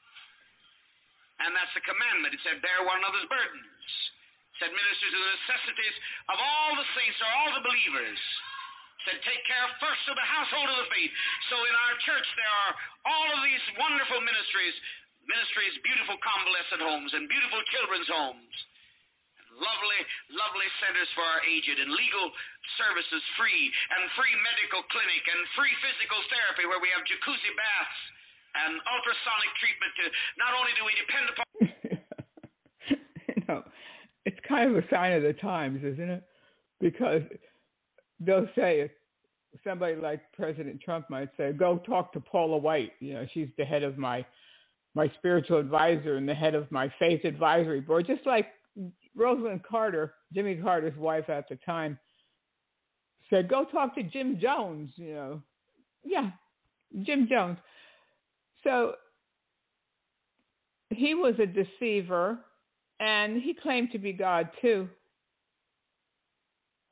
And 1.45 1.53
that's 1.53 1.74
the 1.76 1.85
commandment. 1.85 2.33
It 2.33 2.41
said, 2.47 2.62
bear 2.64 2.87
one 2.87 3.03
another's 3.03 3.28
burdens. 3.28 3.85
It 4.55 4.57
said, 4.64 4.72
minister 4.72 5.07
to 5.11 5.18
the 5.20 5.33
necessities 5.45 5.97
of 6.33 6.39
all 6.41 6.70
the 6.78 6.89
saints 6.97 7.18
or 7.20 7.28
all 7.28 7.51
the 7.59 7.64
believers 7.66 8.20
said, 9.07 9.18
take 9.24 9.42
care 9.48 9.66
first 9.80 10.05
of 10.09 10.14
the 10.16 10.28
household 10.28 10.68
of 10.68 10.78
the 10.84 10.88
faith. 10.92 11.12
So 11.48 11.57
in 11.64 11.74
our 11.74 11.94
church, 12.05 12.28
there 12.36 12.55
are 12.68 12.72
all 13.09 13.28
of 13.36 13.40
these 13.44 13.64
wonderful 13.80 14.20
ministries, 14.20 14.76
ministries, 15.24 15.74
beautiful 15.84 16.16
convalescent 16.20 16.82
homes 16.84 17.11
and 17.16 17.28
beautiful 17.28 17.61
children's 17.72 18.11
homes. 18.11 18.55
and 19.40 19.48
Lovely, 19.61 20.01
lovely 20.32 20.68
centers 20.84 21.11
for 21.16 21.24
our 21.24 21.40
aged 21.48 21.78
and 21.80 21.90
legal 21.92 22.26
services 22.76 23.22
free 23.40 23.64
and 23.96 24.03
free 24.16 24.36
medical 24.44 24.84
clinic 24.92 25.24
and 25.28 25.40
free 25.57 25.74
physical 25.80 26.20
therapy 26.28 26.64
where 26.68 26.80
we 26.80 26.92
have 26.92 27.05
jacuzzi 27.09 27.53
baths 27.57 28.01
and 28.51 28.72
ultrasonic 28.82 29.53
treatment 29.62 29.92
to 29.94 30.05
not 30.42 30.53
only 30.59 30.72
do 30.74 30.82
we 30.82 30.94
depend 30.98 31.26
upon 31.30 31.44
you 33.30 33.42
know, 33.46 33.62
it's 34.26 34.40
kind 34.46 34.70
of 34.70 34.76
a 34.76 34.84
sign 34.90 35.12
of 35.12 35.22
the 35.22 35.32
times, 35.38 35.82
isn't 35.84 36.11
it? 36.11 36.24
Because 36.80 37.22
they'll 38.21 38.49
say 38.55 38.91
somebody 39.64 39.97
like 39.97 40.21
President 40.33 40.81
Trump 40.81 41.09
might 41.11 41.31
say, 41.37 41.53
"Go 41.53 41.79
talk 41.79 42.12
to 42.12 42.21
Paula 42.21 42.57
White." 42.57 42.93
You 43.01 43.14
know, 43.14 43.27
she's 43.33 43.49
the 43.57 43.64
head 43.64 43.83
of 43.83 43.99
my 43.99 44.25
my 44.95 45.09
spiritual 45.18 45.59
advisor 45.59 46.16
and 46.16 46.29
the 46.29 46.35
head 46.35 46.55
of 46.55 46.71
my 46.71 46.93
faith 46.99 47.25
advisory 47.25 47.81
board, 47.81 48.07
just 48.07 48.27
like 48.27 48.49
Rosalynn 49.16 49.62
Carter, 49.62 50.14
Jimmy 50.33 50.57
Carter's 50.57 50.97
wife 50.97 51.29
at 51.29 51.49
the 51.49 51.57
time, 51.57 51.99
said, 53.29 53.49
"Go 53.49 53.64
talk 53.64 53.95
to 53.95 54.03
Jim 54.03 54.39
Jones." 54.39 54.91
You 54.97 55.14
know, 55.14 55.43
yeah, 56.05 56.31
Jim 57.03 57.27
Jones. 57.29 57.59
So 58.62 58.97
he 60.91 61.14
was 61.14 61.35
a 61.39 61.47
deceiver, 61.47 62.39
and 62.99 63.41
he 63.41 63.55
claimed 63.55 63.91
to 63.93 63.99
be 63.99 64.12
God 64.12 64.51
too 64.61 64.89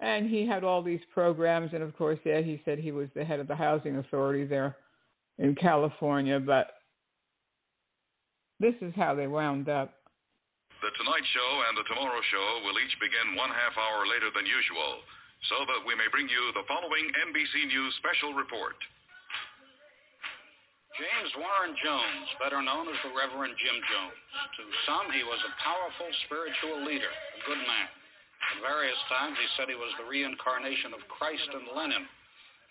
and 0.00 0.30
he 0.30 0.46
had 0.46 0.62
all 0.62 0.82
these 0.82 1.02
programs 1.12 1.70
and 1.74 1.82
of 1.82 1.96
course 1.96 2.18
yeah 2.24 2.40
he 2.40 2.60
said 2.64 2.78
he 2.78 2.92
was 2.92 3.08
the 3.14 3.24
head 3.24 3.40
of 3.40 3.48
the 3.48 3.56
housing 3.56 3.96
authority 3.96 4.44
there 4.44 4.76
in 5.38 5.54
california 5.54 6.38
but 6.38 6.86
this 8.60 8.74
is 8.80 8.92
how 8.94 9.14
they 9.14 9.26
wound 9.26 9.68
up 9.68 9.94
the 10.82 10.92
tonight 10.94 11.26
show 11.34 11.50
and 11.66 11.74
the 11.74 11.86
tomorrow 11.90 12.22
show 12.30 12.48
will 12.62 12.78
each 12.78 12.94
begin 13.02 13.34
one 13.34 13.50
half 13.50 13.74
hour 13.74 14.06
later 14.06 14.30
than 14.34 14.46
usual 14.46 15.02
so 15.50 15.58
that 15.66 15.82
we 15.82 15.94
may 15.94 16.06
bring 16.14 16.30
you 16.30 16.42
the 16.54 16.66
following 16.70 17.06
nbc 17.30 17.54
news 17.66 17.92
special 17.98 18.34
report 18.34 18.78
James 20.98 21.30
Warren 21.38 21.78
Jones, 21.78 22.26
better 22.42 22.58
known 22.58 22.90
as 22.90 22.98
the 23.06 23.14
Reverend 23.14 23.54
Jim 23.54 23.78
Jones. 23.86 24.18
To 24.18 24.62
some, 24.82 25.06
he 25.14 25.22
was 25.22 25.38
a 25.46 25.54
powerful 25.62 26.10
spiritual 26.26 26.82
leader, 26.82 27.06
a 27.06 27.40
good 27.46 27.62
man. 27.62 27.86
At 28.38 28.62
various 28.62 29.00
times, 29.10 29.34
he 29.36 29.48
said 29.58 29.66
he 29.68 29.78
was 29.78 29.90
the 29.98 30.06
reincarnation 30.06 30.94
of 30.94 31.02
Christ 31.10 31.48
and 31.52 31.66
Lenin. 31.74 32.06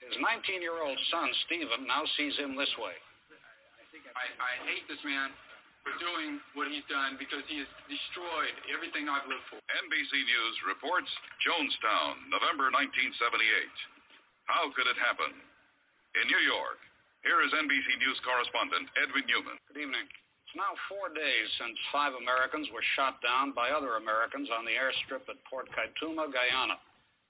His 0.07 0.15
19 0.19 0.63
year 0.63 0.79
old 0.79 0.97
son, 1.11 1.27
Stephen, 1.45 1.83
now 1.83 2.05
sees 2.15 2.35
him 2.39 2.55
this 2.55 2.71
way. 2.79 2.95
I, 4.17 4.25
I 4.39 4.53
hate 4.65 4.85
this 4.87 5.01
man 5.03 5.33
for 5.83 5.93
doing 6.03 6.39
what 6.57 6.67
he's 6.67 6.85
done 6.91 7.15
because 7.15 7.43
he 7.47 7.63
has 7.63 7.69
destroyed 7.87 8.55
everything 8.71 9.07
I've 9.07 9.27
lived 9.27 9.45
for. 9.47 9.59
NBC 9.87 10.11
News 10.11 10.55
reports 10.67 11.07
Jonestown, 11.47 12.27
November 12.27 12.67
1978. 12.73 13.23
How 14.51 14.71
could 14.75 14.87
it 14.87 14.99
happen? 14.99 15.31
In 16.17 16.25
New 16.27 16.43
York, 16.43 16.79
here 17.23 17.43
is 17.43 17.51
NBC 17.51 17.87
News 17.99 18.19
correspondent 18.23 18.87
Edwin 18.99 19.27
Newman. 19.27 19.57
Good 19.69 19.83
evening. 19.85 20.07
Now 20.57 20.73
four 20.89 21.13
days 21.13 21.47
since 21.61 21.77
five 21.93 22.17
Americans 22.17 22.65
were 22.73 22.81
shot 22.97 23.21
down 23.21 23.53
by 23.53 23.69
other 23.69 24.01
Americans 24.01 24.49
on 24.49 24.65
the 24.65 24.73
airstrip 24.73 25.29
at 25.29 25.37
Port 25.45 25.69
Kaituma, 25.69 26.33
Guyana. 26.33 26.81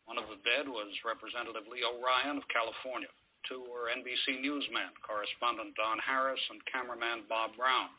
One 0.08 0.16
of 0.16 0.32
the 0.32 0.40
dead 0.48 0.64
was 0.64 0.88
Representative 1.04 1.68
Leo 1.68 2.00
Ryan 2.00 2.40
of 2.40 2.48
California. 2.48 3.12
Two 3.44 3.68
were 3.68 3.92
NBC 3.92 4.40
newsmen, 4.40 4.96
correspondent 5.04 5.76
Don 5.76 6.00
Harris 6.00 6.40
and 6.56 6.64
cameraman 6.72 7.28
Bob 7.28 7.52
Brown. 7.60 7.92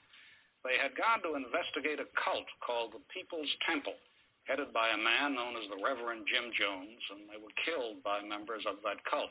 They 0.64 0.81
had 0.81 0.97
gone 0.97 1.20
to 1.29 1.37
investigate 1.37 2.01
a 2.01 2.09
cult 2.16 2.49
called 2.64 2.97
the 2.97 3.05
People's 3.12 3.53
Temple, 3.68 4.01
headed 4.49 4.72
by 4.72 4.97
a 4.97 4.97
man 4.97 5.37
known 5.37 5.61
as 5.61 5.68
the 5.68 5.76
Reverend 5.76 6.24
Jim 6.24 6.49
Jones, 6.57 7.05
and 7.12 7.29
they 7.29 7.37
were 7.37 7.53
killed 7.68 8.01
by 8.01 8.24
members 8.24 8.64
of 8.64 8.81
that 8.81 9.05
cult. 9.05 9.29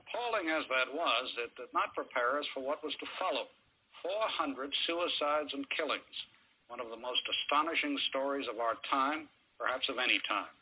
Appalling 0.00 0.48
as 0.48 0.64
that 0.72 0.88
was, 0.88 1.26
it 1.44 1.52
did 1.60 1.68
not 1.76 1.92
prepare 1.92 2.40
us 2.40 2.48
for 2.56 2.64
what 2.64 2.80
was 2.80 2.96
to 3.04 3.08
follow. 3.20 3.52
400 4.04 4.68
suicides 4.84 5.48
and 5.56 5.64
killings, 5.72 6.16
one 6.68 6.76
of 6.76 6.92
the 6.92 7.00
most 7.00 7.24
astonishing 7.24 7.96
stories 8.12 8.44
of 8.52 8.60
our 8.60 8.76
time, 8.92 9.32
perhaps 9.56 9.88
of 9.88 9.96
any 9.96 10.20
time. 10.28 10.52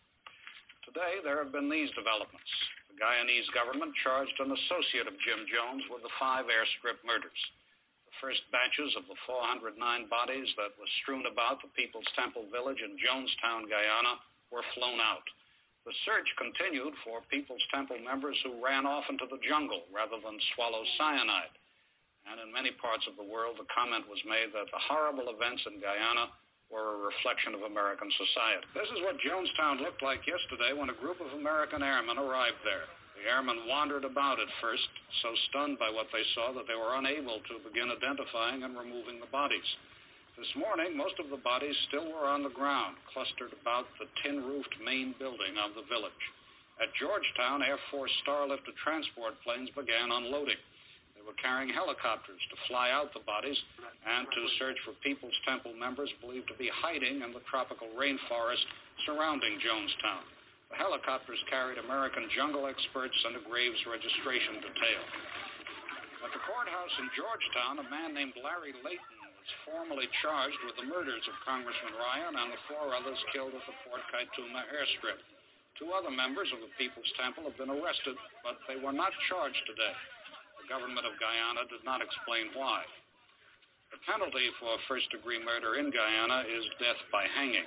Today, 0.87 1.19
there 1.27 1.43
have 1.43 1.51
been 1.51 1.67
these 1.67 1.91
developments. 1.99 2.47
The 2.87 3.03
Guyanese 3.03 3.51
government 3.51 3.91
charged 4.07 4.39
an 4.39 4.55
associate 4.55 5.11
of 5.11 5.19
Jim 5.27 5.43
Jones 5.51 5.83
with 5.91 6.07
the 6.07 6.15
five 6.23 6.47
airstrip 6.47 7.03
murders. 7.03 7.41
The 8.07 8.15
first 8.23 8.47
batches 8.55 8.95
of 8.95 9.11
the 9.11 9.19
409 9.27 9.75
bodies 10.07 10.47
that 10.55 10.79
were 10.79 10.91
strewn 11.03 11.27
about 11.27 11.59
the 11.67 11.75
People's 11.75 12.07
Temple 12.15 12.47
village 12.55 12.79
in 12.79 12.95
Jonestown, 12.95 13.67
Guyana, 13.67 14.23
were 14.55 14.63
flown 14.79 15.03
out. 15.03 15.27
The 15.83 15.95
search 16.07 16.31
continued 16.39 16.95
for 17.03 17.27
People's 17.27 17.65
Temple 17.75 17.99
members 18.07 18.39
who 18.47 18.63
ran 18.63 18.87
off 18.87 19.11
into 19.11 19.27
the 19.27 19.43
jungle 19.43 19.83
rather 19.91 20.23
than 20.23 20.39
swallow 20.55 20.87
cyanide 20.95 21.59
and 22.31 22.39
in 22.39 22.55
many 22.55 22.71
parts 22.79 23.05
of 23.11 23.19
the 23.19 23.27
world, 23.27 23.59
the 23.59 23.69
comment 23.73 24.07
was 24.07 24.21
made 24.25 24.55
that 24.55 24.71
the 24.71 24.83
horrible 24.87 25.31
events 25.31 25.63
in 25.67 25.83
Guyana 25.83 26.31
were 26.71 26.97
a 26.97 27.05
reflection 27.05 27.53
of 27.53 27.69
American 27.69 28.09
society. 28.17 28.65
This 28.73 28.89
is 28.89 29.05
what 29.05 29.21
Jonestown 29.21 29.85
looked 29.85 30.01
like 30.01 30.25
yesterday 30.25 30.73
when 30.73 30.89
a 30.89 30.97
group 30.97 31.21
of 31.21 31.29
American 31.37 31.85
airmen 31.85 32.17
arrived 32.17 32.63
there. 32.65 32.89
The 33.21 33.29
airmen 33.29 33.69
wandered 33.69 34.09
about 34.09 34.41
at 34.41 34.49
first, 34.65 34.89
so 35.21 35.29
stunned 35.53 35.77
by 35.77 35.93
what 35.93 36.09
they 36.11 36.25
saw 36.33 36.57
that 36.57 36.65
they 36.65 36.79
were 36.79 36.97
unable 36.97 37.45
to 37.45 37.61
begin 37.61 37.93
identifying 37.93 38.65
and 38.65 38.73
removing 38.73 39.21
the 39.21 39.29
bodies. 39.29 39.69
This 40.41 40.49
morning, 40.57 40.97
most 40.97 41.21
of 41.21 41.29
the 41.29 41.37
bodies 41.45 41.77
still 41.93 42.09
were 42.09 42.25
on 42.25 42.41
the 42.41 42.57
ground, 42.57 42.97
clustered 43.13 43.53
about 43.53 43.85
the 44.01 44.09
tin 44.25 44.41
roofed 44.41 44.73
main 44.81 45.13
building 45.21 45.61
of 45.61 45.77
the 45.77 45.85
village. 45.93 46.25
At 46.81 46.89
Georgetown, 46.97 47.61
Air 47.61 47.77
Force 47.93 48.11
Starlifter 48.25 48.73
transport 48.81 49.37
planes 49.45 49.69
began 49.77 50.09
unloading. 50.09 50.57
They 51.23 51.31
were 51.31 51.39
carrying 51.39 51.71
helicopters 51.71 52.43
to 52.51 52.57
fly 52.67 52.91
out 52.91 53.15
the 53.15 53.23
bodies 53.23 53.55
and 53.79 54.27
to 54.27 54.41
search 54.59 54.75
for 54.83 54.91
People's 55.07 55.39
Temple 55.47 55.71
members 55.79 56.11
believed 56.19 56.51
to 56.51 56.59
be 56.59 56.67
hiding 56.83 57.23
in 57.23 57.31
the 57.31 57.47
tropical 57.47 57.87
rainforest 57.95 58.67
surrounding 59.07 59.55
Jonestown. 59.63 60.27
The 60.75 60.83
helicopters 60.83 61.39
carried 61.47 61.79
American 61.79 62.27
jungle 62.35 62.67
experts 62.67 63.15
and 63.15 63.39
a 63.39 63.43
graves 63.47 63.79
registration 63.87 64.67
detail. 64.67 65.05
At 66.27 66.35
the 66.35 66.43
courthouse 66.43 66.95
in 66.99 67.07
Georgetown, 67.15 67.79
a 67.79 67.87
man 67.87 68.19
named 68.19 68.35
Larry 68.43 68.75
Layton 68.83 69.23
was 69.23 69.51
formally 69.63 70.11
charged 70.27 70.59
with 70.67 70.75
the 70.75 70.91
murders 70.91 71.23
of 71.31 71.39
Congressman 71.47 72.03
Ryan 72.03 72.35
and 72.35 72.51
the 72.51 72.59
four 72.67 72.99
others 72.99 73.23
killed 73.31 73.55
at 73.55 73.63
the 73.63 73.79
Port 73.87 74.03
Kaituma 74.11 74.67
airstrip. 74.75 75.23
Two 75.79 75.95
other 75.95 76.11
members 76.11 76.51
of 76.51 76.67
the 76.67 76.73
People's 76.75 77.15
Temple 77.15 77.47
have 77.47 77.55
been 77.55 77.71
arrested, 77.71 78.19
but 78.43 78.59
they 78.67 78.75
were 78.83 78.91
not 78.91 79.15
charged 79.31 79.63
today. 79.71 79.95
The 80.63 80.71
government 80.71 81.03
of 81.03 81.19
Guyana 81.19 81.67
did 81.67 81.83
not 81.83 81.99
explain 81.99 82.55
why. 82.55 82.87
The 83.91 83.99
penalty 84.07 84.47
for 84.63 84.79
first 84.87 85.11
degree 85.11 85.43
murder 85.43 85.75
in 85.75 85.91
Guyana 85.91 86.47
is 86.47 86.63
death 86.79 87.03
by 87.11 87.27
hanging. 87.35 87.67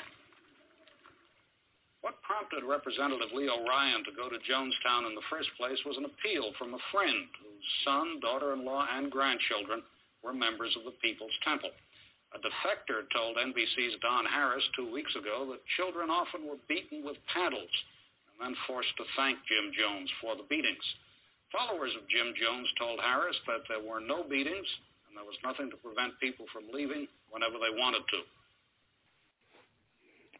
What 1.99 2.21
prompted 2.23 2.63
Representative 2.63 3.35
Leo 3.35 3.67
Ryan 3.67 4.05
to 4.07 4.15
go 4.15 4.31
to 4.31 4.39
Jonestown 4.47 5.09
in 5.09 5.17
the 5.17 5.27
first 5.27 5.49
place 5.59 5.77
was 5.83 5.97
an 5.99 6.07
appeal 6.07 6.55
from 6.55 6.77
a 6.77 6.85
friend 6.93 7.27
whose 7.41 7.67
son, 7.83 8.21
daughter 8.21 8.53
in 8.53 8.63
law, 8.63 8.87
and 8.87 9.11
grandchildren 9.11 9.83
were 10.23 10.31
members 10.31 10.71
of 10.79 10.85
the 10.87 10.95
People's 11.03 11.35
Temple. 11.43 11.73
A 12.33 12.39
defector 12.39 13.09
told 13.11 13.41
NBC's 13.41 13.99
Don 13.99 14.23
Harris 14.25 14.63
two 14.77 14.87
weeks 14.87 15.11
ago 15.17 15.49
that 15.51 15.65
children 15.75 16.09
often 16.09 16.47
were 16.47 16.61
beaten 16.69 17.03
with 17.03 17.17
paddles 17.33 17.73
and 18.31 18.37
then 18.39 18.55
forced 18.69 18.95
to 18.97 19.05
thank 19.17 19.41
Jim 19.49 19.73
Jones 19.75 20.09
for 20.21 20.37
the 20.37 20.47
beatings. 20.47 20.85
Followers 21.55 21.91
of 21.95 22.03
Jim 22.09 22.33
Jones 22.35 22.67
told 22.77 22.99
Harris 22.99 23.35
that 23.47 23.63
there 23.69 23.79
were 23.79 24.01
no 24.01 24.23
beatings 24.23 24.67
and 25.07 25.15
there 25.15 25.23
was 25.23 25.37
nothing 25.41 25.69
to 25.71 25.77
prevent 25.77 26.19
people 26.19 26.45
from 26.51 26.63
leaving 26.73 27.07
whenever 27.31 27.53
they 27.53 27.71
wanted 27.79 28.03
to. 28.11 28.19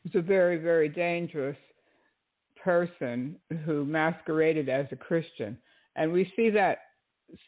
It's 0.04 0.16
a 0.16 0.22
very, 0.22 0.58
very 0.58 0.90
dangerous 0.90 1.58
person 2.62 3.38
who 3.66 3.86
masqueraded 3.86 4.68
as 4.68 4.88
a 4.92 4.98
Christian. 4.98 5.58
And 5.96 6.12
we 6.12 6.32
see 6.36 6.50
that 6.50 6.80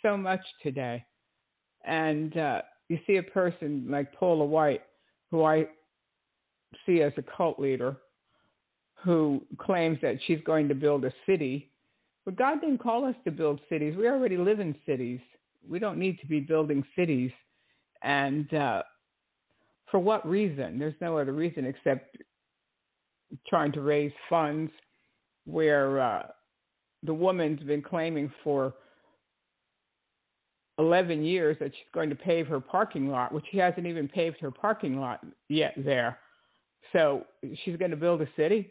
so 0.02 0.16
much 0.16 0.40
today. 0.64 1.04
And 1.84 2.38
uh, 2.38 2.62
you 2.88 3.00
see 3.06 3.18
a 3.18 3.24
person 3.24 3.86
like 3.90 4.14
Paula 4.14 4.46
White, 4.46 4.84
who 5.30 5.44
I 5.44 5.68
see 6.86 7.02
as 7.02 7.12
a 7.18 7.24
cult 7.36 7.60
leader, 7.60 7.98
who 9.04 9.42
claims 9.58 10.00
that 10.02 10.16
she's 10.26 10.40
going 10.46 10.70
to 10.70 10.76
build 10.76 11.04
a 11.04 11.12
city 11.26 11.70
but 12.28 12.36
God 12.36 12.60
didn't 12.60 12.80
call 12.80 13.06
us 13.06 13.16
to 13.24 13.32
build 13.32 13.62
cities. 13.70 13.96
We 13.96 14.10
already 14.10 14.36
live 14.36 14.60
in 14.60 14.76
cities. 14.86 15.22
We 15.66 15.80
don't 15.80 15.98
need 15.98 16.20
to 16.20 16.28
be 16.28 16.42
building 16.42 16.84
cities. 16.94 17.32
And 18.04 18.54
uh, 18.54 18.84
for 19.90 20.02
what 20.02 20.28
reason? 20.28 20.78
There's 20.78 20.94
no 21.00 21.18
other 21.18 21.32
reason 21.32 21.66
except 21.66 22.18
trying 23.48 23.72
to 23.72 23.82
raise 23.82 24.12
funds 24.30 24.74
where 25.46 26.02
uh, 26.02 26.24
the 27.02 27.14
woman's 27.14 27.62
been 27.62 27.82
claiming 27.82 28.30
for 28.44 28.74
11 30.80 31.24
years 31.24 31.56
that 31.62 31.72
she's 31.72 31.94
going 31.94 32.10
to 32.10 32.16
pave 32.16 32.46
her 32.48 32.60
parking 32.60 33.08
lot, 33.08 33.34
which 33.34 33.46
she 33.54 33.58
hasn't 33.58 33.88
even 33.88 34.06
paved 34.10 34.42
her 34.42 34.52
parking 34.52 35.00
lot 35.00 35.26
yet 35.48 35.76
there. 35.78 36.20
So 36.92 37.24
she's 37.64 37.78
going 37.78 37.92
to 37.92 37.98
build 37.98 38.22
a 38.22 38.28
city. 38.36 38.70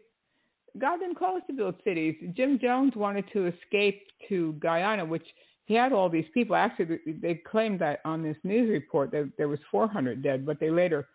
God 0.79 0.99
didn't 0.99 1.19
call 1.19 1.37
us 1.37 1.43
to 1.47 1.53
build 1.53 1.75
cities. 1.85 2.15
Jim 2.37 2.59
Jones 2.61 2.95
wanted 2.97 3.25
to 3.33 3.47
escape 3.47 4.03
to 4.29 4.55
Guyana, 4.55 5.05
which 5.05 5.27
he 5.67 5.75
had 5.75 5.93
all 5.93 6.09
these 6.09 6.27
people. 6.33 6.57
Actually, 6.57 6.99
they 7.21 7.35
claimed 7.51 7.81
that 7.81 8.01
on 8.05 8.23
this 8.23 8.37
news 8.45 8.71
report 8.71 9.11
that 9.13 9.31
there 9.37 9.49
was 9.49 9.59
400 9.71 10.23
dead, 10.23 10.47
but 10.47 10.61
they 10.61 10.71
later 10.71 11.09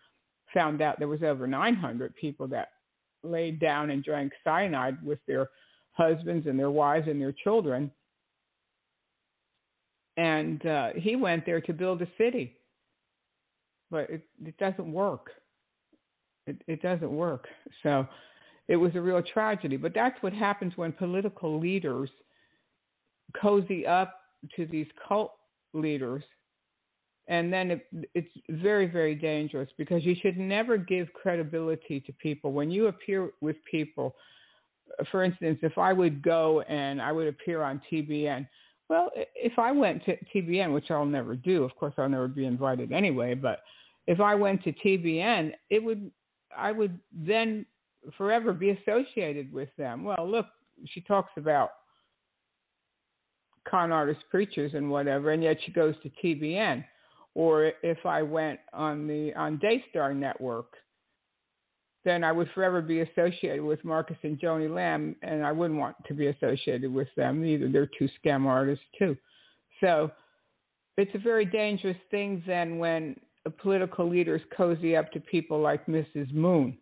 found 0.52 0.82
out 0.82 0.98
there 0.98 1.08
was 1.08 1.22
over 1.22 1.46
900 1.46 2.14
people 2.16 2.46
that 2.48 2.68
laid 3.22 3.60
down 3.60 3.90
and 3.90 4.04
drank 4.04 4.32
cyanide 4.44 5.02
with 5.02 5.18
their 5.26 5.48
husbands 5.92 6.46
and 6.46 6.58
their 6.58 6.70
wives 6.70 7.08
and 7.08 7.20
their 7.20 7.32
children. 7.44 7.90
And 10.16 10.64
uh, 10.66 10.90
he 10.96 11.16
went 11.16 11.46
there 11.46 11.60
to 11.62 11.72
build 11.72 12.02
a 12.02 12.08
city, 12.18 12.56
but 13.90 14.10
it, 14.10 14.22
it 14.44 14.56
doesn't 14.58 14.92
work. 14.92 15.30
It, 16.46 16.60
it 16.66 16.82
doesn't 16.82 17.10
work. 17.10 17.46
So 17.82 18.06
it 18.72 18.76
was 18.76 18.92
a 18.94 19.00
real 19.02 19.22
tragedy. 19.34 19.76
But 19.76 19.92
that's 19.94 20.16
what 20.22 20.32
happens 20.32 20.72
when 20.76 20.92
political 20.92 21.60
leaders 21.60 22.08
cozy 23.38 23.86
up 23.86 24.14
to 24.56 24.64
these 24.64 24.86
cult 25.06 25.32
leaders. 25.74 26.24
And 27.28 27.52
then 27.52 27.70
it, 27.72 27.86
it's 28.14 28.30
very, 28.48 28.86
very 28.86 29.14
dangerous 29.14 29.68
because 29.76 30.02
you 30.06 30.16
should 30.22 30.38
never 30.38 30.78
give 30.78 31.12
credibility 31.12 32.00
to 32.00 32.12
people. 32.14 32.52
When 32.52 32.70
you 32.70 32.86
appear 32.86 33.32
with 33.42 33.56
people, 33.70 34.14
for 35.10 35.22
instance, 35.22 35.58
if 35.62 35.76
I 35.76 35.92
would 35.92 36.22
go 36.22 36.62
and 36.62 37.00
I 37.02 37.12
would 37.12 37.28
appear 37.28 37.60
on 37.60 37.82
TBN, 37.92 38.48
well, 38.88 39.10
if 39.14 39.58
I 39.58 39.70
went 39.70 40.02
to 40.06 40.16
TBN, 40.34 40.72
which 40.72 40.90
I'll 40.90 41.04
never 41.04 41.36
do, 41.36 41.62
of 41.62 41.76
course, 41.76 41.92
I'll 41.98 42.08
never 42.08 42.26
be 42.26 42.46
invited 42.46 42.90
anyway, 42.90 43.34
but 43.34 43.60
if 44.06 44.18
I 44.18 44.34
went 44.34 44.64
to 44.64 44.72
TBN, 44.72 45.52
it 45.68 45.84
would, 45.84 46.10
I 46.56 46.72
would 46.72 46.98
then 47.12 47.66
forever 48.16 48.52
be 48.52 48.70
associated 48.70 49.52
with 49.52 49.68
them. 49.76 50.04
Well, 50.04 50.28
look, 50.28 50.46
she 50.86 51.00
talks 51.00 51.32
about 51.36 51.70
con 53.68 53.92
artist 53.92 54.20
preachers 54.30 54.72
and 54.74 54.90
whatever, 54.90 55.32
and 55.32 55.42
yet 55.42 55.56
she 55.64 55.72
goes 55.72 55.94
to 56.02 56.10
TBN. 56.22 56.84
Or 57.34 57.72
if 57.82 58.04
I 58.04 58.22
went 58.22 58.60
on 58.72 59.06
the 59.06 59.32
on 59.34 59.58
Daystar 59.58 60.12
Network, 60.12 60.74
then 62.04 62.24
I 62.24 62.32
would 62.32 62.48
forever 62.54 62.82
be 62.82 63.00
associated 63.00 63.62
with 63.62 63.84
Marcus 63.84 64.16
and 64.22 64.38
Joni 64.38 64.72
Lamb, 64.72 65.16
and 65.22 65.44
I 65.44 65.52
wouldn't 65.52 65.78
want 65.78 65.96
to 66.08 66.14
be 66.14 66.26
associated 66.26 66.92
with 66.92 67.08
them 67.16 67.44
either. 67.44 67.68
They're 67.68 67.88
two 67.98 68.08
scam 68.22 68.46
artists 68.46 68.84
too. 68.98 69.16
So 69.80 70.10
it's 70.98 71.14
a 71.14 71.18
very 71.18 71.46
dangerous 71.46 71.96
thing 72.10 72.42
then 72.46 72.78
when 72.78 73.16
a 73.46 73.50
political 73.50 74.08
leaders 74.08 74.42
cozy 74.56 74.96
up 74.96 75.10
to 75.12 75.20
people 75.20 75.60
like 75.60 75.86
Mrs. 75.86 76.32
Moon. 76.32 76.76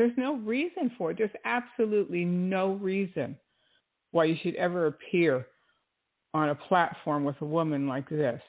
There's 0.00 0.16
no 0.16 0.36
reason 0.36 0.90
for 0.96 1.10
it. 1.10 1.18
There's 1.18 1.30
absolutely 1.44 2.24
no 2.24 2.72
reason 2.72 3.36
why 4.12 4.24
you 4.24 4.36
should 4.42 4.54
ever 4.54 4.86
appear 4.86 5.46
on 6.32 6.48
a 6.48 6.54
platform 6.54 7.26
with 7.26 7.36
a 7.42 7.44
woman 7.44 7.86
like 7.86 8.08
this 8.08 8.40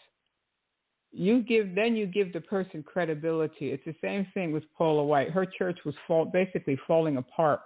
you 1.12 1.42
give 1.42 1.76
then 1.76 1.98
you 1.98 2.06
give 2.06 2.32
the 2.32 2.40
person 2.40 2.82
credibility. 2.82 3.72
It's 3.72 3.84
the 3.84 3.96
same 4.02 4.26
thing 4.34 4.54
with 4.54 4.64
Paula 4.78 5.04
White. 5.04 5.32
Her 5.32 5.46
church 5.46 5.80
was 5.84 5.94
fall, 6.08 6.24
basically 6.24 6.80
falling 6.88 7.18
apart. 7.18 7.60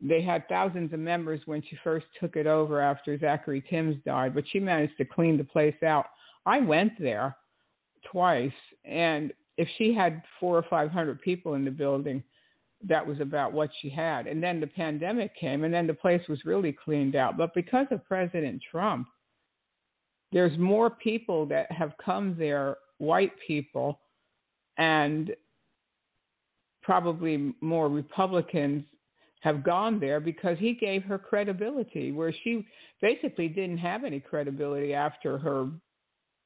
They 0.00 0.20
had 0.20 0.48
thousands 0.48 0.92
of 0.92 0.98
members 0.98 1.40
when 1.46 1.62
she 1.62 1.78
first 1.84 2.06
took 2.20 2.34
it 2.34 2.48
over 2.48 2.80
after 2.80 3.16
Zachery 3.18 3.62
Tims 3.70 3.94
died, 4.04 4.34
but 4.34 4.42
she 4.50 4.58
managed 4.58 4.96
to 4.98 5.04
clean 5.04 5.38
the 5.38 5.44
place 5.44 5.80
out. 5.86 6.06
I 6.44 6.58
went 6.58 6.92
there 6.98 7.36
twice, 8.10 8.50
and 8.84 9.32
if 9.56 9.68
she 9.78 9.94
had 9.94 10.22
four 10.40 10.56
or 10.56 10.64
five 10.68 10.90
hundred 10.90 11.20
people 11.22 11.54
in 11.54 11.64
the 11.64 11.70
building, 11.70 12.24
that 12.86 13.06
was 13.06 13.20
about 13.20 13.52
what 13.52 13.70
she 13.80 13.90
had. 13.90 14.26
And 14.26 14.42
then 14.42 14.60
the 14.60 14.66
pandemic 14.66 15.34
came, 15.36 15.64
and 15.64 15.74
then 15.74 15.86
the 15.86 15.94
place 15.94 16.22
was 16.28 16.44
really 16.44 16.72
cleaned 16.72 17.16
out. 17.16 17.36
But 17.36 17.54
because 17.54 17.86
of 17.90 18.04
President 18.06 18.62
Trump, 18.70 19.08
there's 20.32 20.56
more 20.58 20.90
people 20.90 21.46
that 21.46 21.70
have 21.72 21.92
come 22.04 22.36
there, 22.38 22.76
white 22.98 23.32
people, 23.46 24.00
and 24.76 25.34
probably 26.82 27.54
more 27.60 27.88
Republicans 27.88 28.84
have 29.40 29.64
gone 29.64 30.00
there 30.00 30.20
because 30.20 30.58
he 30.58 30.74
gave 30.74 31.02
her 31.04 31.18
credibility, 31.18 32.12
where 32.12 32.34
she 32.44 32.66
basically 33.00 33.48
didn't 33.48 33.78
have 33.78 34.04
any 34.04 34.20
credibility 34.20 34.94
after 34.94 35.38
her 35.38 35.68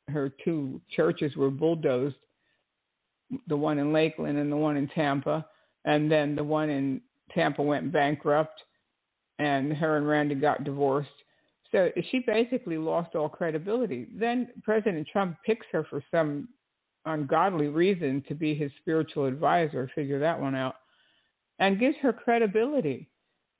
her 0.09 0.33
two 0.45 0.81
churches 0.95 1.37
were 1.37 1.51
bulldozed, 1.51 2.17
the 3.47 3.57
one 3.57 3.79
in 3.79 3.93
Lakeland 3.93 4.37
and 4.37 4.51
the 4.51 4.57
one 4.57 4.77
in 4.77 4.89
Tampa, 4.89 5.47
and 5.85 6.11
then 6.11 6.35
the 6.35 6.45
one 6.45 6.71
in 6.71 7.01
Tampa 7.35 7.63
went 7.63 7.93
bankrupt, 7.93 8.63
and 9.39 9.73
her 9.73 9.97
and 9.97 10.07
Randy 10.07 10.35
got 10.35 10.65
divorced 10.65 11.11
so 11.73 11.91
she 12.11 12.21
basically 12.21 12.77
lost 12.77 13.17
all 13.17 13.31
credibility. 13.31 14.07
Then 14.15 14.49
President 14.63 15.09
Trump 15.11 15.39
picks 15.45 15.67
her 15.73 15.85
for 15.89 16.05
some 16.11 16.49
ungodly 17.07 17.69
reason 17.69 18.23
to 18.29 18.35
be 18.35 18.55
his 18.55 18.71
spiritual 18.81 19.25
advisor, 19.25 19.91
figure 19.95 20.21
that 20.21 20.39
one 20.39 20.55
out, 20.55 20.77
and 21.59 21.81
gives 21.81 21.97
her 22.03 22.13
credibility. 22.13 23.09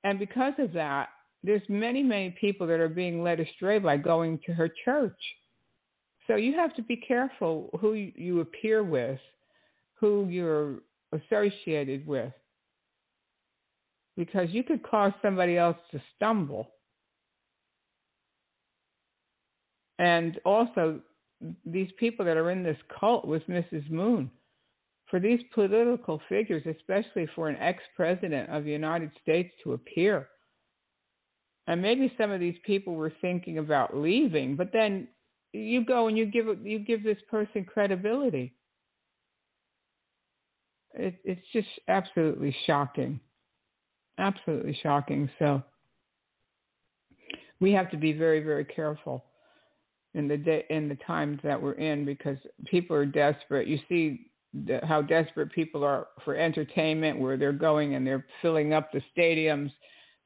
And 0.05 0.19
because 0.19 0.53
of 0.59 0.73
that, 0.75 1.09
there's 1.43 1.63
many, 1.69 2.03
many 2.03 2.37
people 2.39 2.67
that 2.67 2.81
are 2.81 2.89
being 2.89 3.23
led 3.23 3.41
astray 3.41 3.79
by 3.79 3.97
going 3.97 4.39
to 4.47 4.53
her 4.53 4.71
church. 4.85 5.19
So 6.27 6.37
you 6.37 6.55
have 6.55 6.75
to 6.77 6.83
be 6.83 6.97
careful 6.97 7.71
who 7.81 7.95
you 7.95 8.41
appear 8.41 8.85
with, 8.85 9.19
who 9.95 10.29
you're 10.29 10.77
associated 11.13 12.07
with, 12.07 12.33
because 14.17 14.49
you 14.51 14.63
could 14.63 14.83
cause 14.83 15.13
somebody 15.23 15.57
else 15.57 15.77
to 15.91 16.01
stumble 16.17 16.69
And 20.03 20.41
also, 20.45 21.01
these 21.65 21.91
people 21.97 22.25
that 22.25 22.37
are 22.37 22.51
in 22.51 22.65
this 22.65 22.77
cult 22.99 23.25
with 23.25 23.47
Mrs. 23.47 23.89
Moon, 23.89 24.31
for 25.07 25.21
these 25.21 25.39
political 25.55 26.21
figures, 26.29 26.65
especially 26.67 27.29
for 27.37 27.49
an 27.49 27.57
ex 27.57 27.83
president 27.95 28.51
of 28.51 28.65
the 28.65 28.71
United 28.71 29.13
States 29.23 29.53
to 29.63 29.75
appear, 29.75 30.29
and 31.69 31.81
maybe 31.81 32.13
some 32.19 32.33
of 32.33 32.41
these 32.41 32.57
people 32.65 32.97
were 32.97 33.13
thinking 33.21 33.59
about 33.59 33.97
leaving, 33.97 34.57
but 34.57 34.73
then 34.73 35.07
you 35.53 35.85
go 35.85 36.09
and 36.09 36.19
you 36.19 36.27
give 36.27 36.47
you 36.65 36.81
give 36.81 37.05
this 37.05 37.23
person 37.31 37.65
credibility. 37.65 38.55
It, 40.95 41.15
it's 41.25 41.41
just 41.53 41.69
absolutely 41.89 42.55
shocking, 42.67 43.21
absolutely 44.19 44.79
shocking. 44.83 45.31
So 45.39 45.63
we 47.61 47.73
have 47.73 47.91
to 47.91 47.97
be 47.97 48.13
very, 48.13 48.43
very 48.43 48.65
careful 48.65 49.25
in 50.15 50.29
the 50.29 50.37
day 50.37 50.65
in 50.69 50.89
the 50.89 50.99
times 51.07 51.39
that 51.43 51.61
we're 51.61 51.73
in 51.73 52.05
because 52.05 52.37
people 52.67 52.95
are 52.95 53.07
desperate. 53.07 53.67
You 53.67 53.79
see 53.89 54.27
the, 54.53 54.81
how 54.83 55.01
desperate 55.03 55.53
people 55.53 55.83
are 55.85 56.09
for 56.25 56.37
entertainment, 56.37 57.19
where 57.19 57.37
they're 57.37 57.53
going 57.53 57.95
and 57.95 58.07
they're 58.07 58.27
filling 58.43 58.75
up 58.75 58.91
the 58.93 59.01
stadiums. 59.17 59.71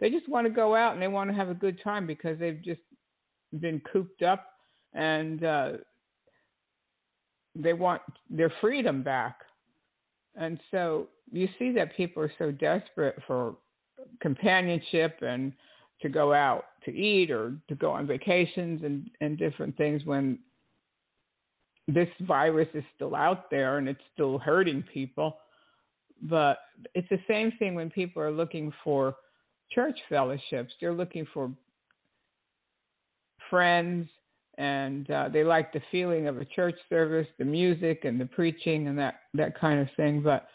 They 0.00 0.10
just 0.10 0.28
want 0.28 0.46
to 0.46 0.52
go 0.52 0.74
out 0.74 0.94
and 0.94 1.02
they 1.02 1.08
want 1.08 1.30
to 1.30 1.36
have 1.36 1.48
a 1.48 1.54
good 1.54 1.78
time 1.82 2.06
because 2.06 2.38
they've 2.38 2.60
just 2.62 2.80
been 3.60 3.80
cooped 3.92 4.22
up 4.22 4.46
and 4.92 5.44
uh, 5.44 5.72
they 7.54 7.72
want 7.72 8.02
their 8.28 8.52
freedom 8.60 9.02
back. 9.02 9.38
And 10.36 10.60
so 10.70 11.08
you 11.32 11.48
see 11.58 11.72
that 11.72 11.96
people 11.96 12.22
are 12.22 12.32
so 12.38 12.50
desperate 12.50 13.16
for 13.26 13.56
companionship 14.20 15.18
and 15.22 15.52
to 16.02 16.08
go 16.08 16.32
out 16.32 16.64
to 16.84 16.90
eat 16.94 17.30
or 17.30 17.54
to 17.68 17.74
go 17.74 17.90
on 17.90 18.06
vacations 18.06 18.82
and, 18.84 19.10
and 19.20 19.38
different 19.38 19.76
things 19.76 20.04
when 20.04 20.38
this 21.88 22.08
virus 22.22 22.68
is 22.74 22.84
still 22.94 23.14
out 23.14 23.50
there 23.50 23.78
and 23.78 23.88
it's 23.88 24.00
still 24.12 24.38
hurting 24.38 24.84
people. 24.92 25.38
But 26.22 26.58
it's 26.94 27.08
the 27.08 27.20
same 27.28 27.52
thing 27.58 27.74
when 27.74 27.90
people 27.90 28.22
are 28.22 28.32
looking 28.32 28.72
for 28.84 29.16
church 29.72 29.98
fellowships. 30.08 30.72
They're 30.80 30.92
looking 30.92 31.26
for 31.32 31.50
friends 33.48 34.08
and 34.58 35.10
uh, 35.10 35.28
they 35.28 35.44
like 35.44 35.72
the 35.72 35.82
feeling 35.90 36.28
of 36.28 36.38
a 36.38 36.44
church 36.44 36.76
service, 36.88 37.26
the 37.38 37.44
music 37.44 38.04
and 38.04 38.20
the 38.20 38.26
preaching 38.26 38.88
and 38.88 38.98
that, 38.98 39.20
that 39.34 39.58
kind 39.58 39.80
of 39.80 39.88
thing. 39.96 40.22
But 40.22 40.48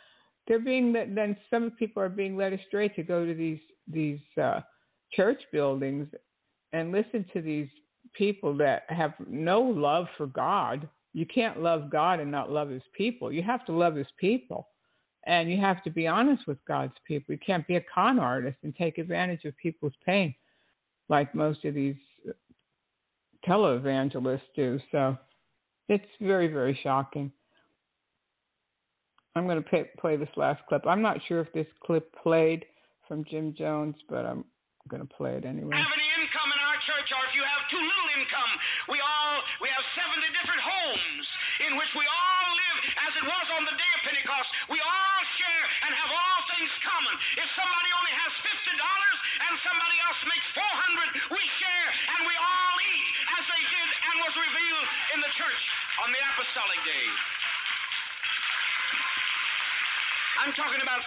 they're 0.47 0.59
being 0.59 0.91
then 0.91 1.37
some 1.49 1.71
people 1.71 2.01
are 2.01 2.09
being 2.09 2.35
led 2.35 2.53
astray 2.53 2.89
to 2.89 3.03
go 3.03 3.25
to 3.25 3.33
these 3.33 3.59
these 3.87 4.19
uh, 4.41 4.61
church 5.13 5.39
buildings 5.51 6.07
and 6.73 6.91
listen 6.91 7.25
to 7.33 7.41
these 7.41 7.67
people 8.13 8.55
that 8.57 8.83
have 8.89 9.13
no 9.27 9.61
love 9.61 10.07
for 10.17 10.27
God. 10.27 10.87
You 11.13 11.25
can't 11.25 11.61
love 11.61 11.91
God 11.91 12.19
and 12.19 12.31
not 12.31 12.51
love 12.51 12.69
his 12.69 12.83
people. 12.93 13.31
You 13.31 13.43
have 13.43 13.65
to 13.65 13.71
love 13.71 13.95
his 13.95 14.07
people. 14.17 14.67
And 15.27 15.51
you 15.51 15.57
have 15.61 15.83
to 15.83 15.91
be 15.91 16.07
honest 16.07 16.47
with 16.47 16.57
God's 16.67 16.93
people. 17.07 17.33
You 17.33 17.39
can't 17.45 17.67
be 17.67 17.75
a 17.75 17.83
con 17.93 18.17
artist 18.17 18.57
and 18.63 18.75
take 18.75 18.97
advantage 18.97 19.45
of 19.45 19.55
people's 19.57 19.93
pain 20.03 20.33
like 21.09 21.35
most 21.35 21.63
of 21.65 21.75
these 21.75 21.95
televangelists 23.47 24.41
do. 24.55 24.79
So 24.91 25.17
it's 25.89 26.05
very, 26.21 26.47
very 26.47 26.77
shocking. 26.83 27.31
I'm 29.35 29.47
going 29.47 29.63
to 29.63 29.69
pay, 29.69 29.87
play 29.99 30.17
this 30.17 30.31
last 30.35 30.61
clip. 30.67 30.83
I'm 30.85 31.01
not 31.01 31.17
sure 31.27 31.39
if 31.39 31.51
this 31.53 31.67
clip 31.83 32.11
played 32.21 32.65
from 33.07 33.23
Jim 33.31 33.55
Jones, 33.55 33.95
but 34.11 34.27
I'm 34.27 34.43
going 34.91 34.99
to 34.99 35.07
play 35.07 35.39
it 35.39 35.45
anyway. 35.47 35.71
Have 35.71 35.95
any 35.95 36.09
income 36.19 36.49
in 36.51 36.59
our 36.59 36.79
church, 36.83 37.07
or 37.15 37.21
if 37.31 37.33
you 37.35 37.43
have 37.47 37.63
too 37.71 37.79
little 37.79 38.09
income, 38.19 38.51
we 38.91 38.99
all 38.99 39.33
we 39.63 39.71
have 39.71 39.85
70 39.95 40.19
different 40.35 40.63
homes 40.63 41.25
in 41.63 41.71
which 41.79 41.91
we 41.95 42.03
all 42.03 42.47
live 42.59 42.79
as 43.07 43.11
it 43.23 43.25
was 43.27 43.45
on 43.55 43.63
the 43.67 43.75
day 43.77 43.91
of 43.95 44.01
Pentecost. 44.03 44.49
We 44.67 44.79
all 44.83 45.19
share 45.39 45.65
and 45.87 45.91
have 45.95 46.11
all 46.11 46.39
things 46.51 46.71
common. 46.83 47.15
If 47.39 47.47
somebody 47.55 47.89
only 47.95 48.13
has 48.19 48.31
fifty 48.43 48.73
dollars 48.75 49.17
and 49.47 49.53
somebody 49.63 49.97
else 50.03 50.19
makes 50.27 50.47
400, 50.59 51.39
we 51.39 51.43
share 51.59 51.87
and 52.15 52.19
we 52.27 52.35
all 52.35 52.50
on 56.01 56.09
the 56.09 56.21
apostolic 56.33 56.81
days. 56.83 57.19
I'm 60.41 60.53
talking 60.57 60.81
about 60.81 61.01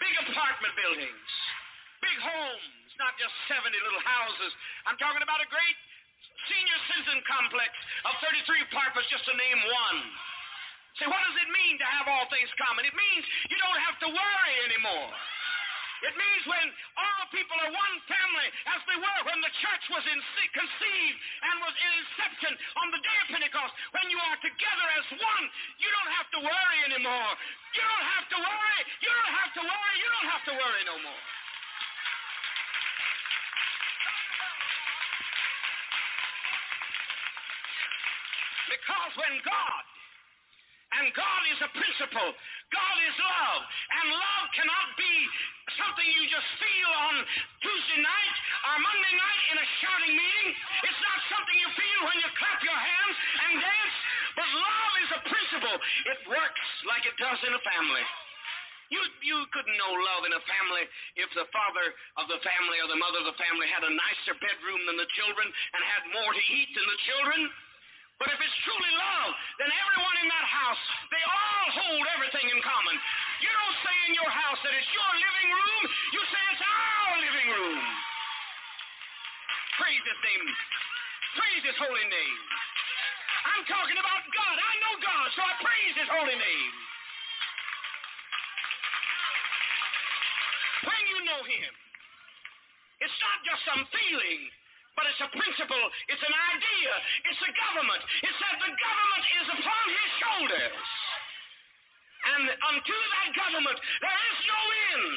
big 0.00 0.14
apartment 0.24 0.72
buildings, 0.76 1.28
big 2.00 2.18
homes 2.20 2.80
not 3.00 3.16
just 3.16 3.32
70 3.48 3.72
little 3.72 4.04
houses. 4.04 4.52
I'm 4.84 5.00
talking 5.00 5.24
about 5.24 5.40
a 5.40 5.48
great 5.48 5.76
senior 6.52 6.78
citizen 6.92 7.24
complex 7.24 7.72
of 8.04 8.12
33 8.20 8.68
apartments, 8.68 9.08
just 9.08 9.24
to 9.24 9.34
name 9.34 9.60
one. 9.64 10.00
Say, 11.00 11.08
what 11.08 11.24
does 11.24 11.38
it 11.40 11.48
mean 11.48 11.80
to 11.80 11.86
have 11.96 12.04
all 12.12 12.28
things 12.28 12.52
common? 12.60 12.84
It 12.84 12.92
means 12.92 13.24
you 13.48 13.56
don't 13.56 13.80
have 13.88 13.96
to 14.04 14.08
worry 14.12 14.54
anymore. 14.68 15.08
It 16.00 16.14
means 16.16 16.42
when 16.48 16.66
all 16.96 17.22
people 17.28 17.58
are 17.60 17.72
one 17.72 17.96
family, 18.08 18.48
as 18.72 18.80
they 18.88 18.96
were 18.96 19.20
when 19.28 19.40
the 19.44 19.52
church 19.60 19.84
was 19.92 20.04
in, 20.08 20.18
conceived 20.56 21.18
and 21.44 21.54
was 21.60 21.74
in 21.76 21.90
inception 22.00 22.52
on 22.80 22.88
the 22.90 23.00
day 23.04 23.16
of 23.20 23.26
Pentecost, 23.36 23.72
when 23.92 24.06
you 24.08 24.18
are 24.18 24.38
together 24.40 24.86
as 24.96 25.06
one, 25.20 25.44
you 25.76 25.88
don't 25.92 26.12
have 26.16 26.28
to 26.32 26.40
worry 26.40 26.78
anymore. 26.88 27.30
You 27.76 27.84
don't 27.84 28.08
have 28.16 28.26
to 28.32 28.38
worry. 28.40 28.80
You 29.04 29.12
don't 29.12 29.34
have 29.44 29.52
to 29.54 29.62
worry. 29.62 29.94
You 30.00 30.08
don't 30.08 30.30
have 30.32 30.44
to 30.48 30.54
worry 30.56 30.82
no 30.88 30.96
more. 31.04 31.24
Because 38.70 39.12
when 39.18 39.34
God 39.44 39.84
And 40.90 41.06
God 41.14 41.42
is 41.54 41.60
a 41.62 41.70
principle. 41.70 42.30
God 42.74 42.96
is 43.06 43.16
love. 43.22 43.62
And 43.94 44.06
love 44.10 44.46
cannot 44.58 44.88
be 44.98 45.14
something 45.80 46.08
you 46.12 46.24
just 46.28 46.50
feel 46.60 46.90
on 46.92 47.14
Tuesday 47.64 48.00
night 48.04 48.36
or 48.68 48.74
Monday 48.84 49.14
night 49.16 49.42
in 49.50 49.56
a 49.56 49.66
shouting 49.80 50.14
meeting. 50.14 50.48
It's 50.84 51.00
not 51.00 51.18
something 51.32 51.56
you 51.56 51.70
feel 51.72 52.00
when 52.04 52.18
you 52.20 52.28
clap 52.36 52.60
your 52.60 52.76
hands 52.76 53.16
and 53.16 53.52
dance. 53.64 53.96
But 54.36 54.46
love 54.46 54.92
is 55.00 55.10
a 55.16 55.20
principle. 55.24 55.76
It 56.12 56.18
works 56.28 56.66
like 56.86 57.02
it 57.08 57.16
does 57.16 57.40
in 57.48 57.52
a 57.56 57.62
family. 57.64 58.04
You, 58.90 59.00
you 59.22 59.38
couldn't 59.54 59.78
know 59.78 59.92
love 59.94 60.26
in 60.26 60.34
a 60.34 60.42
family 60.50 60.84
if 61.14 61.30
the 61.38 61.46
father 61.54 61.86
of 62.18 62.26
the 62.26 62.42
family 62.42 62.82
or 62.82 62.90
the 62.90 62.98
mother 62.98 63.22
of 63.22 63.30
the 63.30 63.38
family 63.38 63.70
had 63.70 63.86
a 63.86 63.92
nicer 63.94 64.34
bedroom 64.42 64.82
than 64.90 64.98
the 64.98 65.06
children 65.14 65.46
and 65.46 65.80
had 65.86 66.02
more 66.10 66.30
to 66.34 66.42
eat 66.50 66.70
than 66.74 66.86
the 66.90 67.00
children. 67.06 67.40
But 68.18 68.34
if 68.34 68.38
it's 68.42 68.58
truly 68.66 68.92
love, 68.98 69.30
then 69.62 69.70
everyone 69.70 70.16
in 70.20 70.28
that 70.28 70.44
house, 70.44 70.84
they 71.08 71.22
all 71.24 71.66
hold 71.72 72.04
everything 72.18 72.46
in 72.52 72.58
common. 72.60 72.96
You 73.40 73.48
don't 73.48 73.78
say 73.80 73.96
in 74.08 74.12
your 74.16 74.28
house 74.28 74.60
that 74.60 74.72
it's 74.76 74.92
your 74.92 75.12
living 75.16 75.50
room, 75.56 75.82
you 76.12 76.22
say 76.28 76.42
it's 76.52 76.64
our 76.64 77.12
living 77.24 77.48
room. 77.56 77.80
Praise 79.80 80.04
his 80.04 80.20
name. 80.20 80.46
Praise 81.40 81.62
his 81.64 81.78
holy 81.80 82.04
name. 82.04 82.38
I'm 83.48 83.64
talking 83.64 83.96
about 83.96 84.22
God. 84.28 84.56
I 84.60 84.74
know 84.84 84.94
God, 85.00 85.26
so 85.32 85.40
I 85.40 85.52
praise 85.64 85.94
his 85.96 86.10
holy 86.12 86.36
name. 86.36 86.72
When 90.84 91.02
you 91.08 91.18
know 91.24 91.40
him, 91.44 91.72
it's 93.00 93.18
not 93.24 93.38
just 93.48 93.60
some 93.64 93.82
feeling, 93.88 94.40
but 94.96 95.08
it's 95.08 95.22
a 95.24 95.30
principle, 95.32 95.84
it's 96.12 96.20
an 96.20 96.36
idea, 96.52 96.92
it's 97.32 97.40
a 97.40 97.52
government. 97.56 98.02
It 98.20 98.34
says 98.36 98.54
the 98.60 98.74
government 98.76 99.24
is 99.40 99.46
upon 99.56 99.84
his 99.88 100.10
shoulders. 100.20 100.76
And 102.48 102.80
that 102.80 103.28
government, 103.36 103.78
there 104.00 104.20
is 104.32 104.38
no 104.48 104.60
end. 104.96 105.08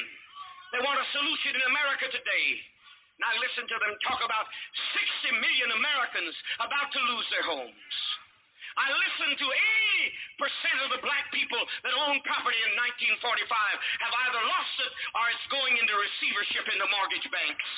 They 0.76 0.82
want 0.84 0.98
a 0.98 1.06
solution 1.14 1.56
in 1.56 1.64
America 1.70 2.10
today. 2.10 2.46
Now 3.22 3.30
listen 3.38 3.64
to 3.64 3.76
them 3.78 3.94
talk 4.04 4.20
about 4.26 4.46
60 5.30 5.38
million 5.38 5.70
Americans 5.78 6.34
about 6.58 6.90
to 6.90 7.00
lose 7.14 7.26
their 7.30 7.46
homes. 7.46 7.96
I 8.74 8.90
listened 8.90 9.38
to 9.38 9.48
80% 10.42 10.82
of 10.82 10.88
the 10.98 11.00
black 11.06 11.30
people 11.30 11.62
that 11.86 11.94
own 11.94 12.18
property 12.26 12.58
in 12.58 12.74
1945 13.22 13.46
have 14.02 14.14
either 14.26 14.42
lost 14.50 14.74
it 14.82 14.92
or 15.14 15.24
it's 15.30 15.46
going 15.54 15.78
into 15.78 15.94
receivership 15.94 16.66
in 16.74 16.78
the 16.82 16.90
mortgage 16.90 17.28
banks. 17.30 17.70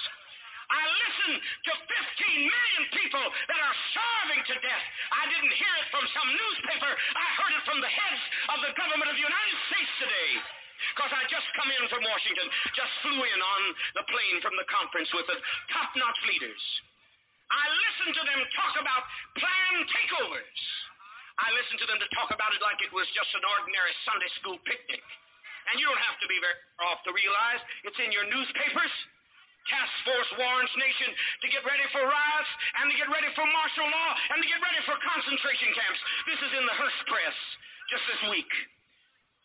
I 0.66 0.82
listened 0.82 1.38
to 1.38 1.72
15 1.86 2.50
million 2.50 2.82
people 2.90 3.26
that 3.50 3.60
are 3.62 3.76
starving 3.94 4.42
to 4.50 4.54
death. 4.58 4.84
I 5.14 5.24
didn't 5.30 5.54
hear 5.54 5.74
it 5.78 5.88
from 5.94 6.04
some 6.10 6.28
newspaper. 6.34 6.90
I 6.90 7.26
heard 7.38 7.52
it 7.54 7.64
from 7.66 7.78
the 7.78 7.92
heads 7.92 8.22
of 8.50 8.58
the 8.66 8.72
government 8.74 9.08
of 9.10 9.16
the 9.16 9.26
United 9.26 9.58
States 9.70 9.92
today. 10.02 10.30
Because 10.92 11.12
I 11.12 11.24
just 11.32 11.48
come 11.56 11.70
in 11.72 11.84
from 11.88 12.04
Washington, 12.04 12.46
just 12.76 12.92
flew 13.00 13.16
in 13.16 13.40
on 13.40 13.60
the 13.96 14.04
plane 14.12 14.38
from 14.44 14.54
the 14.60 14.66
conference 14.68 15.08
with 15.16 15.24
the 15.24 15.38
top 15.72 15.88
notch 15.96 16.20
leaders. 16.28 16.62
I 17.46 17.64
listened 17.70 18.14
to 18.18 18.24
them 18.26 18.40
talk 18.58 18.74
about 18.76 19.02
planned 19.38 19.86
takeovers. 19.86 20.60
I 21.36 21.48
listened 21.52 21.80
to 21.84 21.88
them 21.88 22.00
to 22.00 22.08
talk 22.16 22.32
about 22.32 22.52
it 22.56 22.60
like 22.64 22.80
it 22.80 22.92
was 22.92 23.06
just 23.12 23.30
an 23.36 23.44
ordinary 23.44 23.94
Sunday 24.08 24.30
school 24.40 24.58
picnic. 24.64 25.04
And 25.70 25.80
you 25.80 25.86
don't 25.86 26.04
have 26.10 26.18
to 26.20 26.28
be 26.30 26.38
very 26.40 26.58
off 26.86 27.02
to 27.04 27.12
realize 27.12 27.60
it's 27.84 27.98
in 28.00 28.10
your 28.10 28.24
newspapers. 28.28 28.94
Task 29.70 29.94
Force 30.06 30.30
warns 30.38 30.72
nation 30.78 31.10
to 31.42 31.46
get 31.50 31.62
ready 31.66 31.86
for 31.90 32.02
riots 32.06 32.52
and 32.82 32.90
to 32.90 32.96
get 32.96 33.08
ready 33.10 33.30
for 33.34 33.44
martial 33.50 33.88
law 33.90 34.10
and 34.34 34.38
to 34.42 34.46
get 34.46 34.60
ready 34.62 34.80
for 34.86 34.94
concentration 35.02 35.70
camps. 35.74 36.00
This 36.30 36.40
is 36.42 36.52
in 36.54 36.64
the 36.66 36.76
Hearst 36.78 37.00
Press 37.10 37.36
just 37.90 38.04
this 38.06 38.22
week. 38.30 38.50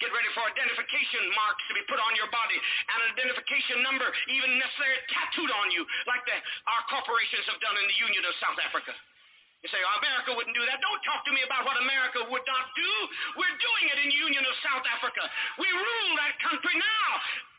Get 0.02 0.10
ready 0.10 0.30
for 0.34 0.42
identification 0.42 1.30
marks 1.38 1.62
to 1.70 1.74
be 1.78 1.86
put 1.86 2.02
on 2.02 2.18
your 2.18 2.26
body 2.34 2.58
and 2.58 2.98
an 3.06 3.10
identification 3.14 3.86
number, 3.86 4.10
even 4.34 4.58
necessary 4.58 4.98
tattooed 5.14 5.54
on 5.54 5.70
you, 5.70 5.86
like 6.10 6.26
the, 6.26 6.34
our 6.74 6.82
corporations 6.90 7.46
have 7.46 7.62
done 7.62 7.78
in 7.78 7.86
the 7.86 7.98
Union 8.02 8.26
of 8.26 8.34
South 8.42 8.58
Africa. 8.66 8.98
You 9.62 9.70
say, 9.70 9.78
America 9.78 10.34
wouldn't 10.34 10.58
do 10.58 10.66
that. 10.66 10.82
Don't 10.82 11.04
talk 11.06 11.22
to 11.30 11.34
me 11.38 11.46
about 11.46 11.70
what 11.70 11.78
America 11.78 12.26
would 12.34 12.46
not 12.50 12.66
do. 12.74 12.92
We're 13.38 13.58
doing 13.62 13.86
it 13.94 13.98
in 14.02 14.08
the 14.10 14.18
Union 14.18 14.42
of 14.42 14.56
South 14.66 14.82
Africa. 14.90 15.22
We 15.62 15.70
rule 15.70 16.12
that 16.18 16.34
country 16.42 16.74
now. 16.82 17.10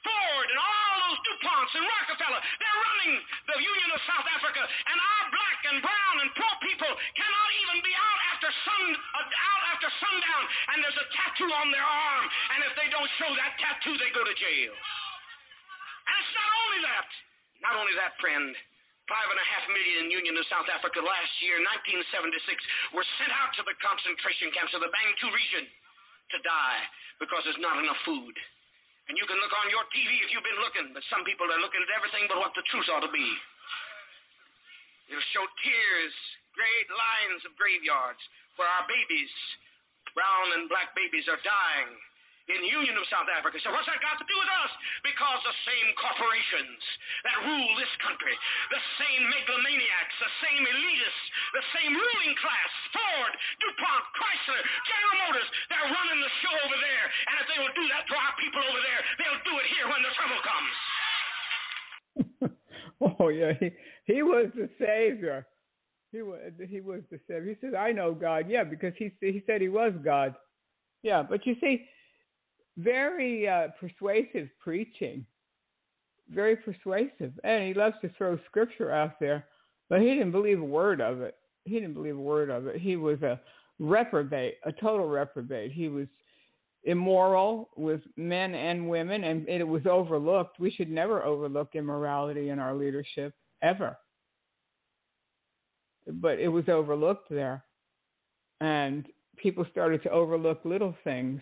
Ford 0.02 0.46
and 0.50 0.58
all 0.58 0.94
those 0.98 1.20
DuPonts 1.22 1.72
and 1.78 1.86
Rockefeller, 1.86 2.42
they're 2.58 2.80
running 2.90 3.12
the 3.22 3.58
Union 3.62 3.90
of 3.94 4.00
South 4.02 4.26
Africa. 4.34 4.66
And 4.66 4.98
our 4.98 5.24
black 5.30 5.60
and 5.70 5.78
brown 5.78 6.14
and 6.26 6.28
poor 6.34 6.54
people 6.66 6.90
cannot 6.90 7.48
even 7.62 7.78
be 7.86 7.94
out 7.94 8.20
after 8.34 8.50
sun 8.50 8.82
uh, 8.98 9.22
out 9.22 9.62
after 9.70 9.88
sundown 10.02 10.42
and 10.74 10.82
there's 10.82 10.98
a 10.98 11.06
tattoo 11.06 11.50
on 11.54 11.70
their 11.70 11.86
arm. 11.86 12.26
And 12.50 12.66
if 12.66 12.74
they 12.74 12.90
don't 12.90 13.10
show 13.22 13.30
that 13.30 13.54
tattoo, 13.62 13.94
they 14.02 14.10
go 14.10 14.26
to 14.26 14.34
jail. 14.34 14.74
And 14.74 16.14
it's 16.18 16.34
not 16.34 16.50
only 16.66 16.80
that. 16.82 17.08
Not 17.62 17.74
only 17.78 17.94
that, 17.94 18.18
friend. 18.18 18.50
Five 19.10 19.28
and 19.34 19.40
a 19.40 19.46
half 19.50 19.64
million 19.66 20.14
Union 20.14 20.38
of 20.38 20.46
South 20.46 20.70
Africa 20.70 21.02
last 21.02 21.34
year, 21.42 21.58
1976, 21.58 22.94
were 22.94 23.06
sent 23.18 23.34
out 23.34 23.50
to 23.58 23.62
the 23.66 23.74
concentration 23.82 24.54
camps 24.54 24.72
of 24.78 24.82
the 24.82 24.92
Bantu 24.94 25.26
region 25.34 25.66
to 25.66 26.38
die 26.46 26.82
because 27.18 27.42
there's 27.42 27.58
not 27.58 27.82
enough 27.82 27.98
food. 28.06 28.34
And 29.10 29.18
you 29.18 29.26
can 29.26 29.34
look 29.42 29.50
on 29.50 29.66
your 29.74 29.82
TV 29.90 30.06
if 30.22 30.30
you've 30.30 30.46
been 30.46 30.62
looking, 30.62 30.94
but 30.94 31.02
some 31.10 31.26
people 31.26 31.50
are 31.50 31.58
looking 31.58 31.82
at 31.82 31.90
everything 31.98 32.30
but 32.30 32.38
what 32.38 32.54
the 32.54 32.62
truth 32.70 32.86
ought 32.94 33.02
to 33.02 33.10
be. 33.10 33.28
It'll 35.10 35.30
show 35.34 35.44
tears, 35.66 36.14
great 36.54 36.88
lines 36.88 37.42
of 37.42 37.58
graveyards 37.58 38.22
where 38.54 38.70
our 38.70 38.86
babies, 38.86 39.32
brown 40.14 40.54
and 40.54 40.70
black 40.70 40.94
babies, 40.94 41.26
are 41.26 41.42
dying 41.42 41.90
in 42.50 42.58
Union 42.66 42.98
of 42.98 43.06
South 43.06 43.30
Africa. 43.30 43.60
So 43.62 43.70
what's 43.70 43.86
that 43.86 44.02
got 44.02 44.18
to 44.18 44.26
do 44.26 44.34
with 44.34 44.50
us? 44.66 44.72
Because 45.06 45.38
the 45.46 45.56
same 45.62 45.88
corporations 45.94 46.80
that 47.22 47.36
rule 47.46 47.70
this 47.78 47.94
country, 48.02 48.34
the 48.74 48.82
same 48.98 49.22
megalomaniacs, 49.30 50.14
the 50.18 50.32
same 50.42 50.62
elitists, 50.66 51.26
the 51.54 51.64
same 51.76 51.92
ruling 51.94 52.34
class, 52.42 52.70
Ford, 52.90 53.32
DuPont, 53.62 54.04
Chrysler, 54.18 54.62
General 54.88 55.16
Motors, 55.28 55.48
they're 55.70 55.90
running 55.90 56.18
the 56.18 56.32
show 56.42 56.54
over 56.66 56.78
there. 56.78 57.06
And 57.30 57.34
if 57.42 57.46
they 57.46 57.58
will 57.62 57.74
do 57.78 57.86
that 57.94 58.04
to 58.10 58.14
our 58.18 58.34
people 58.38 58.62
over 58.66 58.80
there, 58.82 59.00
they'll 59.22 59.42
do 59.46 59.54
it 59.62 59.66
here 59.70 59.86
when 59.86 60.02
the 60.02 60.12
trouble 60.18 60.40
comes. 60.42 60.74
oh 63.20 63.28
yeah, 63.28 63.52
he 63.58 63.70
he 64.04 64.22
was 64.22 64.46
the 64.54 64.68
savior. 64.78 65.46
He 66.10 66.22
was 66.22 66.38
he 66.68 66.80
was 66.80 67.00
the 67.10 67.18
savior. 67.26 67.54
He 67.54 67.56
said, 67.60 67.74
"I 67.74 67.92
know 67.92 68.12
God." 68.12 68.48
Yeah, 68.48 68.64
because 68.64 68.92
he 68.98 69.12
he 69.20 69.42
said 69.46 69.60
he 69.60 69.68
was 69.68 69.92
God. 70.04 70.34
Yeah, 71.02 71.22
but 71.22 71.46
you 71.46 71.56
see, 71.60 71.86
very 72.76 73.48
uh, 73.48 73.68
persuasive 73.78 74.48
preaching, 74.60 75.24
very 76.30 76.56
persuasive, 76.56 77.32
and 77.44 77.66
he 77.66 77.74
loves 77.74 77.96
to 78.02 78.10
throw 78.16 78.38
scripture 78.46 78.90
out 78.90 79.20
there, 79.20 79.46
but 79.88 80.00
he 80.00 80.08
didn't 80.08 80.32
believe 80.32 80.60
a 80.60 80.64
word 80.64 81.00
of 81.00 81.20
it. 81.20 81.36
He 81.64 81.74
didn't 81.74 81.94
believe 81.94 82.16
a 82.16 82.20
word 82.20 82.50
of 82.50 82.66
it. 82.66 82.80
He 82.80 82.96
was 82.96 83.20
a 83.22 83.40
reprobate, 83.78 84.54
a 84.64 84.72
total 84.72 85.08
reprobate. 85.08 85.72
He 85.72 85.88
was 85.88 86.06
immoral 86.84 87.70
with 87.76 88.00
men 88.16 88.54
and 88.54 88.88
women, 88.88 89.24
and 89.24 89.48
it 89.48 89.66
was 89.66 89.86
overlooked. 89.86 90.58
We 90.58 90.70
should 90.70 90.90
never 90.90 91.22
overlook 91.22 91.70
immorality 91.74 92.48
in 92.48 92.58
our 92.58 92.74
leadership, 92.74 93.34
ever. 93.62 93.96
But 96.06 96.40
it 96.40 96.48
was 96.48 96.68
overlooked 96.68 97.28
there. 97.30 97.64
And 98.60 99.06
people 99.36 99.64
started 99.70 100.02
to 100.04 100.10
overlook 100.10 100.64
little 100.64 100.94
things 101.04 101.40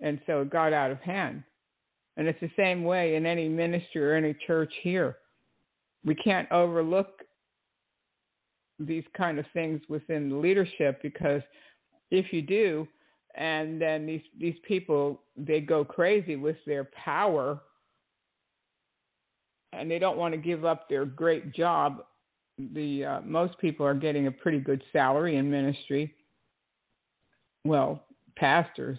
and 0.00 0.20
so 0.26 0.42
it 0.42 0.50
got 0.50 0.72
out 0.72 0.90
of 0.90 1.00
hand. 1.00 1.42
And 2.16 2.26
it's 2.26 2.40
the 2.40 2.50
same 2.56 2.84
way 2.84 3.14
in 3.16 3.24
any 3.24 3.48
ministry 3.48 4.02
or 4.04 4.14
any 4.14 4.34
church 4.46 4.72
here. 4.82 5.16
We 6.04 6.14
can't 6.14 6.50
overlook 6.50 7.22
these 8.78 9.04
kind 9.16 9.38
of 9.38 9.44
things 9.52 9.80
within 9.88 10.40
leadership 10.40 11.00
because 11.02 11.42
if 12.10 12.32
you 12.32 12.42
do, 12.42 12.88
and 13.36 13.80
then 13.80 14.06
these 14.06 14.22
these 14.38 14.56
people 14.66 15.22
they 15.36 15.60
go 15.60 15.84
crazy 15.84 16.36
with 16.36 16.56
their 16.66 16.88
power 17.04 17.60
and 19.72 19.90
they 19.90 19.98
don't 19.98 20.16
want 20.16 20.34
to 20.34 20.38
give 20.38 20.64
up 20.64 20.88
their 20.88 21.04
great 21.04 21.54
job 21.54 22.02
the 22.74 23.04
uh, 23.04 23.20
most 23.22 23.56
people 23.58 23.86
are 23.86 23.94
getting 23.94 24.26
a 24.26 24.32
pretty 24.32 24.58
good 24.58 24.82
salary 24.92 25.36
in 25.36 25.48
ministry 25.48 26.12
well 27.64 28.02
pastors 28.36 28.98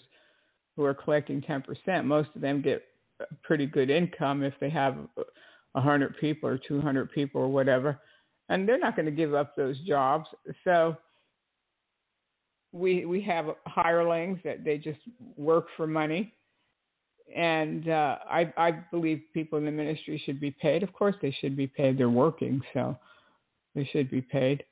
who 0.76 0.84
are 0.86 0.94
collecting 0.94 1.42
10%, 1.42 2.06
most 2.06 2.30
of 2.36 2.42
them 2.42 2.62
get 2.62 2.84
pretty 3.44 3.66
good 3.66 3.90
income 3.90 4.44
if 4.44 4.54
they 4.60 4.70
have 4.70 4.96
100 5.74 6.18
people 6.18 6.50
or 6.50 6.58
200 6.58 7.12
people 7.12 7.42
or 7.42 7.48
whatever. 7.48 8.00
And 8.50 8.68
they're 8.68 8.80
not 8.80 8.96
going 8.96 9.06
to 9.06 9.12
give 9.12 9.34
up 9.34 9.56
those 9.56 9.80
jobs. 9.88 10.26
So 10.64 10.98
we 12.74 13.06
we 13.06 13.22
have 13.22 13.46
hirelings 13.68 14.40
that 14.44 14.64
they 14.64 14.78
just 14.78 15.00
work 15.38 15.68
for 15.78 15.88
money. 15.88 16.34
And 17.36 17.88
uh, 17.88 18.18
I 18.30 18.54
I 18.58 18.72
believe 18.92 19.22
people 19.34 19.58
in 19.58 19.66
the 19.66 19.72
ministry 19.72 20.22
should 20.26 20.40
be 20.40 20.52
paid. 20.52 20.84
Of 20.84 20.92
course, 20.94 21.16
they 21.22 21.36
should 21.40 21.56
be 21.56 21.68
paid. 21.68 21.98
They're 21.98 22.10
working, 22.10 22.62
so 22.74 22.98
they 23.74 23.88
should 23.92 24.12
be 24.12 24.22
paid. 24.22 24.64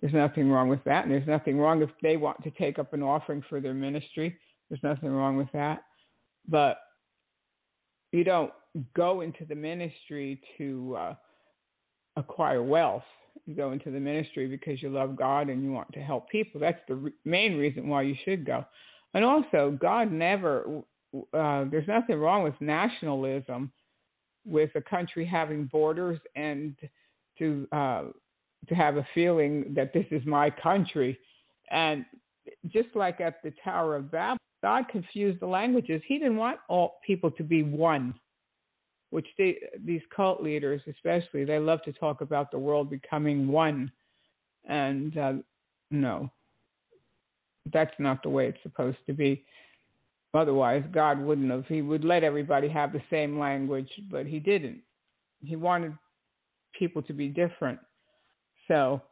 There's 0.00 0.14
nothing 0.14 0.50
wrong 0.50 0.68
with 0.68 0.82
that. 0.84 1.04
And 1.04 1.12
there's 1.12 1.26
nothing 1.26 1.58
wrong 1.58 1.82
if 1.82 1.90
they 2.02 2.16
want 2.16 2.42
to 2.42 2.50
take 2.52 2.78
up 2.78 2.94
an 2.94 3.02
offering 3.02 3.44
for 3.48 3.60
their 3.60 3.74
ministry. 3.74 4.36
There's 4.70 4.82
nothing 4.82 5.10
wrong 5.10 5.36
with 5.36 5.48
that. 5.52 5.82
But 6.48 6.78
you 8.12 8.24
don't 8.24 8.52
go 8.96 9.20
into 9.20 9.44
the 9.44 9.54
ministry 9.54 10.40
to 10.58 10.96
uh, 10.98 11.14
acquire 12.16 12.62
wealth. 12.62 13.02
You 13.46 13.54
go 13.54 13.72
into 13.72 13.90
the 13.90 14.00
ministry 14.00 14.46
because 14.46 14.82
you 14.82 14.90
love 14.90 15.16
God 15.16 15.48
and 15.48 15.62
you 15.62 15.72
want 15.72 15.92
to 15.92 16.00
help 16.00 16.28
people. 16.30 16.60
That's 16.60 16.80
the 16.88 16.94
re- 16.94 17.12
main 17.24 17.56
reason 17.56 17.88
why 17.88 18.02
you 18.02 18.14
should 18.24 18.44
go. 18.46 18.64
And 19.14 19.24
also, 19.24 19.76
God 19.80 20.12
never, 20.12 20.82
uh, 21.14 21.64
there's 21.70 21.88
nothing 21.88 22.18
wrong 22.18 22.44
with 22.44 22.54
nationalism, 22.60 23.72
with 24.46 24.70
a 24.76 24.80
country 24.80 25.26
having 25.26 25.66
borders 25.66 26.18
and 26.36 26.76
to 27.38 27.66
uh, 27.72 28.04
to 28.68 28.74
have 28.74 28.96
a 28.98 29.06
feeling 29.14 29.72
that 29.74 29.92
this 29.92 30.04
is 30.10 30.24
my 30.26 30.50
country. 30.50 31.18
And 31.70 32.04
just 32.68 32.88
like 32.94 33.20
at 33.20 33.42
the 33.42 33.52
Tower 33.64 33.96
of 33.96 34.10
Babel, 34.10 34.39
God 34.62 34.88
confused 34.88 35.40
the 35.40 35.46
languages. 35.46 36.02
He 36.06 36.18
didn't 36.18 36.36
want 36.36 36.58
all 36.68 36.98
people 37.06 37.30
to 37.32 37.42
be 37.42 37.62
one, 37.62 38.14
which 39.10 39.26
they, 39.38 39.58
these 39.84 40.02
cult 40.14 40.42
leaders, 40.42 40.82
especially, 40.88 41.44
they 41.44 41.58
love 41.58 41.82
to 41.84 41.92
talk 41.92 42.20
about 42.20 42.50
the 42.50 42.58
world 42.58 42.90
becoming 42.90 43.48
one. 43.48 43.90
And 44.68 45.16
uh, 45.16 45.32
no, 45.90 46.30
that's 47.72 47.94
not 47.98 48.22
the 48.22 48.28
way 48.28 48.48
it's 48.48 48.62
supposed 48.62 48.98
to 49.06 49.12
be. 49.12 49.44
Otherwise, 50.32 50.84
God 50.92 51.18
wouldn't 51.18 51.50
have. 51.50 51.66
He 51.66 51.82
would 51.82 52.04
let 52.04 52.22
everybody 52.22 52.68
have 52.68 52.92
the 52.92 53.02
same 53.10 53.38
language, 53.38 53.90
but 54.10 54.26
He 54.26 54.38
didn't. 54.38 54.80
He 55.42 55.56
wanted 55.56 55.92
people 56.78 57.02
to 57.02 57.12
be 57.12 57.28
different. 57.28 57.80
So 58.68 59.02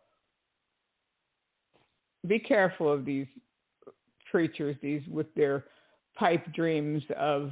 be 2.27 2.39
careful 2.39 2.93
of 2.93 3.05
these 3.05 3.27
preachers, 4.31 4.77
these 4.83 5.03
with 5.09 5.33
their 5.35 5.65
pipe 6.17 6.53
dreams 6.55 7.03
of 7.17 7.51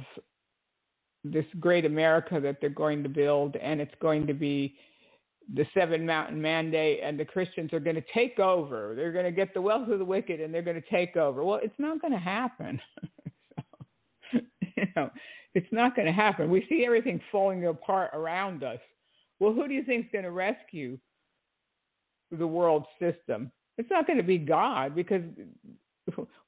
this 1.23 1.45
great 1.59 1.85
America 1.85 2.39
that 2.41 2.57
they're 2.61 2.69
going 2.69 3.03
to 3.03 3.09
build, 3.09 3.55
and 3.57 3.81
it's 3.81 3.93
going 4.01 4.27
to 4.27 4.33
be 4.33 4.75
the 5.53 5.65
seven 5.73 6.05
mountain 6.05 6.41
mandate, 6.41 6.99
and 7.03 7.19
the 7.19 7.25
Christians 7.25 7.73
are 7.73 7.79
going 7.79 7.95
to 7.95 8.03
take 8.13 8.39
over. 8.39 8.93
They're 8.95 9.13
going 9.13 9.25
to 9.25 9.31
get 9.31 9.53
the 9.53 9.61
wealth 9.61 9.89
of 9.89 9.99
the 9.99 10.05
wicked, 10.05 10.41
and 10.41 10.53
they're 10.53 10.61
going 10.61 10.81
to 10.81 10.89
take 10.89 11.15
over. 11.15 11.43
Well, 11.43 11.59
it's 11.63 11.79
not 11.79 12.01
going 12.01 12.13
to 12.13 12.19
happen. 12.19 12.79
so, 14.31 14.39
you 14.75 14.83
know, 14.95 15.09
it's 15.53 15.71
not 15.71 15.95
going 15.95 16.05
to 16.05 16.11
happen. 16.11 16.49
We 16.49 16.65
see 16.69 16.83
everything 16.85 17.21
falling 17.31 17.65
apart 17.65 18.11
around 18.13 18.63
us. 18.63 18.79
Well, 19.39 19.53
who 19.53 19.67
do 19.67 19.73
you 19.73 19.83
think 19.83 20.05
is 20.05 20.11
going 20.11 20.25
to 20.25 20.31
rescue 20.31 20.97
the 22.31 22.47
world 22.47 22.85
system. 22.99 23.51
It's 23.77 23.89
not 23.89 24.07
going 24.07 24.17
to 24.17 24.23
be 24.23 24.37
God 24.37 24.95
because 24.95 25.21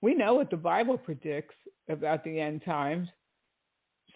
we 0.02 0.16
know 0.16 0.36
what 0.36 0.50
the 0.50 0.58
Bible 0.58 0.98
predicts 0.98 1.56
about 1.90 2.24
the 2.24 2.40
end 2.40 2.64
times. 2.66 3.08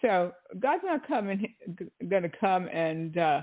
So 0.00 0.32
God's 0.58 0.82
not 0.84 1.06
coming, 1.06 1.54
going 2.08 2.22
to 2.24 2.30
come 2.40 2.68
and 2.68 3.16
uh, 3.16 3.42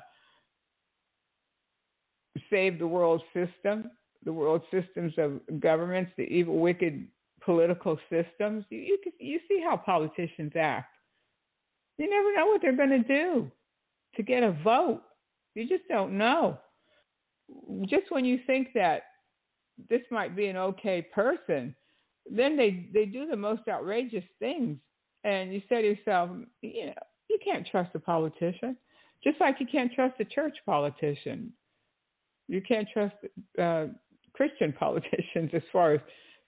save 2.49 2.79
the 2.79 2.87
world 2.87 3.21
system, 3.33 3.91
the 4.23 4.33
world 4.33 4.61
systems 4.71 5.13
of 5.17 5.39
governments, 5.59 6.11
the 6.17 6.23
evil, 6.23 6.59
wicked 6.59 7.07
political 7.43 7.97
systems. 8.09 8.65
You, 8.69 8.79
you, 8.79 8.97
you 9.19 9.39
see 9.47 9.61
how 9.63 9.77
politicians 9.77 10.51
act. 10.59 10.93
You 11.97 12.09
never 12.09 12.35
know 12.35 12.47
what 12.47 12.61
they're 12.61 12.75
going 12.75 12.89
to 12.89 13.07
do 13.07 13.51
to 14.15 14.23
get 14.23 14.43
a 14.43 14.51
vote. 14.63 15.01
You 15.55 15.67
just 15.67 15.87
don't 15.87 16.17
know 16.17 16.57
just 17.85 18.11
when 18.11 18.25
you 18.25 18.39
think 18.47 18.69
that 18.75 19.03
this 19.89 20.01
might 20.11 20.35
be 20.35 20.47
an 20.47 20.57
okay 20.57 21.01
person, 21.01 21.75
then 22.29 22.57
they 22.57 22.89
they 22.93 23.05
do 23.05 23.27
the 23.27 23.35
most 23.35 23.63
outrageous 23.69 24.23
things, 24.39 24.77
and 25.23 25.53
you 25.53 25.61
say 25.69 25.81
to 25.81 25.87
yourself, 25.89 26.29
you 26.61 26.87
know, 26.87 26.93
you 27.29 27.37
can't 27.43 27.67
trust 27.69 27.91
a 27.95 27.99
politician, 27.99 28.77
just 29.23 29.39
like 29.39 29.55
you 29.59 29.67
can't 29.71 29.91
trust 29.93 30.15
a 30.19 30.25
church 30.25 30.55
politician. 30.65 31.53
You 32.47 32.61
can't 32.61 32.87
trust 32.91 33.15
uh, 33.59 33.87
Christian 34.33 34.73
politicians 34.79 35.51
as 35.53 35.63
far 35.71 35.93
as 35.93 36.01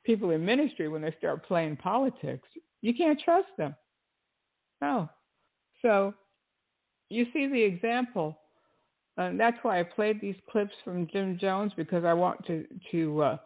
people 0.05 0.31
in 0.31 0.45
ministry 0.45 0.89
when 0.89 1.01
they 1.01 1.15
start 1.17 1.45
playing 1.45 1.77
politics. 1.77 2.47
You 2.81 2.93
can't 2.93 3.19
trust 3.23 3.47
them. 3.57 3.75
No. 4.81 5.09
So 5.81 6.13
you 7.09 7.25
see 7.31 7.47
the 7.47 7.61
example 7.61 8.37
and 9.17 9.39
that's 9.39 9.57
why 9.61 9.79
I 9.79 9.83
played 9.83 10.19
these 10.21 10.35
clips 10.51 10.73
from 10.83 11.07
Jim 11.11 11.37
Jones 11.39 11.71
because 11.77 12.03
I 12.03 12.13
want 12.13 12.45
to 12.47 12.65
to 12.91 13.21
uh, 13.21 13.37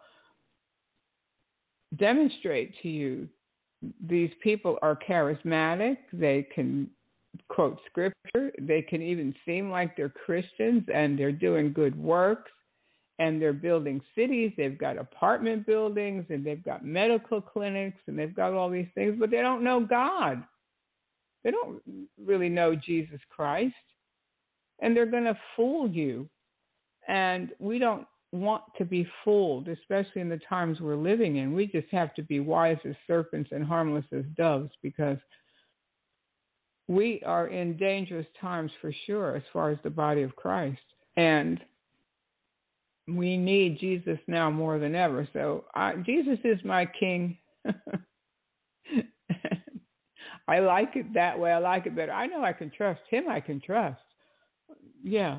demonstrate 1.96 2.74
to 2.82 2.88
you 2.88 3.28
these 4.00 4.30
people 4.42 4.78
are 4.82 4.98
charismatic. 5.08 5.98
They 6.12 6.46
can 6.54 6.90
quote 7.48 7.78
scripture. 7.86 8.52
They 8.60 8.82
can 8.82 9.02
even 9.02 9.34
seem 9.46 9.70
like 9.70 9.96
they're 9.96 10.08
Christians 10.08 10.82
and 10.92 11.18
they're 11.18 11.32
doing 11.32 11.72
good 11.72 11.96
works 11.96 12.50
and 13.18 13.40
they're 13.40 13.52
building 13.52 14.00
cities. 14.14 14.52
They've 14.56 14.78
got 14.78 14.98
apartment 14.98 15.66
buildings 15.66 16.24
and 16.28 16.44
they've 16.44 16.64
got 16.64 16.84
medical 16.84 17.40
clinics 17.40 17.98
and 18.06 18.18
they've 18.18 18.34
got 18.34 18.52
all 18.52 18.70
these 18.70 18.88
things, 18.94 19.16
but 19.18 19.30
they 19.30 19.40
don't 19.40 19.64
know 19.64 19.84
God. 19.84 20.42
They 21.44 21.50
don't 21.50 21.80
really 22.24 22.48
know 22.48 22.74
Jesus 22.74 23.20
Christ 23.30 23.74
and 24.80 24.96
they're 24.96 25.06
going 25.06 25.24
to 25.24 25.38
fool 25.56 25.88
you. 25.88 26.28
And 27.06 27.50
we 27.58 27.78
don't 27.78 28.06
want 28.32 28.62
to 28.76 28.84
be 28.84 29.08
fooled, 29.24 29.68
especially 29.68 30.20
in 30.20 30.28
the 30.28 30.40
times 30.48 30.80
we're 30.80 30.96
living 30.96 31.36
in. 31.36 31.54
We 31.54 31.66
just 31.66 31.88
have 31.90 32.14
to 32.14 32.22
be 32.22 32.40
wise 32.40 32.78
as 32.84 32.94
serpents 33.06 33.50
and 33.52 33.64
harmless 33.64 34.04
as 34.12 34.24
doves 34.36 34.70
because 34.82 35.18
we 36.88 37.22
are 37.24 37.46
in 37.48 37.76
dangerous 37.76 38.26
times 38.40 38.70
for 38.80 38.92
sure 39.06 39.36
as 39.36 39.42
far 39.52 39.70
as 39.70 39.78
the 39.82 39.90
body 39.90 40.22
of 40.22 40.36
Christ. 40.36 40.80
And 41.16 41.60
we 43.06 43.36
need 43.36 43.78
Jesus 43.78 44.18
now 44.26 44.50
more 44.50 44.78
than 44.78 44.94
ever. 44.94 45.26
So 45.32 45.64
I, 45.74 45.94
Jesus 46.04 46.38
is 46.44 46.58
my 46.64 46.86
king. 46.98 47.38
I 50.48 50.60
like 50.60 50.96
it 50.96 51.12
that 51.14 51.38
way. 51.38 51.52
I 51.52 51.58
like 51.58 51.86
it 51.86 51.96
better. 51.96 52.12
I 52.12 52.26
know 52.26 52.42
I 52.42 52.52
can 52.52 52.70
trust 52.70 53.00
him. 53.10 53.28
I 53.28 53.40
can 53.40 53.60
trust 53.60 54.00
yeah, 55.02 55.38